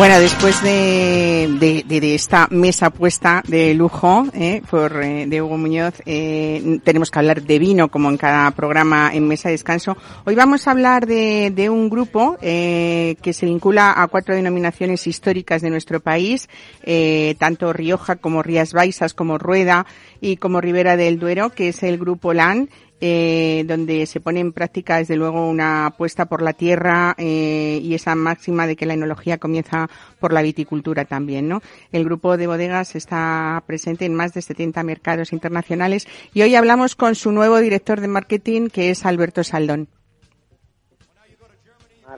Bueno, 0.00 0.18
después 0.18 0.62
de, 0.62 1.84
de, 1.86 2.14
esta 2.14 2.48
mesa 2.50 2.88
puesta 2.88 3.42
de 3.46 3.74
lujo 3.74 4.24
eh, 4.32 4.62
por 4.70 5.02
eh, 5.02 5.26
de 5.26 5.42
Hugo 5.42 5.58
Muñoz, 5.58 5.92
eh, 6.06 6.80
tenemos 6.82 7.10
que 7.10 7.18
hablar 7.18 7.42
de 7.42 7.58
vino 7.58 7.90
como 7.90 8.08
en 8.08 8.16
cada 8.16 8.50
programa 8.52 9.10
en 9.12 9.28
Mesa 9.28 9.50
de 9.50 9.56
Descanso. 9.56 9.98
Hoy 10.24 10.34
vamos 10.34 10.66
a 10.66 10.70
hablar 10.70 11.06
de, 11.06 11.52
de 11.54 11.68
un 11.68 11.90
grupo 11.90 12.38
eh, 12.40 13.16
que 13.20 13.34
se 13.34 13.44
vincula 13.44 13.92
a 13.94 14.08
cuatro 14.08 14.34
denominaciones 14.34 15.06
históricas 15.06 15.60
de 15.60 15.68
nuestro 15.68 16.00
país, 16.00 16.48
eh, 16.82 17.34
tanto 17.38 17.70
Rioja 17.74 18.16
como 18.16 18.42
Rías 18.42 18.72
Baixas, 18.72 19.12
como 19.12 19.36
Rueda 19.36 19.84
y 20.22 20.38
como 20.38 20.62
Ribera 20.62 20.96
del 20.96 21.18
Duero, 21.18 21.50
que 21.50 21.68
es 21.68 21.82
el 21.82 21.98
grupo 21.98 22.32
LAN 22.32 22.70
eh, 23.00 23.64
donde 23.66 24.06
se 24.06 24.20
pone 24.20 24.40
en 24.40 24.52
práctica 24.52 24.98
desde 24.98 25.16
luego 25.16 25.48
una 25.48 25.86
apuesta 25.86 26.26
por 26.26 26.42
la 26.42 26.52
tierra 26.52 27.14
eh, 27.18 27.80
y 27.82 27.94
esa 27.94 28.14
máxima 28.14 28.66
de 28.66 28.76
que 28.76 28.86
la 28.86 28.94
enología 28.94 29.38
comienza 29.38 29.88
por 30.18 30.32
la 30.32 30.42
viticultura 30.42 31.04
también, 31.04 31.48
¿no? 31.48 31.62
El 31.92 32.04
grupo 32.04 32.36
de 32.36 32.46
bodegas 32.46 32.96
está 32.96 33.62
presente 33.66 34.04
en 34.04 34.14
más 34.14 34.34
de 34.34 34.42
70 34.42 34.82
mercados 34.82 35.32
internacionales 35.32 36.06
y 36.34 36.42
hoy 36.42 36.54
hablamos 36.54 36.96
con 36.96 37.14
su 37.14 37.32
nuevo 37.32 37.58
director 37.58 38.00
de 38.00 38.08
marketing 38.08 38.68
que 38.68 38.90
es 38.90 39.04
Alberto 39.06 39.44
Saldón. 39.44 39.88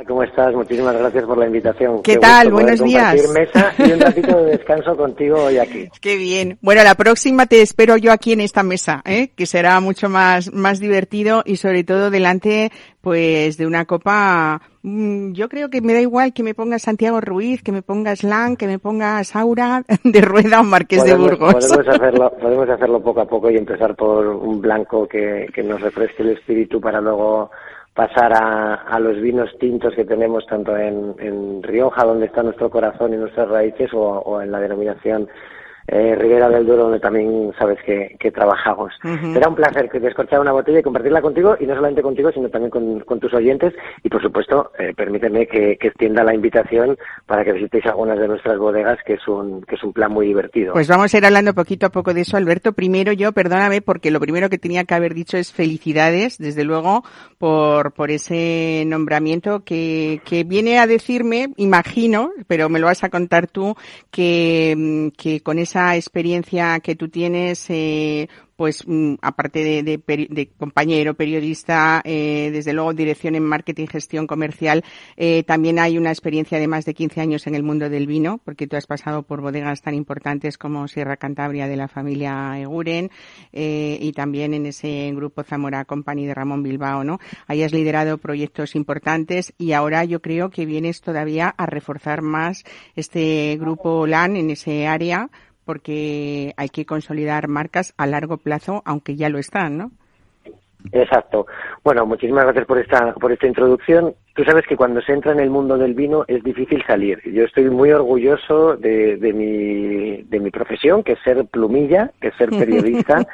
¿Cómo 0.07 0.23
estás? 0.23 0.55
Muchísimas 0.55 0.97
gracias 0.97 1.25
por 1.25 1.39
la 1.39 1.47
invitación. 1.47 2.03
¿Qué, 2.03 2.17
tal? 2.17 2.51
Buenos 2.51 2.83
días. 2.83 3.15
mesa 3.33 3.73
y 3.79 3.93
un 3.93 4.01
ratito 4.01 4.37
de 4.39 4.53
descanso 4.53 4.97
contigo 4.97 5.45
hoy 5.45 5.59
aquí. 5.59 5.89
Qué 6.01 6.17
bien. 6.17 6.59
Bueno, 6.61 6.83
la 6.83 6.95
próxima 6.95 7.47
te 7.47 7.61
espero 7.61 7.97
yo 7.97 8.11
aquí 8.11 8.33
en 8.33 8.41
esta 8.41 8.63
mesa, 8.63 9.03
¿eh? 9.05 9.31
que 9.37 9.47
será 9.47 9.79
mucho 9.81 10.09
más, 10.09 10.53
más 10.53 10.81
divertido 10.81 11.43
y 11.45 11.57
sobre 11.57 11.85
todo 11.85 12.11
delante 12.11 12.71
pues 13.01 13.59
de 13.59 13.67
una 13.67 13.85
copa 13.85 14.63
mm, 14.83 15.33
yo 15.33 15.49
creo 15.49 15.69
que 15.71 15.81
me 15.81 15.93
da 15.93 16.01
igual 16.01 16.33
que 16.33 16.45
me 16.45 16.55
pongas 16.55 16.83
Santiago 16.83 17.21
Ruiz, 17.21 17.63
que 17.63 17.73
me 17.73 17.83
pongas 17.83 18.23
Lan, 18.23 18.57
que 18.57 18.67
me 18.67 18.79
pongas 18.79 19.35
Aura 19.37 19.83
de 20.05 20.21
Rueda 20.21 20.61
o 20.61 20.65
Marqués 20.65 21.05
de 21.05 21.15
Burgos. 21.15 21.53
Podemos 21.53 21.89
hacerlo, 21.95 22.33
podemos 22.41 22.69
hacerlo 22.69 23.03
poco 23.03 23.21
a 23.21 23.27
poco 23.27 23.51
y 23.51 23.57
empezar 23.57 23.95
por 23.95 24.27
un 24.27 24.61
blanco 24.61 25.07
que, 25.07 25.49
que 25.53 25.63
nos 25.63 25.81
refresque 25.81 26.23
el 26.23 26.31
espíritu 26.31 26.81
para 26.81 27.01
luego 27.01 27.51
pasar 27.95 28.33
a, 28.33 28.75
a, 28.75 28.99
los 28.99 29.21
vinos 29.21 29.51
tintos 29.59 29.95
que 29.95 30.05
tenemos 30.05 30.47
tanto 30.47 30.77
en, 30.77 31.15
en, 31.19 31.63
Rioja, 31.63 32.05
donde 32.05 32.27
está 32.27 32.43
nuestro 32.43 32.71
corazón 32.71 33.13
y 33.13 33.17
nuestras 33.17 33.49
raíces, 33.49 33.93
o, 33.93 34.01
o 34.01 34.41
en 34.41 34.51
la 34.51 34.61
denominación 34.61 35.29
eh, 35.93 36.15
Ribera 36.15 36.49
del 36.49 36.65
Duero, 36.65 36.85
donde 36.85 37.01
también 37.01 37.53
sabes 37.59 37.79
que, 37.85 38.17
que 38.19 38.31
trabajamos. 38.31 38.95
Será 39.03 39.49
un 39.51 39.55
placer 39.55 39.91
que 39.91 40.01
descorchar 40.01 40.41
una 40.41 40.53
botella 40.53 40.79
y 40.79 40.83
compartirla 40.83 41.21
contigo, 41.21 41.55
y 41.61 41.67
no 41.67 41.75
solamente 41.75 42.01
contigo, 42.01 42.33
sino 42.33 42.49
también 42.49 42.71
con, 42.71 43.01
con 43.01 43.21
tus 43.21 43.35
oyentes. 43.35 43.75
Y 44.03 44.09
por 44.09 44.23
supuesto, 44.23 44.73
eh, 44.79 44.95
permíteme 44.97 45.47
que, 45.47 45.77
que, 45.77 45.89
extienda 45.89 46.25
la 46.25 46.35
invitación 46.35 46.97
para 47.27 47.45
que 47.45 47.53
visitéis 47.53 47.85
algunas 47.85 48.19
de 48.19 48.27
nuestras 48.27 48.57
bodegas, 48.57 48.99
que 49.05 49.15
es 49.15 49.29
un, 49.29 49.63
que 49.65 49.75
es 49.75 49.83
un 49.83 49.93
plan 49.93 50.11
muy 50.11 50.29
divertido. 50.29 50.73
Pues 50.73 50.89
vamos 50.89 51.13
a 51.13 51.19
ir 51.19 51.27
hablando 51.27 51.53
poquito 51.53 51.85
a 51.85 51.91
poco 51.91 52.15
de 52.15 52.23
eso, 52.23 52.39
Alberto. 52.39 52.73
Primero 52.73 53.13
yo, 53.13 53.33
perdóname, 53.33 53.83
porque 53.83 54.11
lo 54.11 54.19
primero 54.19 54.49
que 54.49 54.57
tenía 54.57 54.85
que 54.85 54.95
haber 54.95 55.13
dicho 55.13 55.37
es 55.37 55.53
felicidades, 55.53 56.39
desde 56.39 56.65
luego, 56.65 57.03
por, 57.37 57.93
por 57.93 58.11
ese 58.11 58.85
nombramiento 58.87 59.61
que, 59.63 60.23
que 60.25 60.45
viene 60.45 60.79
a 60.79 60.87
decirme, 60.87 61.49
imagino, 61.59 62.31
pero 62.47 62.71
me 62.71 62.79
lo 62.79 62.87
vas 62.87 63.05
a 63.05 63.11
contar 63.11 63.47
tú, 63.47 63.77
que, 64.11 65.13
que 65.19 65.43
con 65.43 65.59
ese 65.59 65.82
experiencia 65.97 66.81
que 66.81 66.95
tú 66.95 67.09
tienes, 67.09 67.69
eh, 67.69 68.29
pues 68.57 68.87
mm, 68.87 69.15
aparte 69.23 69.65
de, 69.65 69.83
de, 69.83 70.27
de, 70.31 70.49
compañero, 70.57 71.15
periodista, 71.15 72.01
eh, 72.05 72.51
desde 72.53 72.73
luego 72.73 72.93
dirección 72.93 73.35
en 73.35 73.43
marketing, 73.45 73.87
gestión 73.87 74.27
comercial, 74.27 74.85
eh, 75.17 75.43
también 75.43 75.79
hay 75.79 75.99
una 75.99 76.11
experiencia 76.11 76.59
de 76.59 76.69
más 76.69 76.85
de 76.85 76.95
15 76.95 77.21
años 77.21 77.47
en 77.47 77.55
el 77.55 77.63
mundo 77.63 77.89
del 77.89 78.07
vino, 78.07 78.41
porque 78.45 78.67
tú 78.67 78.77
has 78.77 78.87
pasado 78.87 79.23
por 79.23 79.41
bodegas 79.41 79.83
tan 79.83 79.95
importantes 79.95 80.59
como 80.59 80.87
Sierra 80.89 81.17
Cantabria 81.17 81.67
de 81.67 81.77
la 81.77 81.89
familia 81.89 82.59
Eguren 82.59 83.11
y 83.53 84.13
también 84.13 84.55
en 84.55 84.67
ese 84.67 85.11
grupo 85.15 85.43
Zamora 85.43 85.85
Company 85.85 86.27
de 86.27 86.35
Ramón 86.35 86.63
Bilbao, 86.63 87.05
¿no? 87.05 87.19
Ahí 87.47 87.63
has 87.63 87.73
liderado 87.73 88.19
proyectos 88.19 88.75
importantes 88.75 89.53
y 89.59 89.73
ahora 89.73 90.05
yo 90.05 90.21
creo 90.21 90.51
que 90.51 90.67
vienes 90.67 91.01
todavía 91.01 91.55
a 91.57 91.67
reforzar 91.67 92.23
más 92.23 92.65
este 92.95 93.57
grupo 93.59 94.07
LAN 94.07 94.37
en 94.37 94.51
ese 94.51 94.87
área 94.87 95.31
porque 95.65 96.55
hay 96.57 96.69
que 96.69 96.87
consolidar 96.87 97.49
marcas 97.49 97.95
a 97.97 98.07
largo 98.07 98.37
plazo, 98.39 98.83
aunque 98.85 99.17
ya 99.17 99.29
lo 99.29 99.39
están, 99.39 99.79
¿no? 99.79 99.91
Exacto. 100.91 101.47
Bueno, 101.85 102.05
muchísimas 102.07 102.45
gracias 102.45 102.67
por 102.67 102.79
esta, 102.79 103.15
por 103.15 103.31
esta 103.31 103.47
introducción. 103.47 104.15
Tú 104.35 104.43
sabes 104.45 104.67
que 104.67 104.77
cuando 104.77 105.01
se 105.01 105.13
entra 105.13 105.33
en 105.33 105.41
el 105.41 105.51
mundo 105.51 105.79
del 105.79 105.95
vino 105.95 106.25
es 106.27 106.43
difícil 106.43 106.83
salir. 106.87 107.21
Yo 107.33 107.45
estoy 107.45 107.71
muy 107.71 107.93
orgulloso 107.93 108.77
de, 108.77 109.17
de, 109.17 109.33
mi, 109.33 110.23
de 110.23 110.41
mi 110.41 110.51
profesión, 110.51 111.05
que 111.05 111.13
es 111.13 111.21
ser 111.23 111.45
plumilla, 111.47 112.11
que 112.21 112.29
es 112.29 112.35
ser 112.37 112.51
periodista. 112.59 113.25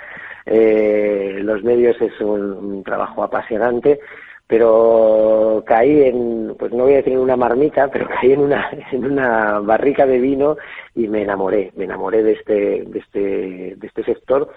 eh, 0.45 1.39
los 1.43 1.63
medios 1.63 1.97
es 2.03 2.21
un, 2.21 2.53
un 2.53 2.85
trabajo 2.85 3.23
apasionante 3.23 3.99
pero 4.49 5.63
caí 5.67 6.05
en, 6.05 6.57
pues 6.59 6.73
no 6.73 6.85
voy 6.85 6.95
a 6.95 6.97
decir 6.97 7.13
en 7.13 7.21
una 7.21 7.37
marmita, 7.37 7.89
pero 7.89 8.09
caí 8.21 8.33
en 8.33 8.41
una, 8.41 8.69
en 8.91 9.05
una 9.05 9.61
barrica 9.61 10.07
de 10.07 10.19
vino 10.19 10.57
y 10.97 11.07
me 11.07 11.23
enamoré, 11.23 11.71
me 11.77 11.85
enamoré 11.85 12.25
de 12.25 12.33
este, 12.33 12.85
de 12.85 12.99
este, 12.99 13.21
de 13.77 13.87
este 13.87 14.03
sector 14.03 14.51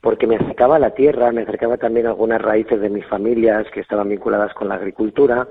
porque 0.00 0.28
me 0.28 0.36
acercaba 0.36 0.76
a 0.76 0.78
la 0.78 0.94
tierra, 0.94 1.32
me 1.32 1.42
acercaba 1.42 1.76
también 1.76 2.06
a 2.06 2.10
algunas 2.10 2.40
raíces 2.40 2.80
de 2.80 2.88
mis 2.88 3.04
familias 3.06 3.66
que 3.74 3.80
estaban 3.80 4.08
vinculadas 4.08 4.54
con 4.54 4.68
la 4.68 4.76
agricultura 4.76 5.48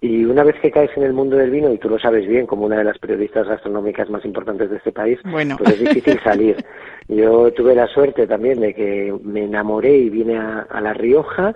y 0.00 0.24
una 0.24 0.44
vez 0.44 0.54
que 0.62 0.70
caes 0.70 0.90
en 0.96 1.02
el 1.02 1.12
mundo 1.12 1.36
del 1.36 1.50
vino, 1.50 1.70
y 1.72 1.78
tú 1.78 1.90
lo 1.90 1.98
sabes 1.98 2.26
bien, 2.26 2.46
como 2.46 2.64
una 2.64 2.78
de 2.78 2.84
las 2.84 2.98
periodistas 2.98 3.46
gastronómicas 3.46 4.08
más 4.08 4.24
importantes 4.24 4.70
de 4.70 4.76
este 4.76 4.92
país, 4.92 5.18
bueno. 5.24 5.56
pues 5.58 5.74
es 5.74 5.80
difícil 5.80 6.18
salir. 6.24 6.56
Yo 7.08 7.52
tuve 7.52 7.74
la 7.74 7.86
suerte 7.86 8.26
también 8.26 8.60
de 8.60 8.72
que 8.72 9.14
me 9.22 9.44
enamoré 9.44 9.94
y 9.94 10.08
vine 10.08 10.38
a, 10.38 10.60
a 10.70 10.80
La 10.80 10.94
Rioja, 10.94 11.54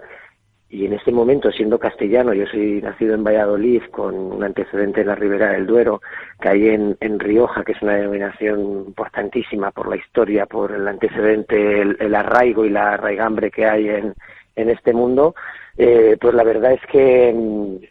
y 0.74 0.86
en 0.86 0.92
este 0.92 1.12
momento, 1.12 1.52
siendo 1.52 1.78
castellano, 1.78 2.34
yo 2.34 2.46
soy 2.46 2.82
nacido 2.82 3.14
en 3.14 3.22
Valladolid 3.22 3.82
con 3.92 4.16
un 4.16 4.42
antecedente 4.42 5.02
en 5.02 5.06
la 5.06 5.14
Ribera 5.14 5.52
del 5.52 5.66
Duero, 5.66 6.02
caí 6.40 6.68
en, 6.68 6.96
en 6.98 7.20
Rioja, 7.20 7.62
que 7.62 7.72
es 7.72 7.82
una 7.82 7.94
denominación 7.94 8.58
importantísima 8.88 9.70
por 9.70 9.88
la 9.88 9.96
historia, 9.96 10.46
por 10.46 10.72
el 10.72 10.88
antecedente, 10.88 11.80
el, 11.80 11.96
el 12.00 12.12
arraigo 12.16 12.64
y 12.64 12.70
la 12.70 12.94
arraigambre 12.94 13.52
que 13.52 13.66
hay 13.66 13.88
en, 13.88 14.14
en 14.56 14.68
este 14.68 14.92
mundo, 14.92 15.36
eh, 15.78 16.16
pues 16.20 16.34
la 16.34 16.42
verdad 16.42 16.72
es 16.72 16.84
que 16.90 17.32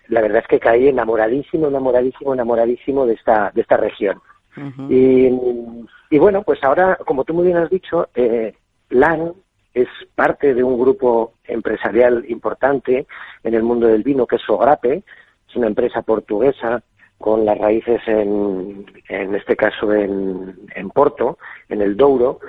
la 0.09 0.21
verdad 0.21 0.41
es 0.41 0.47
que 0.47 0.59
caí 0.59 0.89
enamoradísimo, 0.89 1.69
enamoradísimo, 1.69 2.33
enamoradísimo 2.33 3.05
de 3.05 3.13
esta 3.13 3.49
de 3.55 3.61
esta 3.61 3.77
región. 3.77 4.17
Uh 4.57 4.61
-huh. 4.61 4.87
y, 4.89 6.15
y 6.15 6.19
bueno, 6.19 6.43
pues 6.43 6.61
ahora, 6.63 6.97
como 7.05 7.23
tú 7.23 7.33
muy 7.33 7.45
bien 7.45 7.57
has 7.57 7.69
dicho, 7.69 8.09
eh, 8.13 8.53
LAN 8.89 9.33
es 9.73 9.87
parte 10.15 10.53
de 10.53 10.63
un 10.63 10.79
grupo 10.79 11.33
empresarial 11.45 12.25
importante 12.27 13.07
en 13.43 13.53
el 13.53 13.63
mundo 13.63 13.87
del 13.87 14.03
vino 14.03 14.27
que 14.27 14.35
es 14.35 14.41
Sogrape, 14.41 15.03
es 15.49 15.55
una 15.55 15.67
empresa 15.67 16.01
portuguesa 16.01 16.83
con 17.17 17.45
las 17.45 17.57
raíces 17.57 18.01
en, 18.07 18.85
en 19.07 19.35
este 19.35 19.55
caso 19.55 19.93
en, 19.93 20.55
en 20.75 20.89
Porto, 20.89 21.37
en 21.69 21.81
el 21.81 21.95
Douro, 21.95 22.39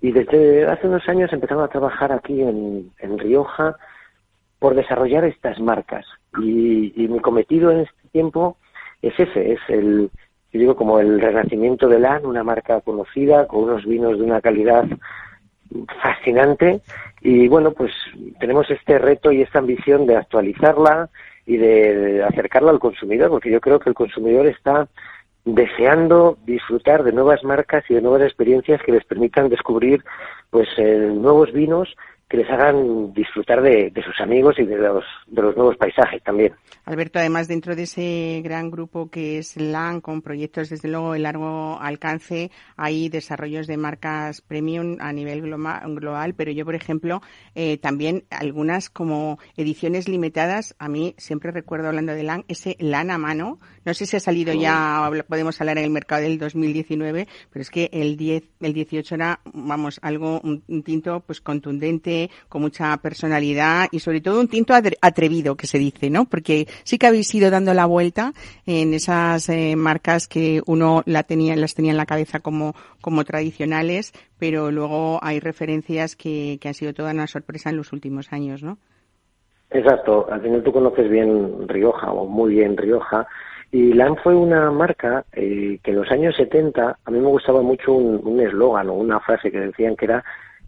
y 0.00 0.12
desde 0.12 0.66
hace 0.66 0.86
dos 0.86 1.08
años 1.08 1.32
empezamos 1.32 1.64
a 1.64 1.72
trabajar 1.72 2.12
aquí 2.12 2.42
en, 2.42 2.92
en 2.98 3.18
Rioja 3.18 3.76
por 4.58 4.74
desarrollar 4.74 5.24
estas 5.24 5.58
marcas. 5.60 6.06
Y, 6.40 6.92
y 6.94 7.08
mi 7.08 7.20
cometido 7.20 7.70
en 7.70 7.80
este 7.80 8.08
tiempo 8.12 8.58
es 9.02 9.18
ese, 9.18 9.52
es 9.52 9.60
el, 9.68 10.10
yo 10.52 10.60
digo, 10.60 10.76
como 10.76 11.00
el 11.00 11.20
renacimiento 11.20 11.88
de 11.88 11.98
LAN, 11.98 12.26
una 12.26 12.44
marca 12.44 12.80
conocida, 12.80 13.46
con 13.46 13.64
unos 13.64 13.84
vinos 13.84 14.18
de 14.18 14.24
una 14.24 14.40
calidad 14.40 14.84
fascinante. 16.02 16.80
Y 17.20 17.48
bueno, 17.48 17.72
pues 17.72 17.92
tenemos 18.38 18.70
este 18.70 18.98
reto 18.98 19.32
y 19.32 19.42
esta 19.42 19.58
ambición 19.58 20.06
de 20.06 20.16
actualizarla 20.16 21.08
y 21.46 21.56
de 21.56 22.22
acercarla 22.22 22.70
al 22.70 22.78
consumidor, 22.78 23.30
porque 23.30 23.50
yo 23.50 23.60
creo 23.60 23.78
que 23.78 23.88
el 23.88 23.94
consumidor 23.94 24.46
está 24.46 24.88
deseando 25.44 26.36
disfrutar 26.44 27.02
de 27.02 27.12
nuevas 27.12 27.42
marcas 27.42 27.84
y 27.88 27.94
de 27.94 28.02
nuevas 28.02 28.22
experiencias 28.22 28.82
que 28.82 28.92
les 28.92 29.04
permitan 29.04 29.48
descubrir 29.48 30.04
pues 30.50 30.68
eh, 30.76 31.10
nuevos 31.14 31.52
vinos 31.52 31.96
que 32.28 32.36
les 32.36 32.50
hagan 32.50 33.12
disfrutar 33.14 33.62
de, 33.62 33.90
sus 34.04 34.20
amigos 34.20 34.56
y 34.58 34.64
de 34.64 34.76
los, 34.76 35.04
de 35.26 35.42
los 35.42 35.56
nuevos 35.56 35.76
paisajes 35.76 36.22
también. 36.22 36.52
Alberto, 36.84 37.18
además 37.18 37.48
dentro 37.48 37.74
de 37.74 37.84
ese 37.84 38.42
gran 38.44 38.70
grupo 38.70 39.10
que 39.10 39.38
es 39.38 39.56
LAN, 39.56 40.02
con 40.02 40.20
proyectos 40.20 40.68
desde 40.68 40.88
luego 40.88 41.14
de 41.14 41.20
largo 41.20 41.78
alcance, 41.80 42.50
hay 42.76 43.08
desarrollos 43.08 43.66
de 43.66 43.78
marcas 43.78 44.42
premium 44.42 44.98
a 45.00 45.12
nivel 45.12 45.40
global, 45.40 46.34
pero 46.34 46.52
yo, 46.52 46.66
por 46.66 46.74
ejemplo, 46.74 47.22
eh, 47.54 47.78
también 47.78 48.24
algunas 48.30 48.90
como 48.90 49.38
ediciones 49.56 50.06
limitadas, 50.06 50.76
a 50.78 50.88
mí 50.88 51.14
siempre 51.16 51.50
recuerdo 51.50 51.88
hablando 51.88 52.12
de 52.12 52.24
LAN, 52.24 52.44
ese 52.48 52.76
LAN 52.78 53.10
a 53.10 53.16
mano, 53.16 53.58
no 53.86 53.94
sé 53.94 54.04
si 54.04 54.16
ha 54.16 54.20
salido 54.20 54.52
ya, 54.52 55.10
podemos 55.28 55.58
hablar 55.62 55.78
en 55.78 55.84
el 55.84 55.90
mercado 55.90 56.22
del 56.22 56.38
2019, 56.38 57.26
pero 57.50 57.62
es 57.62 57.70
que 57.70 57.88
el 57.90 58.18
10, 58.18 58.44
el 58.60 58.74
18 58.74 59.14
era, 59.14 59.40
vamos, 59.46 59.98
algo, 60.02 60.40
un 60.42 60.82
tinto 60.82 61.20
pues 61.20 61.40
contundente, 61.40 62.17
con 62.48 62.62
mucha 62.62 62.96
personalidad 62.98 63.86
y 63.90 64.00
sobre 64.00 64.20
todo 64.20 64.40
un 64.40 64.48
tinto 64.48 64.74
atrevido 64.74 65.56
que 65.56 65.66
se 65.66 65.78
dice, 65.78 66.10
¿no? 66.10 66.24
Porque 66.24 66.66
sí 66.84 66.98
que 66.98 67.06
habéis 67.06 67.34
ido 67.34 67.50
dando 67.50 67.74
la 67.74 67.86
vuelta 67.86 68.32
en 68.66 68.94
esas 68.94 69.48
eh, 69.48 69.76
marcas 69.76 70.28
que 70.28 70.62
uno 70.66 71.02
la 71.06 71.22
tenía, 71.22 71.56
las 71.56 71.74
tenía 71.74 71.92
en 71.92 71.96
la 71.96 72.06
cabeza 72.06 72.40
como, 72.40 72.74
como 73.00 73.24
tradicionales, 73.24 74.12
pero 74.38 74.70
luego 74.70 75.18
hay 75.22 75.40
referencias 75.40 76.16
que, 76.16 76.58
que 76.60 76.68
han 76.68 76.74
sido 76.74 76.94
toda 76.94 77.12
una 77.12 77.26
sorpresa 77.26 77.70
en 77.70 77.76
los 77.76 77.92
últimos 77.92 78.32
años, 78.32 78.62
¿no? 78.62 78.78
Exacto, 79.70 80.26
al 80.30 80.40
final 80.40 80.62
tú 80.62 80.72
conoces 80.72 81.10
bien 81.10 81.68
Rioja 81.68 82.10
o 82.10 82.26
muy 82.26 82.54
bien 82.54 82.76
Rioja 82.76 83.26
y 83.70 83.92
LAN 83.92 84.16
fue 84.16 84.34
una 84.34 84.70
marca 84.70 85.26
eh, 85.32 85.78
que 85.82 85.90
en 85.90 85.96
los 85.98 86.10
años 86.10 86.34
70 86.36 86.98
a 87.04 87.10
mí 87.10 87.20
me 87.20 87.28
gustaba 87.28 87.60
mucho 87.60 87.92
un 87.92 88.40
eslogan 88.40 88.88
o 88.88 88.94
una 88.94 89.20
frase 89.20 89.50
que 89.50 89.60
decían 89.60 89.94
que 89.94 90.06
era 90.06 90.24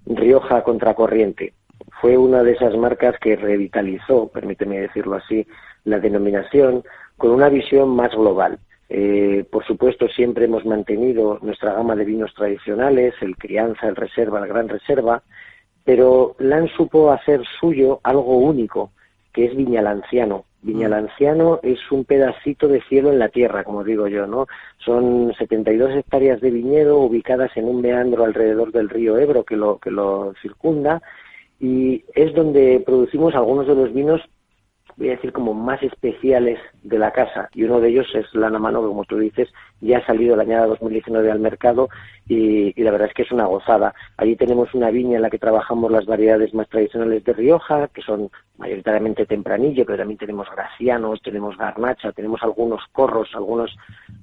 Rioja 0.06 0.62
Contracorriente. 0.62 1.54
Fue 2.00 2.16
una 2.16 2.42
de 2.42 2.52
esas 2.52 2.76
marcas 2.76 3.16
que 3.20 3.36
revitalizó, 3.36 4.28
permíteme 4.28 4.80
decirlo 4.80 5.16
así, 5.16 5.46
la 5.84 5.98
denominación 5.98 6.82
con 7.16 7.30
una 7.30 7.48
visión 7.48 7.90
más 7.90 8.10
global. 8.12 8.58
Eh, 8.88 9.44
por 9.50 9.64
supuesto, 9.64 10.08
siempre 10.08 10.46
hemos 10.46 10.64
mantenido 10.64 11.38
nuestra 11.42 11.74
gama 11.74 11.94
de 11.94 12.04
vinos 12.04 12.34
tradicionales, 12.34 13.14
el 13.20 13.36
crianza, 13.36 13.86
el 13.86 13.96
reserva, 13.96 14.40
la 14.40 14.46
gran 14.46 14.68
reserva, 14.68 15.22
pero 15.84 16.34
LAN 16.38 16.68
supo 16.76 17.12
hacer 17.12 17.42
suyo 17.60 18.00
algo 18.02 18.38
único, 18.38 18.90
que 19.32 19.46
es 19.46 19.56
Viñalanciano. 19.56 20.44
Viñalanciano 20.62 21.60
es 21.62 21.78
un 21.90 22.04
pedacito 22.04 22.68
de 22.68 22.82
cielo 22.82 23.10
en 23.10 23.18
la 23.18 23.30
tierra, 23.30 23.64
como 23.64 23.82
digo 23.82 24.08
yo, 24.08 24.26
¿no? 24.26 24.46
Son 24.78 25.32
72 25.38 25.96
hectáreas 25.96 26.40
de 26.40 26.50
viñedo 26.50 26.98
ubicadas 26.98 27.56
en 27.56 27.64
un 27.64 27.80
meandro 27.80 28.24
alrededor 28.24 28.70
del 28.70 28.90
río 28.90 29.18
Ebro 29.18 29.44
que 29.44 29.56
lo, 29.56 29.78
que 29.78 29.90
lo 29.90 30.34
circunda 30.42 31.00
y 31.58 32.04
es 32.14 32.34
donde 32.34 32.82
producimos 32.84 33.34
algunos 33.34 33.66
de 33.66 33.74
los 33.74 33.92
vinos 33.92 34.20
voy 34.96 35.08
a 35.08 35.12
decir, 35.12 35.32
como 35.32 35.54
más 35.54 35.82
especiales 35.82 36.58
de 36.82 36.98
la 36.98 37.12
casa. 37.12 37.48
Y 37.54 37.64
uno 37.64 37.80
de 37.80 37.88
ellos 37.88 38.06
es 38.14 38.26
Lana 38.34 38.58
Mano, 38.58 38.80
que 38.80 38.88
como 38.88 39.04
tú 39.04 39.18
dices, 39.18 39.48
ya 39.80 39.98
ha 39.98 40.06
salido 40.06 40.34
el 40.34 40.40
año 40.40 40.66
2019 40.66 41.30
al 41.30 41.40
mercado 41.40 41.88
y, 42.26 42.72
la 42.82 42.90
verdad 42.90 43.08
es 43.08 43.14
que 43.14 43.22
es 43.22 43.32
una 43.32 43.46
gozada. 43.46 43.94
Allí 44.16 44.36
tenemos 44.36 44.74
una 44.74 44.90
viña 44.90 45.16
en 45.16 45.22
la 45.22 45.30
que 45.30 45.38
trabajamos 45.38 45.90
las 45.90 46.06
variedades 46.06 46.54
más 46.54 46.68
tradicionales 46.68 47.24
de 47.24 47.32
Rioja, 47.32 47.88
que 47.88 48.02
son 48.02 48.30
mayoritariamente 48.58 49.26
tempranillo, 49.26 49.84
pero 49.84 49.98
también 49.98 50.18
tenemos 50.18 50.48
gracianos, 50.50 51.22
tenemos 51.22 51.56
garnacha, 51.56 52.12
tenemos 52.12 52.42
algunos 52.42 52.82
corros, 52.92 53.30
algunas 53.34 53.70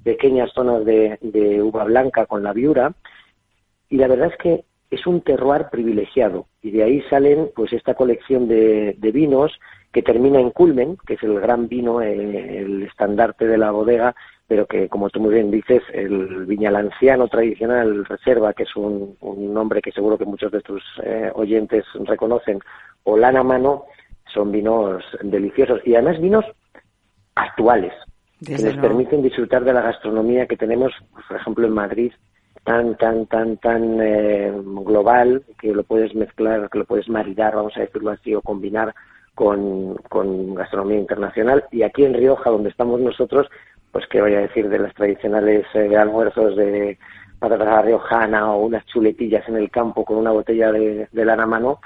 pequeñas 0.04 0.50
zonas 0.52 0.84
de, 0.84 1.62
uva 1.62 1.84
blanca 1.84 2.26
con 2.26 2.42
la 2.42 2.52
viura. 2.52 2.92
Y 3.90 3.96
la 3.96 4.08
verdad 4.08 4.30
es 4.32 4.38
que 4.38 4.64
es 4.90 5.06
un 5.06 5.20
terroir 5.20 5.66
privilegiado 5.70 6.46
y 6.62 6.70
de 6.70 6.82
ahí 6.82 7.02
salen 7.10 7.50
pues 7.54 7.72
esta 7.72 7.94
colección 7.94 8.48
de 8.48 9.10
vinos 9.12 9.52
que 9.92 10.02
termina 10.02 10.40
en 10.40 10.50
Culmen, 10.50 10.96
que 11.06 11.14
es 11.14 11.22
el 11.22 11.40
gran 11.40 11.68
vino, 11.68 12.02
eh, 12.02 12.58
el 12.60 12.82
estandarte 12.82 13.46
de 13.46 13.58
la 13.58 13.70
bodega, 13.70 14.14
pero 14.46 14.66
que, 14.66 14.88
como 14.88 15.10
tú 15.10 15.20
muy 15.20 15.34
bien 15.34 15.50
dices, 15.50 15.82
el 15.92 16.46
viñalanciano 16.46 17.28
tradicional 17.28 18.04
reserva, 18.04 18.54
que 18.54 18.62
es 18.62 18.76
un, 18.76 19.16
nombre 19.20 19.82
que 19.82 19.92
seguro 19.92 20.16
que 20.16 20.24
muchos 20.24 20.50
de 20.52 20.60
tus 20.60 20.82
eh, 21.02 21.30
oyentes 21.34 21.84
reconocen, 22.04 22.60
o 23.04 23.16
lana 23.16 23.42
mano, 23.42 23.84
son 24.32 24.50
vinos 24.50 25.04
deliciosos. 25.22 25.80
Y 25.84 25.94
además 25.94 26.20
vinos 26.20 26.44
actuales, 27.34 27.92
que 28.44 28.56
nos 28.56 28.76
permiten 28.76 29.22
disfrutar 29.22 29.64
de 29.64 29.72
la 29.72 29.82
gastronomía 29.82 30.46
que 30.46 30.56
tenemos, 30.56 30.92
pues, 31.12 31.26
por 31.26 31.36
ejemplo, 31.36 31.66
en 31.66 31.72
Madrid, 31.72 32.12
tan, 32.64 32.96
tan, 32.96 33.26
tan, 33.26 33.56
tan 33.58 34.00
eh, 34.00 34.52
global, 34.84 35.42
que 35.60 35.72
lo 35.72 35.82
puedes 35.82 36.14
mezclar, 36.14 36.68
que 36.70 36.78
lo 36.78 36.84
puedes 36.84 37.08
maridar, 37.08 37.54
vamos 37.54 37.76
a 37.76 37.80
decirlo 37.80 38.10
así, 38.10 38.34
o 38.34 38.42
combinar 38.42 38.94
con, 39.38 39.94
con 40.08 40.52
gastronomía 40.56 40.98
internacional. 40.98 41.64
Y 41.70 41.82
aquí 41.82 42.04
en 42.04 42.12
Rioja, 42.12 42.50
donde 42.50 42.70
estamos 42.70 43.00
nosotros, 43.00 43.46
pues 43.92 44.04
qué 44.10 44.20
voy 44.20 44.34
a 44.34 44.40
decir 44.40 44.68
de 44.68 44.80
las 44.80 44.92
tradicionales 44.94 45.64
eh, 45.74 45.96
almuerzos 45.96 46.56
de 46.56 46.98
patata 47.38 47.82
riojana 47.82 48.52
o 48.52 48.66
unas 48.66 48.84
chuletillas 48.86 49.48
en 49.48 49.54
el 49.58 49.70
campo 49.70 50.04
con 50.04 50.16
una 50.16 50.32
botella 50.32 50.72
de, 50.72 51.06
de 51.12 51.24
lana 51.24 51.44
a 51.44 51.46
mano, 51.46 51.78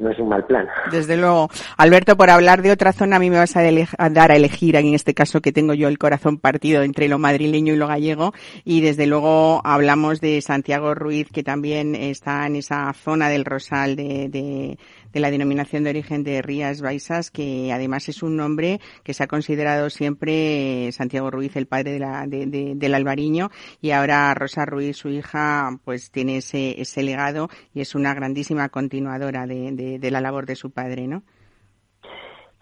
no 0.00 0.10
es 0.10 0.18
un 0.18 0.28
mal 0.28 0.44
plan. 0.46 0.66
Desde 0.90 1.16
luego. 1.16 1.48
Alberto, 1.76 2.16
por 2.16 2.30
hablar 2.30 2.62
de 2.62 2.72
otra 2.72 2.92
zona, 2.92 3.16
a 3.16 3.18
mí 3.18 3.30
me 3.30 3.38
vas 3.38 3.56
a, 3.56 3.62
dar 4.10 4.32
a 4.32 4.36
elegir, 4.36 4.74
en 4.76 4.94
este 4.94 5.14
caso 5.14 5.40
que 5.40 5.52
tengo 5.52 5.74
yo 5.74 5.88
el 5.88 5.98
corazón 5.98 6.38
partido 6.38 6.82
entre 6.82 7.06
lo 7.06 7.18
madrileño 7.18 7.74
y 7.74 7.76
lo 7.76 7.86
gallego, 7.86 8.32
y 8.64 8.80
desde 8.80 9.06
luego 9.06 9.60
hablamos 9.64 10.20
de 10.20 10.40
Santiago 10.40 10.94
Ruiz, 10.94 11.28
que 11.30 11.42
también 11.42 11.94
está 11.94 12.46
en 12.46 12.56
esa 12.56 12.92
zona 12.94 13.28
del 13.28 13.44
Rosal 13.44 13.94
de, 13.94 14.28
de 14.28 14.78
la 15.12 15.30
denominación 15.30 15.84
de 15.84 15.90
origen 15.90 16.22
de 16.22 16.42
Rías 16.42 16.82
Baixas, 16.82 17.30
que 17.30 17.72
además 17.72 18.08
es 18.08 18.22
un 18.22 18.36
nombre 18.36 18.80
que 19.02 19.14
se 19.14 19.24
ha 19.24 19.26
considerado 19.26 19.90
siempre 19.90 20.92
Santiago 20.92 21.30
Ruiz, 21.30 21.56
el 21.56 21.66
padre 21.66 21.92
de 21.92 21.98
la, 21.98 22.26
de, 22.26 22.74
del 22.76 22.94
Albariño, 22.94 23.48
y 23.80 23.90
ahora 23.90 24.32
Rosa 24.34 24.64
Ruiz, 24.66 24.96
su 24.96 25.08
hija, 25.08 25.70
pues 25.84 26.10
tiene 26.10 26.36
ese, 26.36 26.80
ese 26.80 27.02
legado 27.02 27.48
y 27.74 27.80
es 27.80 27.94
una 27.94 28.14
grandísima 28.14 28.68
continuadora 28.68 29.46
de, 29.46 29.98
de 29.98 30.10
la 30.10 30.20
labor 30.20 30.46
de 30.46 30.54
su 30.54 30.70
padre, 30.70 31.06
¿no? 31.06 31.22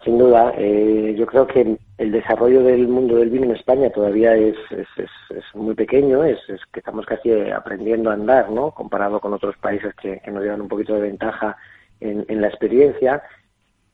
Sin 0.03 0.17
duda, 0.17 0.53
eh, 0.57 1.13
yo 1.17 1.25
creo 1.25 1.45
que 1.45 1.77
el 1.97 2.11
desarrollo 2.11 2.63
del 2.63 2.87
mundo 2.87 3.17
del 3.17 3.29
vino 3.29 3.45
en 3.45 3.55
España 3.57 3.89
todavía 3.89 4.33
es, 4.33 4.55
es, 4.71 4.87
es, 4.97 5.43
muy 5.53 5.75
pequeño, 5.75 6.23
es, 6.23 6.39
que 6.71 6.79
estamos 6.79 7.05
casi 7.05 7.29
aprendiendo 7.51 8.09
a 8.09 8.13
andar, 8.13 8.49
¿no? 8.49 8.71
Comparado 8.71 9.19
con 9.19 9.33
otros 9.33 9.57
países 9.57 9.93
que, 9.95 10.21
que 10.23 10.31
nos 10.31 10.41
llevan 10.41 10.61
un 10.61 10.69
poquito 10.69 10.93
de 10.93 11.01
ventaja 11.01 11.57
en, 12.01 12.41
la 12.41 12.47
experiencia. 12.47 13.21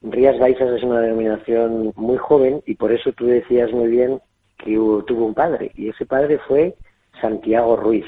Rías 0.01 0.38
Baixas 0.39 0.70
es 0.72 0.84
una 0.84 1.01
denominación 1.01 1.93
muy 1.95 2.18
joven 2.18 2.62
y 2.66 2.76
por 2.76 2.91
eso 2.91 3.12
tú 3.14 3.26
decías 3.26 3.72
muy 3.72 3.88
bien 3.88 4.20
que 4.58 4.74
tuvo 4.74 5.26
un 5.26 5.34
padre 5.34 5.72
y 5.76 5.89
ese 5.89 6.06
padre 6.06 6.39
fue 6.47 6.76
Santiago 7.20 7.76
Ruiz 7.76 8.06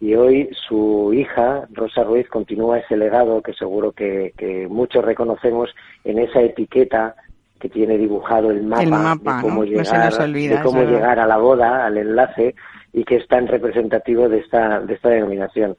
y 0.00 0.14
hoy 0.14 0.50
su 0.68 1.12
hija 1.12 1.66
Rosa 1.72 2.04
Ruiz 2.04 2.28
continúa 2.28 2.78
ese 2.78 2.96
legado 2.96 3.42
que 3.42 3.52
seguro 3.54 3.92
que, 3.92 4.32
muchos 4.70 5.04
reconocemos 5.04 5.74
en 6.04 6.18
esa 6.18 6.40
etiqueta 6.40 7.16
que 7.58 7.68
tiene 7.68 7.98
dibujado 7.98 8.50
el 8.52 8.62
mapa, 8.62 8.82
de 8.84 9.42
cómo, 9.42 9.64
llegar, 9.64 10.12
de 10.28 10.60
cómo 10.62 10.82
llegar 10.84 11.18
a 11.18 11.26
la 11.26 11.38
boda, 11.38 11.86
al 11.86 11.98
enlace 11.98 12.54
y 12.92 13.02
que 13.02 13.16
es 13.16 13.26
tan 13.26 13.48
representativo 13.48 14.28
de 14.28 14.38
esta 14.38 14.80
de 14.80 14.94
esta 14.94 15.08
denominación. 15.08 15.76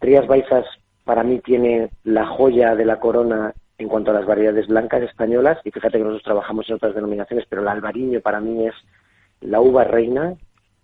Rías 0.00 0.26
Baixas 0.26 0.64
para 1.04 1.22
mí 1.22 1.40
tiene 1.40 1.90
la 2.04 2.26
joya 2.26 2.74
de 2.74 2.84
la 2.84 3.00
corona 3.00 3.52
en 3.78 3.88
cuanto 3.88 4.10
a 4.10 4.14
las 4.14 4.26
variedades 4.26 4.66
blancas 4.66 5.02
españolas, 5.02 5.58
y 5.64 5.70
fíjate 5.70 5.96
que 5.96 6.04
nosotros 6.04 6.24
trabajamos 6.24 6.68
en 6.68 6.74
otras 6.76 6.94
denominaciones, 6.94 7.46
pero 7.48 7.62
el 7.62 7.68
albariño 7.68 8.20
para 8.20 8.40
mí 8.40 8.66
es 8.66 8.74
la 9.40 9.60
uva 9.60 9.84
reina, 9.84 10.34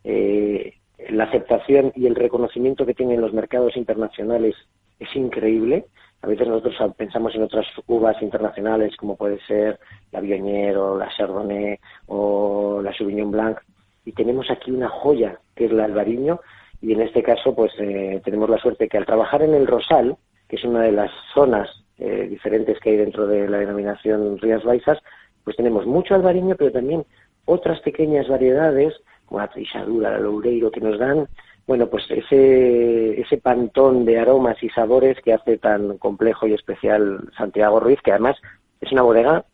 eh, 0.03 0.75
la 1.11 1.25
aceptación 1.25 1.93
y 1.95 2.07
el 2.07 2.15
reconocimiento 2.15 2.87
que 2.87 2.95
tienen 2.95 3.21
los 3.21 3.35
mercados 3.35 3.77
internacionales 3.77 4.55
es 4.99 5.15
increíble. 5.15 5.87
A 6.23 6.27
veces 6.27 6.49
nosotros 6.49 6.75
pensamos 6.97 7.35
en 7.35 7.43
otras 7.43 7.67
uvas 7.87 8.21
internacionales 8.23 8.97
como 8.97 9.17
puede 9.17 9.39
ser 9.47 9.79
la 10.11 10.21
Viognier 10.21 10.77
o 10.79 10.97
la 10.97 11.09
Chardonnay 11.15 11.79
o 12.07 12.81
la 12.83 12.97
Sauvignon 12.97 13.31
Blanc 13.31 13.59
y 14.05 14.13
tenemos 14.13 14.51
aquí 14.51 14.71
una 14.71 14.89
joya 14.89 15.39
que 15.55 15.67
es 15.67 15.73
la 15.73 15.85
albariño 15.85 16.41
y 16.81 16.93
en 16.93 17.01
este 17.01 17.23
caso 17.23 17.55
pues 17.55 17.73
eh, 17.79 18.21
tenemos 18.25 18.49
la 18.51 18.59
suerte 18.59 18.89
que 18.89 18.99
al 18.99 19.07
trabajar 19.07 19.43
en 19.43 19.55
el 19.55 19.67
Rosal, 19.67 20.17
que 20.49 20.57
es 20.57 20.65
una 20.65 20.83
de 20.83 20.93
las 20.93 21.11
zonas 21.35 21.69
eh, 21.99 22.27
diferentes 22.29 22.79
que 22.81 22.91
hay 22.91 22.97
dentro 22.97 23.27
de 23.27 23.49
la 23.49 23.59
denominación 23.59 24.39
Rías 24.39 24.65
Baixas, 24.65 24.99
pues 25.45 25.57
tenemos 25.57 25.87
mucho 25.87 26.15
albariño, 26.15 26.57
pero 26.57 26.73
también 26.73 27.05
otras 27.45 27.81
pequeñas 27.81 28.29
variedades, 28.29 28.95
como 29.27 29.41
la 29.41 29.49
trisadura, 29.49 30.11
la 30.11 30.19
loureiro, 30.19 30.71
que 30.71 30.81
nos 30.81 30.99
dan, 30.99 31.29
bueno, 31.67 31.89
pues 31.89 32.05
ese, 32.11 33.21
ese 33.21 33.39
pantón 33.39 34.05
de 34.05 34.19
aromas 34.19 34.63
y 34.63 34.69
sabores 34.71 35.21
que 35.23 35.33
hace 35.33 35.57
tan 35.59 35.99
complejo 35.99 36.47
y 36.47 36.55
especial 36.55 37.31
Santiago 37.37 37.81
Ruiz, 37.81 38.01
que 38.03 38.11
además 38.11 38.37
es 38.81 38.93
una 38.93 39.03
bodega 39.03 39.45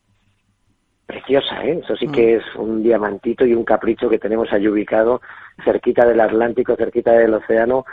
preciosa, 1.12 1.62
¿eh? 1.64 1.80
Eso 1.84 1.94
sí 1.96 2.08
que 2.08 2.36
es 2.36 2.42
un 2.56 2.82
diamantito 2.82 3.44
y 3.44 3.54
un 3.54 3.64
capricho 3.64 4.08
que 4.08 4.18
tenemos 4.18 4.50
ahí 4.52 4.66
ubicado 4.66 5.20
cerquita 5.62 6.06
del 6.06 6.20
Atlántico, 6.20 6.74
cerquita 6.74 7.12
del 7.12 7.34
océano, 7.34 7.84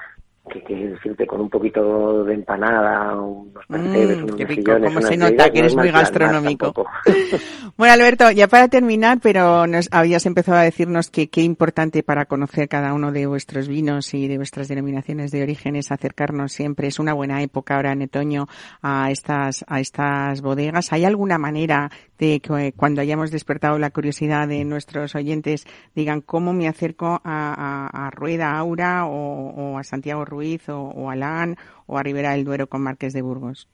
que, 0.52 0.64
que 0.64 0.76
decirte 0.90 1.28
con 1.28 1.42
un 1.42 1.50
poquito 1.50 2.24
de 2.24 2.34
empanada, 2.34 3.16
unos 3.20 3.64
Mm, 3.68 4.24
unos 4.24 4.40
mejillones, 4.40 4.92
unas 4.92 5.06
se 5.06 5.18
nota 5.18 5.50
que 5.52 5.60
eres 5.60 5.72
es 5.74 5.78
muy 5.78 5.92
gastronómico. 5.92 6.74
Bueno, 7.78 7.94
Alberto, 7.94 8.30
ya 8.32 8.48
para 8.50 8.68
terminar, 8.68 9.20
pero 9.22 9.66
nos 9.66 9.88
habías 9.92 10.26
empezado 10.26 10.58
a 10.58 10.64
decirnos 10.64 11.10
que 11.10 11.30
qué 11.30 11.42
importante 11.42 12.04
para 12.04 12.26
conocer 12.26 12.68
cada 12.68 12.94
uno 12.94 13.12
de 13.14 13.26
vuestros 13.26 13.70
vinos 13.70 14.14
y 14.14 14.28
de 14.28 14.36
vuestras 14.36 14.68
denominaciones 14.68 15.32
de 15.32 15.44
origen 15.44 15.78
es 15.78 15.90
acercarnos 15.92 16.52
siempre. 16.52 16.88
Es 16.88 17.00
una 17.00 17.14
buena 17.14 17.42
época 17.42 17.76
ahora 17.78 17.94
en 17.94 18.02
otoño 18.02 18.48
a 18.82 19.12
estas, 19.12 19.64
a 19.68 19.80
estas 19.80 20.42
bodegas. 20.42 20.92
¿Hay 20.92 21.06
alguna 21.06 21.38
manera 21.38 21.90
de 22.18 22.42
que 22.42 22.68
eh, 22.68 22.74
cuando 22.76 23.00
hayamos 23.02 23.32
despertado 23.32 23.80
la 23.80 23.92
curiosidad 23.92 24.48
de 24.48 24.66
nuestros 24.66 25.16
oyentes 25.16 25.66
digan 25.96 26.20
cómo 26.20 26.52
me 26.52 26.68
acerco 26.68 27.22
a, 27.24 27.88
a- 27.94 28.08
a 28.08 28.12
Rueda 28.12 28.58
Aura 28.58 29.06
o, 29.06 29.52
o 29.52 29.78
a 29.78 29.84
Santiago 29.84 30.26
Ruiz 30.30 30.70
o, 30.70 30.80
o 30.80 31.10
a 31.10 31.16
Lán 31.16 31.56
o 31.88 31.98
a 31.98 32.04
Ribera 32.04 32.32
del 32.32 32.46
Duero 32.46 32.68
con 32.68 32.82
Marques 32.82 33.14
de 33.14 33.22
Burgos? 33.22 33.68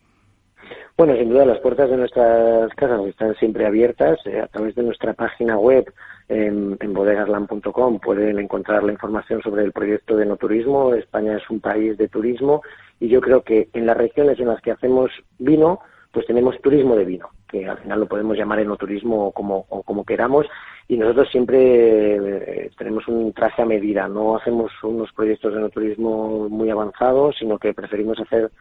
Bueno, 0.97 1.15
sin 1.17 1.29
duda 1.29 1.45
las 1.45 1.59
puertas 1.59 1.89
de 1.89 1.97
nuestras 1.97 2.73
casas 2.75 3.05
están 3.05 3.35
siempre 3.35 3.65
abiertas. 3.65 4.17
eh, 4.25 4.39
a 4.39 4.47
través 4.47 4.75
de 4.75 4.83
nuestra 4.83 5.13
página 5.13 5.57
web 5.57 5.91
en, 6.29 6.77
en 6.79 6.93
bodegaslam.com 6.93 7.99
pueden 7.99 8.39
encontrar 8.39 8.83
la 8.83 8.93
información 8.93 9.41
sobre 9.41 9.63
el 9.63 9.73
proyecto 9.73 10.15
de 10.15 10.25
no 10.25 10.37
turismo. 10.37 10.93
España 10.93 11.37
es 11.37 11.49
un 11.49 11.59
país 11.59 11.97
de 11.97 12.07
turismo 12.07 12.61
y 12.99 13.09
yo 13.09 13.19
creo 13.19 13.43
que 13.43 13.67
en 13.73 13.85
las 13.85 13.97
regiones 13.97 14.39
en 14.39 14.47
las 14.47 14.61
que 14.61 14.71
hacemos 14.71 15.11
vino, 15.37 15.79
pues 16.11 16.25
tenemos 16.25 16.59
turismo 16.61 16.95
de 16.95 17.05
vino, 17.05 17.29
que 17.59 17.67
al 17.69 17.77
final 17.77 17.99
lo 18.01 18.07
podemos 18.07 18.37
llamar 18.37 18.59
enoturismo 18.59 19.31
como, 19.31 19.65
o 19.69 19.83
como 19.83 20.03
queramos. 20.03 20.45
Y 20.87 20.97
nosotros 20.97 21.29
siempre 21.31 22.15
eh, 22.15 22.71
tenemos 22.77 23.07
un 23.07 23.33
traje 23.33 23.61
a 23.61 23.65
medida. 23.65 24.07
No 24.07 24.35
hacemos 24.35 24.71
unos 24.83 25.11
proyectos 25.13 25.53
de 25.53 25.59
enoturismo 25.59 26.49
muy 26.49 26.69
avanzados, 26.69 27.35
sino 27.39 27.57
que 27.57 27.73
preferimos 27.73 28.19
hacer 28.19 28.51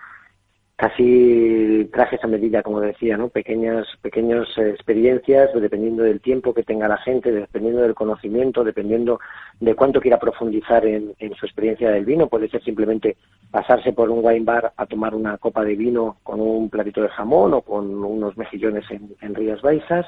casi 0.76 1.88
trajes 1.92 2.22
a 2.24 2.26
medida, 2.26 2.62
como 2.62 2.80
decía, 2.80 3.16
¿no? 3.16 3.28
Pequeñas, 3.28 3.86
pequeñas 4.02 4.46
experiencias, 4.58 5.50
dependiendo 5.54 6.02
del 6.02 6.20
tiempo 6.20 6.52
que 6.52 6.64
tenga 6.64 6.88
la 6.88 6.96
gente, 6.98 7.30
dependiendo 7.30 7.82
del 7.82 7.94
conocimiento, 7.94 8.64
dependiendo 8.64 9.20
de 9.60 9.74
cuánto 9.76 10.00
quiera 10.00 10.18
profundizar 10.18 10.84
en, 10.84 11.14
en 11.20 11.34
su 11.36 11.46
experiencia 11.46 11.90
del 11.90 12.04
vino. 12.04 12.28
Puede 12.28 12.48
ser 12.48 12.62
simplemente 12.64 13.16
pasarse 13.52 13.92
por 13.92 14.10
un 14.10 14.24
wine 14.24 14.44
bar 14.44 14.72
a 14.76 14.86
tomar 14.86 15.14
una 15.14 15.38
copa 15.38 15.64
de 15.64 15.76
vino 15.76 16.16
con 16.24 16.40
un 16.40 16.68
platito 16.68 17.02
de 17.02 17.08
jamón 17.08 17.54
o 17.54 17.62
con 17.62 18.04
unos 18.04 18.36
mejillones 18.36 18.84
en, 18.90 19.34
Rías 19.34 19.62
Baixas, 19.62 20.06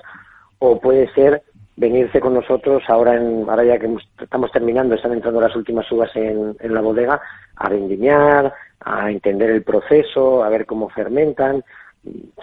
o 0.59 0.81
puede 0.81 1.12
ser 1.14 1.43
venirse 1.77 2.21
con 2.21 2.35
nosotros 2.35 2.83
ahora 2.89 3.14
en, 3.14 3.49
ahora 3.49 3.62
ya 3.62 3.79
que 3.79 3.95
estamos 4.21 4.51
terminando, 4.51 4.97
están 4.97 5.12
entrando 5.12 5.41
las 5.41 5.55
últimas 5.55 5.91
uvas 5.93 6.11
en, 6.17 6.57
en 6.59 6.75
la 6.75 6.81
bodega, 6.81 7.21
a 7.55 7.69
vendimiar, 7.69 8.53
a 8.81 9.11
entender 9.11 9.51
el 9.51 9.62
proceso, 9.62 10.45
a 10.45 10.49
ver 10.49 10.66
cómo 10.66 10.89
fermentan. 10.89 11.64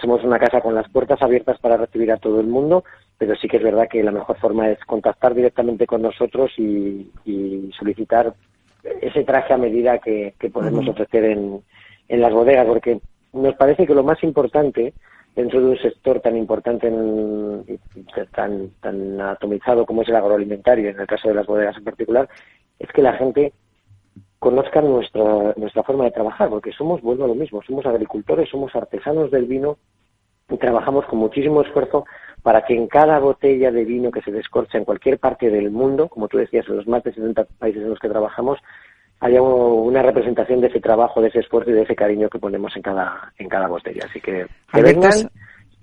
Somos 0.02 0.24
una 0.24 0.40
casa 0.40 0.62
con 0.62 0.76
las 0.76 0.90
puertas 0.90 1.22
abiertas 1.22 1.58
para 1.60 1.78
recibir 1.78 2.12
a 2.12 2.18
todo 2.18 2.40
el 2.42 2.48
mundo, 2.48 2.84
pero 3.18 3.36
sí 3.36 3.48
que 3.48 3.58
es 3.58 3.64
verdad 3.64 3.88
que 3.90 4.04
la 4.04 4.12
mejor 4.12 4.38
forma 4.38 4.70
es 4.70 4.80
contactar 4.86 5.34
directamente 5.34 5.86
con 5.88 6.02
nosotros 6.02 6.52
y, 6.58 7.10
y 7.24 7.72
solicitar 7.78 8.34
ese 9.02 9.24
traje 9.24 9.54
a 9.54 9.58
medida 9.58 10.00
que, 10.00 10.34
que 10.38 10.50
podemos 10.50 10.86
ofrecer 10.90 11.24
en, 11.24 11.62
en 12.10 12.22
las 12.22 12.34
bodegas, 12.34 12.66
porque 12.68 13.00
nos 13.32 13.56
parece 13.56 13.88
que 13.88 13.96
lo 13.96 14.04
más 14.04 14.22
importante 14.24 14.94
dentro 15.36 15.62
de 15.62 15.68
un 15.68 15.78
sector 15.78 16.20
tan 16.20 16.36
importante, 16.36 16.88
en- 16.88 17.64
tan, 18.36 18.70
tan 18.82 19.22
atomizado 19.22 19.86
como 19.86 20.02
es 20.02 20.10
el 20.10 20.16
agroalimentario, 20.18 20.90
en 20.90 21.00
el 21.00 21.08
caso 21.08 21.30
de 21.30 21.36
las 21.36 21.48
bodegas 21.48 21.78
en 21.78 21.86
particular, 21.86 22.28
es 22.78 22.92
que 22.92 23.02
la 23.02 23.14
gente 23.14 23.54
conozca 24.44 24.82
nuestra, 24.82 25.54
nuestra 25.56 25.84
forma 25.84 26.04
de 26.04 26.12
trabajar, 26.12 26.50
porque 26.50 26.74
somos, 26.74 27.02
vuelvo 27.02 27.24
a 27.24 27.28
lo 27.30 27.36
mismo, 27.36 27.62
somos 27.64 27.86
agricultores, 27.86 28.50
somos 28.50 28.76
artesanos 28.76 29.32
del 29.32 29.46
vino 29.46 29.78
y 30.50 30.58
trabajamos 30.58 31.06
con 31.06 31.20
muchísimo 31.20 31.62
esfuerzo 31.62 32.04
para 32.42 32.66
que 32.66 32.76
en 32.76 32.88
cada 32.88 33.20
botella 33.20 33.72
de 33.72 33.86
vino 33.86 34.12
que 34.12 34.22
se 34.22 34.34
descorcha 34.34 34.78
en 34.78 34.84
cualquier 34.84 35.18
parte 35.18 35.50
del 35.50 35.72
mundo, 35.72 36.10
como 36.10 36.28
tú 36.28 36.40
decías, 36.40 36.68
en 36.68 36.76
los 36.76 36.88
más 36.88 37.02
de 37.06 37.14
70 37.14 37.46
países 37.58 37.84
en 37.84 37.90
los 37.90 38.00
que 38.00 38.10
trabajamos, 38.10 38.60
haya 39.22 39.42
una 39.42 40.02
representación 40.02 40.60
de 40.60 40.68
ese 40.68 40.82
trabajo, 40.82 41.22
de 41.22 41.30
ese 41.30 41.40
esfuerzo 41.40 41.70
y 41.72 41.76
de 41.76 41.84
ese 41.84 41.96
cariño 41.96 42.28
que 42.28 42.40
ponemos 42.40 42.76
en 42.76 42.82
cada, 42.82 43.32
en 43.38 43.48
cada 43.48 43.68
botella. 43.68 44.02
Así 44.10 44.20
que, 44.20 44.46
que 44.74 44.82
vengan, 44.82 45.30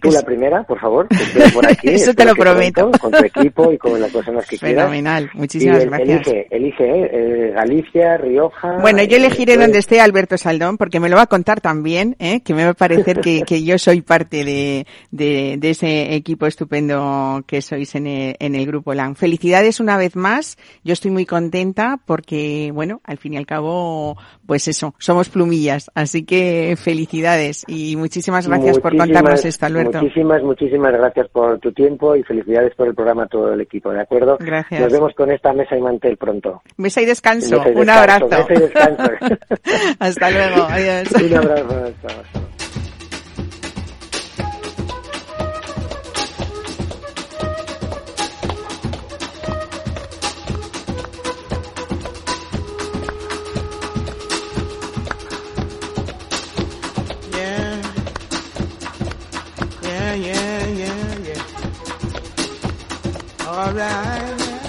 tú 0.01 0.09
es- 0.09 0.14
la 0.14 0.22
primera, 0.22 0.62
por 0.64 0.78
favor, 0.80 1.09
que 1.09 1.16
estés 1.16 1.53
por 1.53 1.66
aquí. 1.70 1.88
Eso 1.88 2.14
te 2.14 2.24
lo 2.24 2.34
prometo. 2.34 2.90
Con 3.01 3.11
tu 3.12 3.24
equipo 3.24 3.72
y 3.72 3.78
con 3.78 4.01
las 4.01 4.11
personas 4.12 4.46
que 4.46 4.59
quieras. 4.59 4.84
Fenomenal. 4.84 5.30
Muchísimas 5.34 5.82
Y 5.84 5.86
gracias. 5.86 6.26
Elige, 6.26 6.46
elige, 6.51 6.84
¿eh? 6.84 7.11
Eh, 7.12 7.53
Galicia, 7.55 8.16
Rioja. 8.16 8.78
Bueno, 8.80 9.03
yo 9.05 9.16
elegiré 9.16 9.55
eh, 9.55 9.59
donde 9.59 9.78
esté 9.78 10.01
Alberto 10.01 10.36
Saldón, 10.38 10.76
porque 10.78 11.01
me 11.01 11.09
lo 11.09 11.16
va 11.16 11.22
a 11.22 11.26
contar 11.26 11.61
también, 11.61 12.16
¿eh? 12.18 12.40
que 12.42 12.55
me 12.55 12.64
va 12.64 12.70
a 12.70 12.74
parecer 12.74 13.20
que, 13.20 13.42
que 13.42 13.62
yo 13.62 13.78
soy 13.78 14.01
parte 14.03 14.44
de, 14.44 14.86
de, 15.11 15.57
de 15.59 15.70
ese 15.70 16.14
equipo 16.14 16.46
estupendo 16.46 17.42
que 17.46 17.62
sois 17.62 17.94
en 17.94 18.07
el, 18.07 18.36
en 18.38 18.55
el 18.55 18.66
Grupo 18.66 18.94
LAN. 18.94 19.16
Felicidades 19.16 19.80
una 19.80 19.96
vez 19.96 20.16
más, 20.16 20.57
yo 20.84 20.92
estoy 20.92 21.11
muy 21.11 21.26
contenta 21.26 21.98
porque, 22.07 22.70
bueno, 22.72 23.01
al 23.05 23.18
fin 23.18 23.34
y 23.34 23.36
al 23.36 23.46
cabo, 23.46 24.16
pues 24.46 24.68
eso, 24.68 24.94
somos 24.98 25.28
plumillas, 25.28 25.90
así 25.94 26.24
que 26.24 26.76
felicidades 26.80 27.64
y 27.66 27.96
muchísimas 27.96 28.46
gracias 28.46 28.78
por 28.78 28.96
contarnos 28.96 29.44
esto, 29.44 29.66
Alberto. 29.66 29.89
Muchísimas, 29.93 30.43
muchísimas 30.43 30.93
gracias 30.93 31.28
por 31.28 31.59
tu 31.59 31.72
tiempo 31.72 32.16
y 32.16 32.22
felicidades 32.22 32.74
por 32.74 32.88
el 32.88 32.95
programa 32.95 33.24
a 33.24 33.26
todo 33.26 33.53
el 33.53 33.61
equipo, 33.61 33.91
¿de 33.91 34.01
acuerdo? 34.01 34.38
Gracias. 34.41 34.80
Nos 34.80 34.93
vemos 34.93 35.12
con 35.14 35.30
esta 35.30 35.53
mesa 35.53 35.76
y 35.76 35.80
mantel 35.80 36.16
pronto. 36.16 36.62
Mesa 36.76 37.01
y 37.03 37.07
descanso, 37.07 37.59
Mesa 37.59 37.70
y 37.70 37.76
un 37.76 37.91
abrazo. 37.91 38.28
mesa 38.28 38.55
y 38.55 38.59
descanso. 38.59 39.11
Hasta 39.99 40.30
luego, 40.30 40.62
adiós. 40.64 41.12
Un 41.12 41.34
abrazo. 41.34 42.59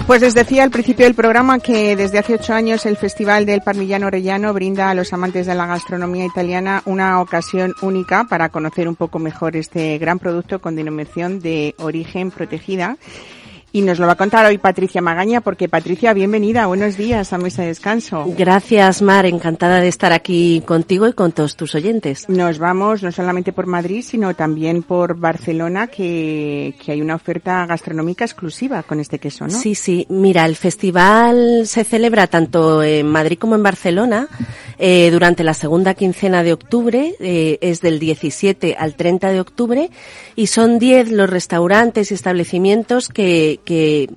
Pues 0.06 0.20
les 0.20 0.34
decía 0.34 0.64
al 0.64 0.70
principio 0.70 1.06
del 1.06 1.14
programa 1.14 1.58
que 1.58 1.96
desde 1.96 2.18
hace 2.18 2.34
ocho 2.34 2.52
años 2.52 2.84
el 2.86 2.96
Festival 2.96 3.46
del 3.46 3.62
Parmigiano 3.62 4.10
Reggiano 4.10 4.52
brinda 4.52 4.90
a 4.90 4.94
los 4.94 5.12
amantes 5.12 5.46
de 5.46 5.54
la 5.54 5.66
gastronomía 5.66 6.26
italiana 6.26 6.82
una 6.84 7.20
ocasión 7.20 7.72
única 7.82 8.24
para 8.24 8.48
conocer 8.48 8.88
un 8.88 8.96
poco 8.96 9.18
mejor 9.18 9.56
este 9.56 9.96
gran 9.98 10.18
producto 10.18 10.60
con 10.60 10.74
denominación 10.74 11.40
de 11.40 11.74
origen 11.78 12.30
protegida. 12.30 12.96
Y 13.74 13.80
nos 13.80 13.98
lo 13.98 14.06
va 14.06 14.12
a 14.12 14.16
contar 14.16 14.44
hoy 14.44 14.58
Patricia 14.58 15.00
Magaña, 15.00 15.40
porque 15.40 15.66
Patricia, 15.66 16.12
bienvenida, 16.12 16.66
buenos 16.66 16.98
días 16.98 17.32
a 17.32 17.38
Mesa 17.38 17.62
de 17.62 17.68
Descanso. 17.68 18.26
Gracias, 18.36 19.00
Mar. 19.00 19.24
Encantada 19.24 19.80
de 19.80 19.88
estar 19.88 20.12
aquí 20.12 20.62
contigo 20.66 21.08
y 21.08 21.14
con 21.14 21.32
todos 21.32 21.56
tus 21.56 21.74
oyentes. 21.74 22.28
Nos 22.28 22.58
vamos 22.58 23.02
no 23.02 23.10
solamente 23.10 23.54
por 23.54 23.66
Madrid, 23.66 24.04
sino 24.06 24.34
también 24.34 24.82
por 24.82 25.18
Barcelona, 25.18 25.86
que, 25.86 26.74
que 26.84 26.92
hay 26.92 27.00
una 27.00 27.14
oferta 27.14 27.64
gastronómica 27.64 28.26
exclusiva 28.26 28.82
con 28.82 29.00
este 29.00 29.18
queso, 29.18 29.46
¿no? 29.46 29.50
Sí, 29.58 29.74
sí. 29.74 30.06
Mira, 30.10 30.44
el 30.44 30.56
festival 30.56 31.62
se 31.66 31.84
celebra 31.84 32.26
tanto 32.26 32.82
en 32.82 33.06
Madrid 33.06 33.38
como 33.38 33.54
en 33.54 33.62
Barcelona 33.62 34.28
eh, 34.78 35.10
durante 35.10 35.44
la 35.44 35.54
segunda 35.54 35.94
quincena 35.94 36.42
de 36.42 36.52
octubre. 36.52 37.14
eh, 37.20 37.58
es 37.62 37.80
del 37.80 37.98
17 37.98 38.76
al 38.78 38.96
30 38.96 39.30
de 39.30 39.40
octubre 39.40 39.90
y 40.36 40.48
son 40.48 40.78
10 40.78 41.12
los 41.12 41.30
restaurantes 41.30 42.10
y 42.10 42.14
establecimientos 42.14 43.08
que, 43.08 43.60
que 43.64 44.08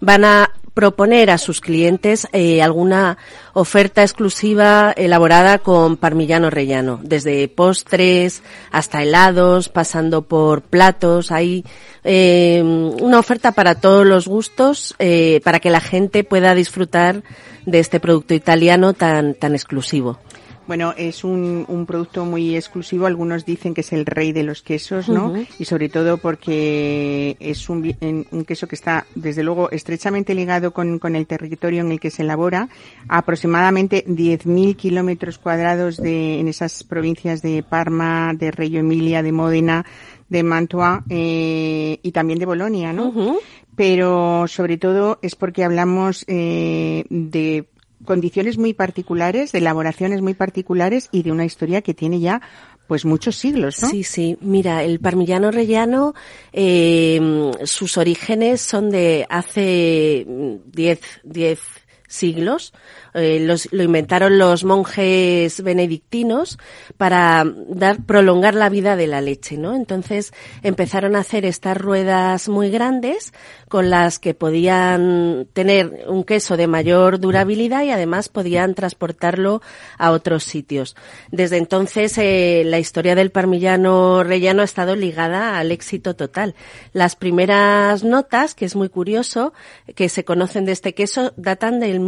van 0.00 0.24
a 0.24 0.50
proponer 0.74 1.30
a 1.30 1.38
sus 1.38 1.60
clientes 1.60 2.26
eh, 2.32 2.60
alguna 2.60 3.16
oferta 3.52 4.02
exclusiva 4.02 4.92
elaborada 4.96 5.58
con 5.58 5.96
parmigiano 5.96 6.50
rellano, 6.50 7.00
desde 7.02 7.46
postres 7.46 8.42
hasta 8.72 9.02
helados, 9.02 9.68
pasando 9.68 10.22
por 10.22 10.62
platos. 10.62 11.30
Hay 11.30 11.64
eh, 12.02 12.60
una 13.00 13.20
oferta 13.20 13.52
para 13.52 13.76
todos 13.76 14.04
los 14.04 14.26
gustos, 14.26 14.96
eh, 14.98 15.40
para 15.44 15.60
que 15.60 15.70
la 15.70 15.80
gente 15.80 16.24
pueda 16.24 16.54
disfrutar 16.56 17.22
de 17.64 17.78
este 17.78 18.00
producto 18.00 18.34
italiano 18.34 18.92
tan 18.92 19.34
tan 19.34 19.54
exclusivo. 19.54 20.18
Bueno, 20.66 20.94
es 20.96 21.24
un, 21.24 21.64
un, 21.68 21.84
producto 21.84 22.24
muy 22.24 22.56
exclusivo. 22.56 23.06
Algunos 23.06 23.44
dicen 23.44 23.74
que 23.74 23.82
es 23.82 23.92
el 23.92 24.06
rey 24.06 24.32
de 24.32 24.42
los 24.42 24.62
quesos, 24.62 25.08
¿no? 25.08 25.26
Uh 25.28 25.36
-huh. 25.36 25.46
Y 25.58 25.64
sobre 25.66 25.88
todo 25.88 26.16
porque 26.16 27.36
es 27.38 27.68
un, 27.68 27.94
un, 28.30 28.44
queso 28.44 28.66
que 28.66 28.74
está, 28.74 29.06
desde 29.14 29.42
luego, 29.42 29.70
estrechamente 29.70 30.34
ligado 30.34 30.72
con, 30.72 30.98
con, 30.98 31.16
el 31.16 31.26
territorio 31.26 31.82
en 31.82 31.92
el 31.92 32.00
que 32.00 32.10
se 32.10 32.22
elabora. 32.22 32.68
Aproximadamente 33.08 34.04
10.000 34.06 34.76
kilómetros 34.76 35.38
cuadrados 35.38 35.98
de, 35.98 36.40
en 36.40 36.48
esas 36.48 36.82
provincias 36.82 37.42
de 37.42 37.62
Parma, 37.62 38.32
de 38.34 38.50
Reggio 38.50 38.80
Emilia, 38.80 39.22
de 39.22 39.32
Módena, 39.32 39.84
de 40.28 40.42
Mantua 40.42 41.04
eh, 41.10 41.98
y 42.02 42.12
también 42.12 42.38
de 42.38 42.46
Bolonia, 42.46 42.92
¿no? 42.92 43.08
Uh 43.08 43.14
-huh. 43.14 43.38
Pero 43.76 44.46
sobre 44.46 44.78
todo 44.78 45.18
es 45.20 45.34
porque 45.34 45.64
hablamos 45.64 46.24
eh, 46.28 47.04
de 47.10 47.66
condiciones 48.04 48.58
muy 48.58 48.74
particulares, 48.74 49.52
de 49.52 49.58
elaboraciones 49.58 50.20
muy 50.20 50.34
particulares 50.34 51.08
y 51.12 51.22
de 51.22 51.32
una 51.32 51.44
historia 51.44 51.82
que 51.82 51.94
tiene 51.94 52.20
ya 52.20 52.40
pues 52.86 53.04
muchos 53.04 53.36
siglos, 53.36 53.80
¿no? 53.82 53.88
Sí, 53.88 54.04
sí. 54.04 54.36
Mira, 54.40 54.82
el 54.84 55.00
parmigiano 55.00 55.50
rellano, 55.50 56.14
eh, 56.52 57.50
sus 57.64 57.96
orígenes 57.96 58.60
son 58.60 58.90
de 58.90 59.26
hace 59.30 60.26
10, 60.66 61.00
10 61.24 61.60
siglos. 62.06 62.74
Eh, 63.14 63.46
lo 63.70 63.82
inventaron 63.82 64.38
los 64.38 64.64
monjes 64.64 65.62
benedictinos 65.62 66.58
para 66.96 67.44
dar, 67.68 68.04
prolongar 68.04 68.54
la 68.54 68.68
vida 68.68 68.96
de 68.96 69.06
la 69.06 69.20
leche, 69.20 69.56
¿no? 69.56 69.76
Entonces 69.76 70.32
empezaron 70.64 71.14
a 71.14 71.20
hacer 71.20 71.44
estas 71.44 71.76
ruedas 71.76 72.48
muy 72.48 72.70
grandes 72.70 73.32
con 73.68 73.88
las 73.88 74.18
que 74.18 74.34
podían 74.34 75.46
tener 75.52 76.06
un 76.08 76.24
queso 76.24 76.56
de 76.56 76.66
mayor 76.66 77.20
durabilidad 77.20 77.84
y 77.84 77.90
además 77.90 78.28
podían 78.28 78.74
transportarlo 78.74 79.62
a 79.96 80.10
otros 80.10 80.42
sitios. 80.42 80.96
Desde 81.30 81.58
entonces 81.58 82.18
eh, 82.18 82.62
la 82.66 82.80
historia 82.80 83.14
del 83.14 83.30
parmigiano 83.30 84.24
rellano 84.24 84.62
ha 84.62 84.64
estado 84.64 84.96
ligada 84.96 85.58
al 85.58 85.70
éxito 85.70 86.16
total. 86.16 86.54
Las 86.92 87.14
primeras 87.14 88.02
notas, 88.02 88.54
que 88.54 88.64
es 88.64 88.74
muy 88.74 88.88
curioso, 88.88 89.52
que 89.94 90.08
se 90.08 90.24
conocen 90.24 90.64
de 90.64 90.72
este 90.72 90.94
queso, 90.94 91.32
datan 91.36 91.78
del 91.78 92.00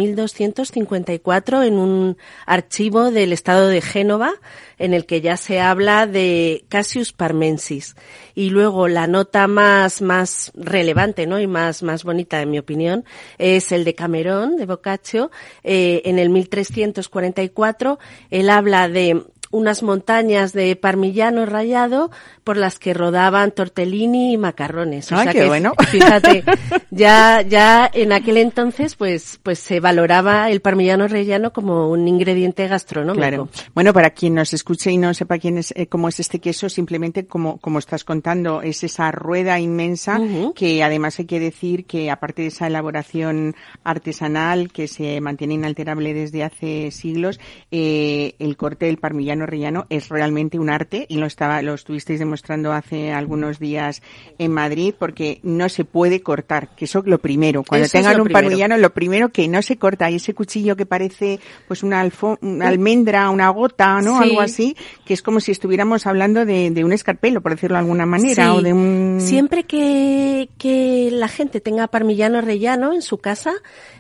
1254 0.97 1.63
en 1.63 1.79
un 1.79 2.17
archivo 2.47 3.11
del 3.11 3.33
estado 3.33 3.69
de 3.69 3.81
Génova 3.81 4.33
en 4.79 4.95
el 4.95 5.07
que 5.07 5.21
ya 5.21 5.37
se 5.37 5.61
habla 5.61 6.07
de 6.07 6.65
Cassius 6.69 7.13
Parmensis. 7.13 7.97
Y 8.35 8.51
luego 8.51 8.89
la 8.89 9.07
nota 9.07 9.47
más, 9.47 10.03
más 10.03 10.53
relevante, 10.55 11.27
¿no? 11.27 11.41
Y 11.41 11.47
más, 11.47 11.83
más 11.83 12.05
bonita, 12.05 12.43
en 12.43 12.51
mi 12.51 12.59
opinión, 12.59 13.05
es 13.39 13.73
el 13.73 13.85
de 13.85 13.95
Camerón, 13.95 14.57
de 14.57 14.67
Boccaccio. 14.67 15.31
Eh, 15.65 16.03
en 16.05 16.19
el 16.19 16.29
1344, 16.31 17.99
él 18.31 18.51
habla 18.51 18.89
de 18.89 19.25
unas 19.57 19.83
montañas 19.83 20.53
de 20.53 20.77
parmigiano 20.77 21.47
rallado 21.47 22.11
por 22.45 22.57
las 22.57 22.79
que 22.79 22.95
rodaban 22.95 23.51
tortellini 23.51 24.35
y 24.35 24.37
macarrones. 24.37 25.11
O 25.11 25.17
Ay, 25.17 25.25
sea 25.25 25.33
qué 25.33 25.41
que, 25.41 25.47
bueno. 25.47 25.73
Fíjate, 25.91 26.45
ya, 26.91 27.43
ya 27.43 27.91
en 27.93 28.13
aquel 28.13 28.37
entonces, 28.37 28.95
pues, 28.95 29.41
pues 29.43 29.59
se 29.59 29.81
valoraba 29.81 30.51
el 30.51 30.61
parmigiano 30.61 31.09
rellano 31.09 31.53
como 31.53 31.91
un 31.91 32.07
ingrediente 32.07 32.69
gastronómico. 32.69 33.17
Claro. 33.21 33.49
Bueno, 33.75 33.93
para 33.93 34.11
quien 34.11 34.35
nos 34.35 34.53
escuche 34.53 34.93
y 34.93 34.99
no 34.99 35.15
sepa 35.15 35.39
quién 35.39 35.59
es, 35.59 35.73
eh, 35.75 35.87
cómo 35.87 36.09
es 36.09 36.21
este 36.21 36.39
queso, 36.39 36.69
simplemente 36.69 37.27
como, 37.27 37.59
como 37.59 37.79
estás 37.79 38.05
contando, 38.05 38.63
es 38.63 38.85
esa 38.85 39.11
rueda 39.11 39.59
inmensa 39.59 40.19
uh 40.19 40.25
-huh. 40.25 40.55
que 40.55 40.83
además 40.83 41.19
hay 41.19 41.25
que 41.25 41.41
decir 41.41 41.87
que 41.87 42.11
aparte 42.11 42.43
de 42.43 42.49
esa 42.49 42.67
elaboración 42.67 43.55
artesanal 43.83 44.71
que 44.71 44.89
se 44.89 45.21
mantiene 45.21 45.55
inalterable 45.55 46.13
desde 46.15 46.45
hace 46.45 46.91
siglos, 46.91 47.41
eh, 47.71 48.35
el 48.39 48.57
corte 48.57 48.87
del 48.87 48.99
parmigiano 49.47 49.83
rellano 49.83 49.87
es 49.91 50.09
realmente 50.09 50.59
un 50.59 50.69
arte 50.71 51.07
y 51.09 51.17
lo 51.17 51.27
estaba, 51.27 51.63
lo 51.63 51.75
estuvisteis 51.75 52.19
demostrando 52.19 52.73
hace 52.73 53.13
algunos 53.13 53.59
días 53.59 54.03
en 54.39 54.53
Madrid 54.53 54.95
porque 54.99 55.41
no 55.43 55.69
se 55.69 55.85
puede 55.85 56.21
cortar, 56.21 56.75
que 56.77 56.85
eso 56.85 56.99
es 57.01 57.07
lo 57.07 57.19
primero. 57.19 57.63
Cuando 57.63 57.87
eso 57.87 57.93
tengan 57.99 58.21
un 58.21 58.25
primero. 58.25 58.45
parmigiano, 58.45 58.77
lo 58.77 58.91
primero 58.93 59.31
que 59.31 59.49
no 59.49 59.63
se 59.63 59.77
corta 59.77 60.11
y 60.11 60.17
ese 60.17 60.35
cuchillo 60.35 60.77
que 60.77 60.85
parece 60.87 61.41
pues 61.69 61.83
una, 61.83 62.01
alfo, 62.01 62.39
una 62.43 62.69
almendra, 62.69 63.31
una 63.31 63.49
gota, 63.51 64.01
¿no? 64.03 64.19
Sí. 64.19 64.29
Algo 64.31 64.41
así, 64.41 64.77
que 65.05 65.15
es 65.15 65.23
como 65.23 65.41
si 65.41 65.53
estuviéramos 65.53 66.07
hablando 66.07 66.45
de, 66.45 66.71
de 66.71 66.85
un 66.85 66.93
escarpelo, 66.93 67.41
por 67.41 67.53
decirlo 67.53 67.77
de 67.77 67.81
alguna 67.81 68.07
manera, 68.07 68.45
Sí. 68.51 68.59
o 68.59 68.61
de 68.63 68.73
un... 68.73 69.19
Siempre 69.21 69.65
que, 69.65 70.49
que 70.59 71.09
la 71.13 71.29
gente 71.29 71.61
tenga 71.61 71.87
parmigiano 71.89 72.41
rellano 72.41 72.93
en 72.93 73.03
su 73.03 73.19
casa, 73.19 73.53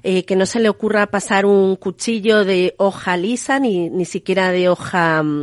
eh, 0.03 0.25
que 0.25 0.37
no 0.37 0.47
se 0.47 0.61
le 0.61 0.69
ocurra 0.69 1.07
pasar 1.07 1.47
un 1.47 1.77
cuchillo 1.77 2.45
de 2.45 2.75
hoja 2.79 3.17
lisa 3.17 3.59
ni, 3.59 3.89
ni 3.91 4.05
siquiera 4.05 4.51
de 4.51 4.69
hoja 4.69 5.23
mm, 5.23 5.36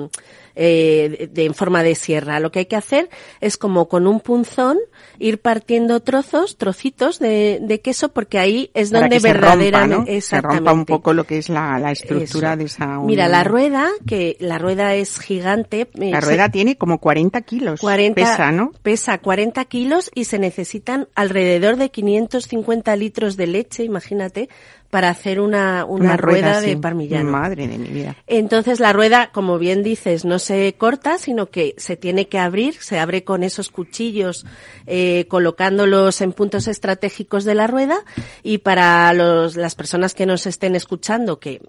eh, 0.56 1.30
de, 1.32 1.46
en 1.46 1.54
forma 1.54 1.82
de 1.84 1.96
sierra. 1.96 2.40
Lo 2.40 2.52
que 2.52 2.60
hay 2.60 2.66
que 2.68 2.76
hacer 2.76 3.10
es 3.42 3.58
como 3.58 3.88
con 3.88 4.06
un 4.08 4.20
punzón 4.20 4.78
ir 5.20 5.40
partiendo 5.40 6.00
trozos, 6.02 6.58
trocitos 6.58 7.20
de, 7.20 7.60
de 7.62 7.82
queso, 7.82 8.10
porque 8.14 8.38
ahí 8.40 8.70
es 8.74 8.90
para 8.92 9.02
donde 9.02 9.16
que 9.18 9.22
se 9.22 9.34
rompa, 9.34 9.56
verdaderamente 9.56 10.14
¿no? 10.16 10.22
Se 10.22 10.42
rompa 10.42 10.74
un 10.74 10.86
poco 10.86 11.14
lo 11.14 11.24
que 11.24 11.38
es 11.40 11.50
la, 11.50 11.80
la 11.80 11.92
estructura 11.92 12.50
Eso. 12.54 12.58
de 12.58 12.64
esa... 12.66 13.00
Mira, 13.00 13.28
la 13.28 13.44
rueda, 13.44 13.90
que 14.06 14.38
la 14.40 14.58
rueda 14.60 14.94
es 14.96 15.20
gigante. 15.20 15.82
eh, 15.96 16.12
La 16.12 16.22
se- 16.22 16.28
rueda 16.28 16.50
tiene 16.50 16.78
como 16.78 17.00
40 17.00 17.42
kilos. 17.42 17.80
40, 17.82 18.14
Pesa, 18.16 18.52
¿no? 18.52 18.72
Pesa 18.84 19.18
40 19.18 19.66
kilos 19.66 20.12
y 20.14 20.26
se 20.26 20.40
necesitan 20.40 21.08
alrededor 21.16 21.78
de 21.78 21.90
550 21.90 22.96
litros 22.96 23.38
de 23.38 23.48
leche, 23.48 23.84
imagínate, 23.84 24.50
para 24.94 25.10
hacer 25.10 25.40
una, 25.40 25.86
una, 25.86 26.18
rueda, 26.18 26.62
de 26.62 26.74
sí. 26.74 26.76
parmigiano. 26.76 27.32
Madre 27.32 27.68
de 27.68 27.80
mi 27.80 27.88
vida. 27.88 28.16
Entonces 28.28 28.80
la 28.80 28.94
rueda, 28.94 29.32
como 29.34 29.58
bien 29.58 29.82
dices, 29.82 30.24
no 30.24 30.38
se 30.38 30.76
corta, 30.78 31.18
sino 31.18 31.48
que 31.48 31.74
se 31.78 31.98
tiene 31.98 32.28
que 32.28 32.38
abrir, 32.38 32.76
se 32.76 33.00
abre 33.00 33.24
con 33.24 33.42
esos 33.42 33.72
cuchillos, 33.72 34.46
eh, 34.86 35.26
colocándolos 35.30 36.22
en 36.22 36.32
puntos 36.32 36.68
estratégicos 36.68 37.44
de 37.44 37.56
la 37.56 37.66
rueda 37.66 38.06
y 38.44 38.60
para 38.60 39.12
los, 39.14 39.56
las 39.56 39.74
personas 39.74 40.14
que 40.14 40.28
nos 40.28 40.46
estén 40.46 40.76
escuchando 40.76 41.40
que 41.40 41.60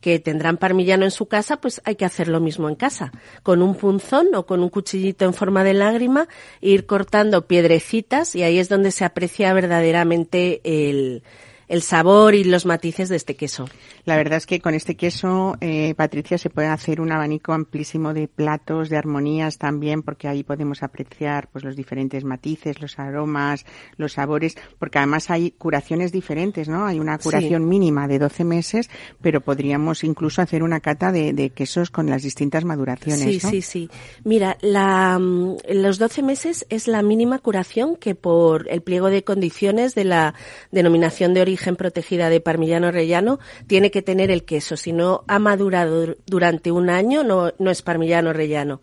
que 0.00 0.18
tendrán 0.18 0.56
parmigiano 0.56 1.04
en 1.04 1.10
su 1.10 1.26
casa, 1.26 1.60
pues 1.60 1.82
hay 1.84 1.96
que 1.96 2.06
hacer 2.06 2.28
lo 2.28 2.40
mismo 2.40 2.70
en 2.70 2.74
casa. 2.74 3.12
Con 3.42 3.60
un 3.60 3.74
punzón 3.74 4.34
o 4.34 4.46
con 4.46 4.62
un 4.62 4.70
cuchillito 4.70 5.26
en 5.26 5.34
forma 5.34 5.62
de 5.62 5.74
lágrima, 5.74 6.26
ir 6.62 6.86
cortando 6.86 7.46
piedrecitas 7.46 8.34
y 8.34 8.42
ahí 8.42 8.58
es 8.58 8.70
donde 8.70 8.92
se 8.92 9.04
aprecia 9.04 9.52
verdaderamente 9.52 10.62
el, 10.64 11.22
el 11.70 11.82
sabor 11.82 12.34
y 12.34 12.42
los 12.42 12.66
matices 12.66 13.08
de 13.08 13.14
este 13.14 13.36
queso. 13.36 13.64
La 14.04 14.16
verdad 14.16 14.38
es 14.38 14.46
que 14.46 14.58
con 14.58 14.74
este 14.74 14.96
queso, 14.96 15.56
eh, 15.60 15.94
Patricia, 15.94 16.36
se 16.36 16.50
puede 16.50 16.66
hacer 16.66 17.00
un 17.00 17.12
abanico 17.12 17.52
amplísimo 17.52 18.12
de 18.12 18.26
platos, 18.26 18.88
de 18.88 18.96
armonías 18.96 19.56
también, 19.56 20.02
porque 20.02 20.26
ahí 20.26 20.42
podemos 20.42 20.82
apreciar 20.82 21.48
pues 21.52 21.62
los 21.64 21.76
diferentes 21.76 22.24
matices, 22.24 22.80
los 22.82 22.98
aromas, 22.98 23.64
los 23.96 24.14
sabores, 24.14 24.56
porque 24.80 24.98
además 24.98 25.30
hay 25.30 25.52
curaciones 25.52 26.10
diferentes, 26.10 26.68
¿no? 26.68 26.86
Hay 26.86 26.98
una 26.98 27.18
curación 27.18 27.62
Sí. 27.62 27.68
mínima 27.68 28.08
de 28.08 28.18
12 28.18 28.42
meses, 28.42 28.90
pero 29.20 29.40
podríamos 29.40 30.02
incluso 30.02 30.42
hacer 30.42 30.64
una 30.64 30.80
cata 30.80 31.12
de, 31.12 31.32
de 31.32 31.50
quesos 31.50 31.90
con 31.90 32.10
las 32.10 32.24
distintas 32.24 32.64
maduraciones, 32.64 33.20
Sí, 33.20 33.38
¿no? 33.44 33.48
sí, 33.50 33.62
sí. 33.62 33.90
Mira, 34.24 34.58
la, 34.60 35.20
mm, 35.20 35.58
los 35.74 35.98
12 36.00 36.24
meses 36.24 36.66
es 36.68 36.88
la 36.88 37.02
mínima 37.02 37.38
curación 37.38 37.94
que 37.94 38.16
por 38.16 38.66
el 38.68 38.82
pliego 38.82 39.08
de 39.08 39.22
condiciones 39.22 39.94
de 39.94 40.02
la 40.02 40.34
denominación 40.72 41.32
de 41.32 41.42
origen 41.42 41.59
protegida 41.76 42.28
de 42.30 42.40
parmigiano 42.40 42.90
rellano 42.90 43.38
tiene 43.66 43.90
que 43.90 44.02
tener 44.02 44.30
el 44.30 44.44
queso. 44.44 44.76
Si 44.76 44.92
no 44.92 45.24
ha 45.28 45.38
madurado 45.38 46.06
dur- 46.06 46.16
durante 46.26 46.70
un 46.72 46.90
año, 46.90 47.22
no, 47.24 47.52
no 47.58 47.70
es 47.70 47.82
parmigiano 47.82 48.32
rellano. 48.32 48.80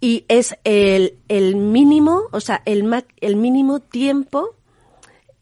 Y 0.00 0.24
es 0.28 0.54
el, 0.64 1.18
el 1.28 1.56
mínimo, 1.56 2.24
o 2.32 2.40
sea, 2.40 2.62
el, 2.66 2.84
el 3.20 3.36
mínimo 3.36 3.80
tiempo 3.80 4.54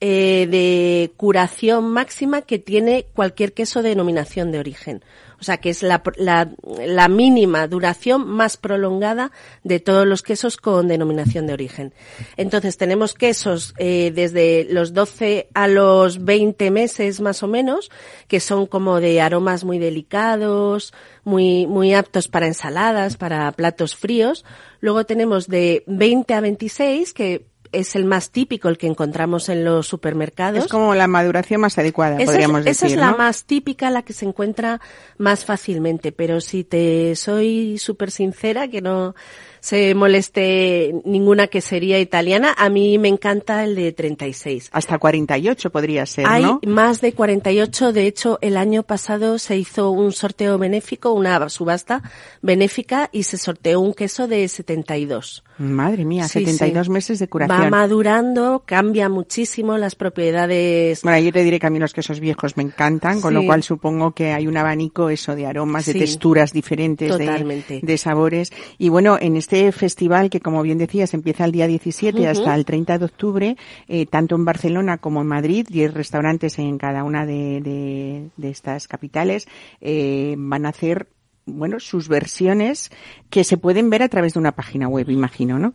eh, 0.00 0.46
de 0.50 1.12
curación 1.16 1.84
máxima 1.90 2.42
que 2.42 2.58
tiene 2.58 3.06
cualquier 3.14 3.52
queso 3.52 3.82
de 3.82 3.90
denominación 3.90 4.50
de 4.52 4.58
origen. 4.58 5.04
O 5.42 5.44
sea, 5.44 5.56
que 5.56 5.70
es 5.70 5.82
la, 5.82 6.04
la, 6.18 6.52
la 6.86 7.08
mínima 7.08 7.66
duración 7.66 8.28
más 8.28 8.56
prolongada 8.56 9.32
de 9.64 9.80
todos 9.80 10.06
los 10.06 10.22
quesos 10.22 10.56
con 10.56 10.86
denominación 10.86 11.48
de 11.48 11.52
origen. 11.52 11.94
Entonces, 12.36 12.76
tenemos 12.76 13.12
quesos 13.14 13.74
eh, 13.76 14.12
desde 14.14 14.68
los 14.70 14.94
12 14.94 15.48
a 15.52 15.66
los 15.66 16.24
20 16.24 16.70
meses 16.70 17.20
más 17.20 17.42
o 17.42 17.48
menos, 17.48 17.90
que 18.28 18.38
son 18.38 18.66
como 18.66 19.00
de 19.00 19.20
aromas 19.20 19.64
muy 19.64 19.80
delicados, 19.80 20.94
muy, 21.24 21.66
muy 21.66 21.92
aptos 21.92 22.28
para 22.28 22.46
ensaladas, 22.46 23.16
para 23.16 23.50
platos 23.50 23.96
fríos. 23.96 24.44
Luego 24.78 25.06
tenemos 25.06 25.48
de 25.48 25.82
20 25.88 26.34
a 26.34 26.40
26, 26.40 27.12
que 27.14 27.51
es 27.72 27.96
el 27.96 28.04
más 28.04 28.30
típico, 28.30 28.68
el 28.68 28.78
que 28.78 28.86
encontramos 28.86 29.48
en 29.48 29.64
los 29.64 29.86
supermercados. 29.86 30.64
Es 30.64 30.70
como 30.70 30.94
la 30.94 31.06
maduración 31.06 31.60
más 31.62 31.76
adecuada, 31.78 32.16
Esa 32.16 32.26
podríamos 32.26 32.60
es, 32.60 32.64
decir. 32.66 32.86
esa 32.86 32.94
es 32.94 33.00
la 33.00 33.10
¿no? 33.12 33.18
más 33.18 33.44
típica, 33.44 33.90
la 33.90 34.02
que 34.02 34.12
se 34.12 34.26
encuentra 34.26 34.80
más 35.18 35.44
fácilmente, 35.44 36.12
pero 36.12 36.40
si 36.40 36.64
te 36.64 37.16
soy 37.16 37.78
súper 37.78 38.10
sincera, 38.10 38.68
que 38.68 38.82
no 38.82 39.14
se 39.62 39.94
moleste 39.94 40.92
ninguna 41.04 41.46
quesería 41.46 42.00
italiana, 42.00 42.52
a 42.58 42.68
mí 42.68 42.98
me 42.98 43.06
encanta 43.06 43.62
el 43.62 43.76
de 43.76 43.92
36. 43.92 44.70
Hasta 44.72 44.98
48 44.98 45.70
podría 45.70 46.04
ser, 46.04 46.26
Hay 46.26 46.42
¿no? 46.42 46.60
más 46.66 47.00
de 47.00 47.12
48, 47.12 47.92
de 47.92 48.06
hecho 48.08 48.38
el 48.42 48.56
año 48.56 48.82
pasado 48.82 49.38
se 49.38 49.56
hizo 49.56 49.92
un 49.92 50.10
sorteo 50.10 50.58
benéfico, 50.58 51.12
una 51.12 51.48
subasta 51.48 52.02
benéfica 52.42 53.08
y 53.12 53.22
se 53.22 53.38
sorteó 53.38 53.80
un 53.80 53.94
queso 53.94 54.26
de 54.26 54.48
72. 54.48 55.44
Madre 55.58 56.04
mía, 56.04 56.24
Sí, 56.24 56.40
72 56.44 56.86
sí. 56.86 56.90
meses 56.92 57.18
de 57.20 57.26
Va 57.26 57.30
curación. 57.30 57.70
madurando, 57.70 58.64
cambia 58.66 59.08
muchísimo 59.08 59.78
las 59.78 59.94
propiedades. 59.94 61.02
Bueno, 61.02 61.20
yo 61.20 61.30
te 61.32 61.44
diré 61.44 61.60
que 61.60 61.66
a 61.68 61.70
mí 61.70 61.78
los 61.78 61.92
quesos 61.92 62.18
viejos 62.18 62.56
me 62.56 62.64
encantan, 62.64 63.20
con 63.20 63.32
lo 63.32 63.44
cual 63.46 63.62
supongo 63.62 64.10
que 64.12 64.32
hay 64.32 64.48
un 64.48 64.56
abanico 64.56 65.08
eso 65.08 65.36
de 65.36 65.46
aromas, 65.46 65.86
de 65.86 65.94
texturas 65.94 66.52
diferentes, 66.52 67.16
de, 67.16 67.80
de 67.80 67.98
sabores. 67.98 68.50
Y 68.78 68.88
bueno, 68.88 69.18
en 69.20 69.36
este 69.36 69.51
festival 69.72 70.30
que 70.30 70.40
como 70.40 70.62
bien 70.62 70.78
decías 70.78 71.14
empieza 71.14 71.44
el 71.44 71.52
día 71.52 71.66
17 71.66 72.18
Ujú. 72.18 72.28
hasta 72.28 72.54
el 72.54 72.64
30 72.64 72.98
de 72.98 73.04
octubre, 73.04 73.56
eh, 73.88 74.06
tanto 74.06 74.34
en 74.36 74.44
Barcelona 74.44 74.98
como 74.98 75.20
en 75.20 75.26
Madrid, 75.26 75.66
10 75.68 75.92
restaurantes 75.94 76.58
en 76.58 76.78
cada 76.78 77.04
una 77.04 77.26
de, 77.26 77.60
de- 77.60 78.28
de 78.36 78.50
estas 78.50 78.88
capitales, 78.88 79.46
eh, 79.80 80.34
van 80.38 80.66
a 80.66 80.70
hacer 80.70 81.08
bueno, 81.44 81.80
sus 81.80 82.08
versiones 82.08 82.90
que 83.28 83.42
se 83.44 83.56
pueden 83.56 83.90
ver 83.90 84.02
a 84.04 84.08
través 84.08 84.34
de 84.34 84.38
una 84.38 84.52
página 84.52 84.86
web, 84.88 85.10
imagino, 85.10 85.58
¿no? 85.58 85.74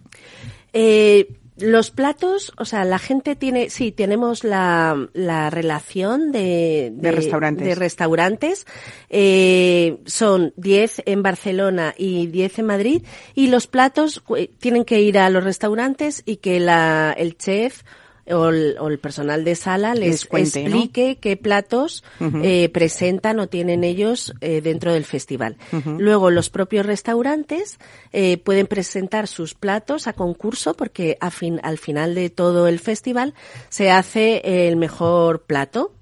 Eh, 0.73 1.27
los 1.59 1.91
platos, 1.91 2.53
o 2.57 2.65
sea, 2.65 2.85
la 2.85 2.99
gente 2.99 3.35
tiene, 3.35 3.69
sí, 3.69 3.91
tenemos 3.91 4.43
la, 4.43 5.07
la 5.13 5.49
relación 5.49 6.31
de, 6.31 6.91
De 6.93 7.11
restaurantes. 7.11 7.65
de 7.67 7.75
restaurantes. 7.75 8.67
Eh, 9.09 9.97
son 10.05 10.53
10 10.57 11.01
en 11.05 11.23
Barcelona 11.23 11.93
y 11.97 12.27
10 12.27 12.59
en 12.59 12.65
Madrid. 12.65 13.03
Y 13.33 13.47
los 13.47 13.67
platos 13.67 14.19
cu- 14.19 14.37
tienen 14.59 14.85
que 14.85 15.01
ir 15.01 15.17
a 15.17 15.29
los 15.29 15.43
restaurantes 15.43 16.21
y 16.25 16.37
que 16.37 16.59
la, 16.59 17.13
el 17.17 17.37
chef 17.37 17.81
o 18.29 18.49
el, 18.49 18.77
o 18.79 18.87
el 18.87 18.99
personal 18.99 19.43
de 19.43 19.55
sala 19.55 19.93
les, 19.95 20.07
Les 20.09 20.25
cuente, 20.25 20.63
¿no? 20.63 20.67
explique 20.67 21.17
qué 21.19 21.37
platos 21.37 22.03
eh, 22.43 22.69
presentan 22.69 23.39
o 23.39 23.47
tienen 23.47 23.83
ellos 23.83 24.33
eh, 24.41 24.61
dentro 24.61 24.93
del 24.93 25.05
festival. 25.05 25.57
Luego 25.97 26.29
los 26.31 26.49
propios 26.49 26.85
restaurantes 26.85 27.79
eh, 28.11 28.37
pueden 28.37 28.67
presentar 28.67 29.27
sus 29.27 29.53
platos 29.53 30.07
a 30.07 30.13
concurso 30.13 30.73
porque 30.75 31.17
a 31.21 31.31
fin- 31.31 31.59
al 31.63 31.77
final 31.77 32.15
de 32.15 32.29
todo 32.29 32.67
el 32.67 32.79
festival 32.79 33.33
se 33.69 33.91
hace 33.91 34.67
el 34.67 34.75
mejor 34.75 35.43
plato. 35.43 35.93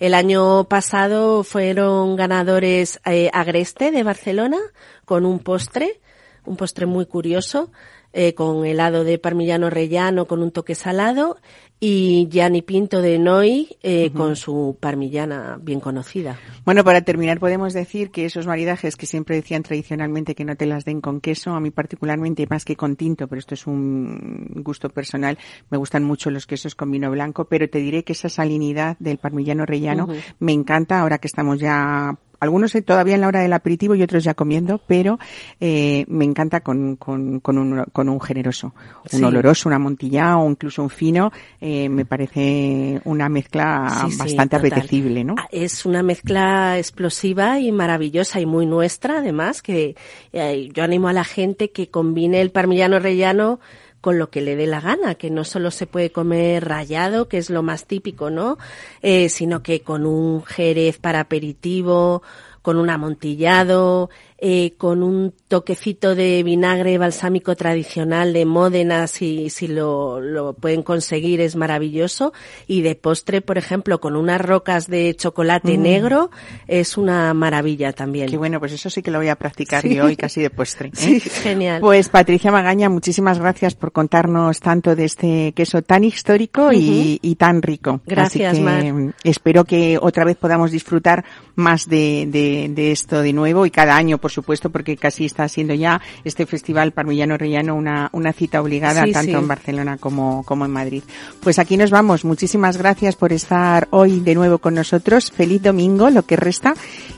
El 0.00 0.14
año 0.14 0.64
pasado 0.68 1.44
fueron 1.44 2.16
ganadores 2.16 3.00
eh, 3.06 3.30
Agreste 3.32 3.90
de 3.90 4.02
Barcelona 4.02 4.58
con 5.04 5.24
un 5.24 5.38
postre, 5.38 6.00
un 6.44 6.56
postre 6.56 6.84
muy 6.86 7.06
curioso, 7.06 7.70
eh, 8.12 8.34
con 8.34 8.64
helado 8.66 9.02
de 9.04 9.18
parmigiano 9.18 9.70
rellano 9.70 10.26
con 10.26 10.42
un 10.42 10.50
toque 10.52 10.74
salado 10.74 11.38
y 11.86 12.28
Gianni 12.30 12.62
Pinto 12.62 13.02
de 13.02 13.18
Noi 13.18 13.76
eh, 13.82 14.10
con 14.10 14.36
su 14.36 14.78
parmigiana 14.80 15.58
bien 15.60 15.80
conocida. 15.80 16.38
Bueno, 16.64 16.82
para 16.82 17.02
terminar 17.02 17.38
podemos 17.38 17.74
decir 17.74 18.10
que 18.10 18.24
esos 18.24 18.46
maridajes 18.46 18.96
que 18.96 19.04
siempre 19.04 19.36
decían 19.36 19.62
tradicionalmente 19.62 20.34
que 20.34 20.46
no 20.46 20.56
te 20.56 20.64
las 20.64 20.86
den 20.86 21.02
con 21.02 21.20
queso, 21.20 21.50
a 21.50 21.60
mí 21.60 21.70
particularmente 21.70 22.46
más 22.48 22.64
que 22.64 22.74
con 22.74 22.96
tinto, 22.96 23.28
pero 23.28 23.38
esto 23.38 23.52
es 23.52 23.66
un 23.66 24.62
gusto 24.64 24.88
personal, 24.88 25.36
me 25.68 25.76
gustan 25.76 26.04
mucho 26.04 26.30
los 26.30 26.46
quesos 26.46 26.74
con 26.74 26.90
vino 26.90 27.10
blanco, 27.10 27.44
pero 27.44 27.68
te 27.68 27.80
diré 27.80 28.02
que 28.02 28.14
esa 28.14 28.30
salinidad 28.30 28.96
del 28.98 29.18
parmigiano 29.18 29.66
rellano 29.66 30.08
me 30.38 30.52
encanta 30.52 31.00
ahora 31.00 31.18
que 31.18 31.26
estamos 31.26 31.60
ya 31.60 32.16
algunos 32.44 32.74
eh, 32.74 32.82
todavía 32.82 33.16
en 33.16 33.22
la 33.22 33.28
hora 33.28 33.40
del 33.40 33.52
aperitivo 33.52 33.94
y 33.94 34.02
otros 34.02 34.22
ya 34.22 34.34
comiendo, 34.34 34.80
pero 34.86 35.18
eh, 35.60 36.04
me 36.08 36.24
encanta 36.24 36.60
con, 36.60 36.96
con, 36.96 37.40
con, 37.40 37.58
un, 37.58 37.84
con 37.92 38.08
un 38.08 38.20
generoso, 38.20 38.72
un 39.12 39.18
Sí. 39.18 39.24
oloroso, 39.24 39.68
un 39.68 39.72
amontillado 39.74 40.38
o 40.40 40.48
incluso 40.50 40.82
un 40.82 40.90
fino, 40.90 41.32
eh, 41.60 41.88
me 41.88 42.04
parece 42.04 43.00
una 43.04 43.28
mezcla 43.28 43.88
Sí, 44.08 44.16
bastante 44.16 44.56
apetecible, 44.56 45.24
¿no? 45.24 45.34
Ah, 45.38 45.48
Es 45.50 45.84
una 45.84 46.02
mezcla 46.02 46.78
explosiva 46.78 47.58
y 47.58 47.72
maravillosa 47.72 48.40
y 48.40 48.46
muy 48.46 48.66
nuestra, 48.66 49.18
además, 49.18 49.62
que 49.62 49.96
eh, 50.32 50.68
yo 50.72 50.84
animo 50.84 51.08
a 51.08 51.12
la 51.12 51.24
gente 51.24 51.70
que 51.70 51.88
combine 51.88 52.40
el 52.40 52.50
parmigiano 52.50 52.98
rellano 52.98 53.60
con 54.04 54.18
lo 54.18 54.28
que 54.28 54.42
le 54.42 54.54
dé 54.54 54.66
la 54.66 54.82
gana, 54.82 55.14
que 55.14 55.30
no 55.30 55.44
solo 55.44 55.70
se 55.70 55.86
puede 55.86 56.12
comer 56.12 56.68
rallado, 56.68 57.26
que 57.26 57.38
es 57.38 57.48
lo 57.48 57.62
más 57.62 57.86
típico, 57.86 58.28
¿no? 58.28 58.58
Eh, 59.00 59.30
sino 59.30 59.62
que 59.62 59.80
con 59.80 60.04
un 60.04 60.44
jerez 60.44 60.98
para 60.98 61.20
aperitivo, 61.20 62.22
con 62.60 62.76
un 62.76 62.90
amontillado, 62.90 64.10
eh, 64.38 64.74
con 64.76 65.02
un 65.02 65.32
toquecito 65.48 66.14
de 66.14 66.42
vinagre 66.42 66.98
balsámico 66.98 67.54
tradicional 67.56 68.32
de 68.32 68.44
Módena, 68.44 69.06
si, 69.06 69.48
si 69.50 69.68
lo, 69.68 70.20
lo 70.20 70.52
pueden 70.54 70.82
conseguir 70.82 71.40
es 71.40 71.56
maravilloso. 71.56 72.32
Y 72.66 72.82
de 72.82 72.94
postre, 72.94 73.40
por 73.40 73.58
ejemplo, 73.58 74.00
con 74.00 74.16
unas 74.16 74.40
rocas 74.40 74.88
de 74.88 75.14
chocolate 75.16 75.78
Mm. 75.78 75.82
negro, 75.82 76.30
es 76.66 76.96
una 76.98 77.32
maravilla 77.34 77.92
también. 77.92 78.28
Qué 78.28 78.36
bueno, 78.36 78.58
pues 78.60 78.72
eso 78.72 78.90
sí 78.90 79.02
que 79.02 79.10
lo 79.10 79.18
voy 79.18 79.28
a 79.28 79.36
practicar 79.36 79.82
Sí. 79.82 79.94
yo 79.94 80.04
hoy 80.06 80.16
casi 80.16 80.42
de 80.42 80.50
postre. 80.50 80.88
¿eh? 80.88 80.90
Sí, 80.94 81.20
genial. 81.20 81.80
Pues 81.80 82.08
Patricia 82.08 82.50
Magaña, 82.50 82.88
muchísimas 82.88 83.38
gracias 83.38 83.74
por 83.74 83.92
contarnos 83.92 84.60
tanto 84.60 84.94
de 84.96 85.04
este 85.04 85.52
queso 85.52 85.82
tan 85.82 86.04
histórico 86.04 86.72
y, 86.72 87.18
y 87.22 87.34
tan 87.36 87.62
rico. 87.62 88.00
Gracias, 88.06 88.52
Así 88.54 88.58
que 88.62 88.64
Mar. 88.92 89.14
espero 89.22 89.64
que 89.64 89.98
otra 90.00 90.24
vez 90.24 90.36
podamos 90.36 90.70
disfrutar 90.70 91.24
más 91.54 91.88
de, 91.88 92.26
de, 92.28 92.68
de 92.70 92.92
esto 92.92 93.22
de 93.22 93.32
nuevo 93.32 93.64
y 93.66 93.70
cada 93.70 93.96
año, 93.96 94.18
por 94.24 94.32
supuesto, 94.32 94.70
porque 94.70 94.96
casi 94.96 95.26
está 95.26 95.46
siendo 95.50 95.74
ya 95.74 96.00
este 96.24 96.46
festival 96.46 96.92
Parmillano 96.92 97.36
Rellano 97.36 97.74
una, 97.74 98.08
una 98.12 98.32
cita 98.32 98.62
obligada 98.62 99.04
Sí, 99.04 99.12
tanto 99.12 99.32
sí. 99.32 99.36
en 99.36 99.46
Barcelona 99.46 99.98
como, 99.98 100.42
como 100.44 100.64
en 100.64 100.70
Madrid. 100.70 101.02
Pues 101.42 101.58
aquí 101.58 101.76
nos 101.76 101.90
vamos. 101.90 102.24
Muchísimas 102.24 102.78
gracias 102.78 103.16
por 103.16 103.34
estar 103.34 103.86
hoy 103.90 104.20
de 104.20 104.34
nuevo 104.34 104.56
con 104.56 104.76
nosotros. 104.76 105.30
Feliz 105.30 105.60
domingo, 105.60 106.08
lo 106.08 106.22
que 106.22 106.36
resta. 106.36 106.72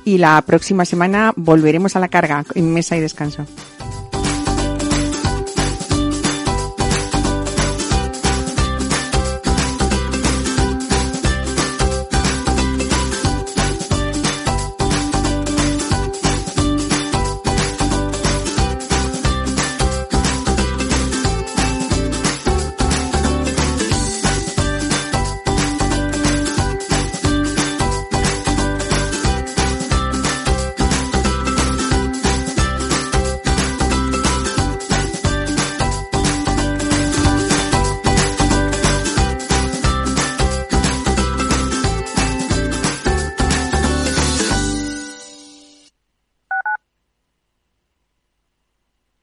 Y 0.05 0.19
la 0.19 0.43
próxima 0.43 0.85
semana 0.85 1.33
volveremos 1.37 1.95
a 1.95 2.01
la 2.01 2.09
carga 2.09 2.45
en 2.57 2.75
mesa 2.75 2.97
y 2.97 3.01
descanso. 3.01 3.47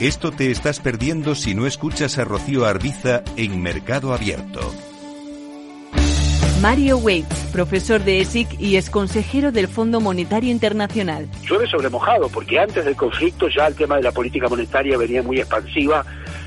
Esto 0.00 0.32
te 0.32 0.50
estás 0.50 0.80
perdiendo 0.80 1.34
si 1.34 1.54
no 1.54 1.66
escuchas 1.66 2.18
a 2.18 2.24
Rocío 2.24 2.66
Arbiza 2.66 3.22
en 3.36 3.62
Mercado 3.62 4.12
Abierto. 4.12 4.60
Mario 6.60 6.98
Waits, 6.98 7.50
profesor 7.52 8.00
de 8.02 8.20
ESIC 8.20 8.60
y 8.60 8.76
ex 8.76 8.88
consejero 8.88 9.50
del 9.50 9.66
Fondo 9.66 10.00
Monetario 10.00 10.50
Internacional. 10.50 11.28
Llueve 11.42 11.66
sobre 11.66 11.88
mojado, 11.88 12.28
porque 12.28 12.60
antes 12.60 12.84
del 12.84 12.94
conflicto 12.94 13.48
ya 13.48 13.66
el 13.66 13.74
tema 13.74 13.96
de 13.96 14.02
la 14.02 14.12
política 14.12 14.48
monetaria 14.48 14.96
venía 14.96 15.24
muy 15.24 15.38
expansiva, 15.40 16.04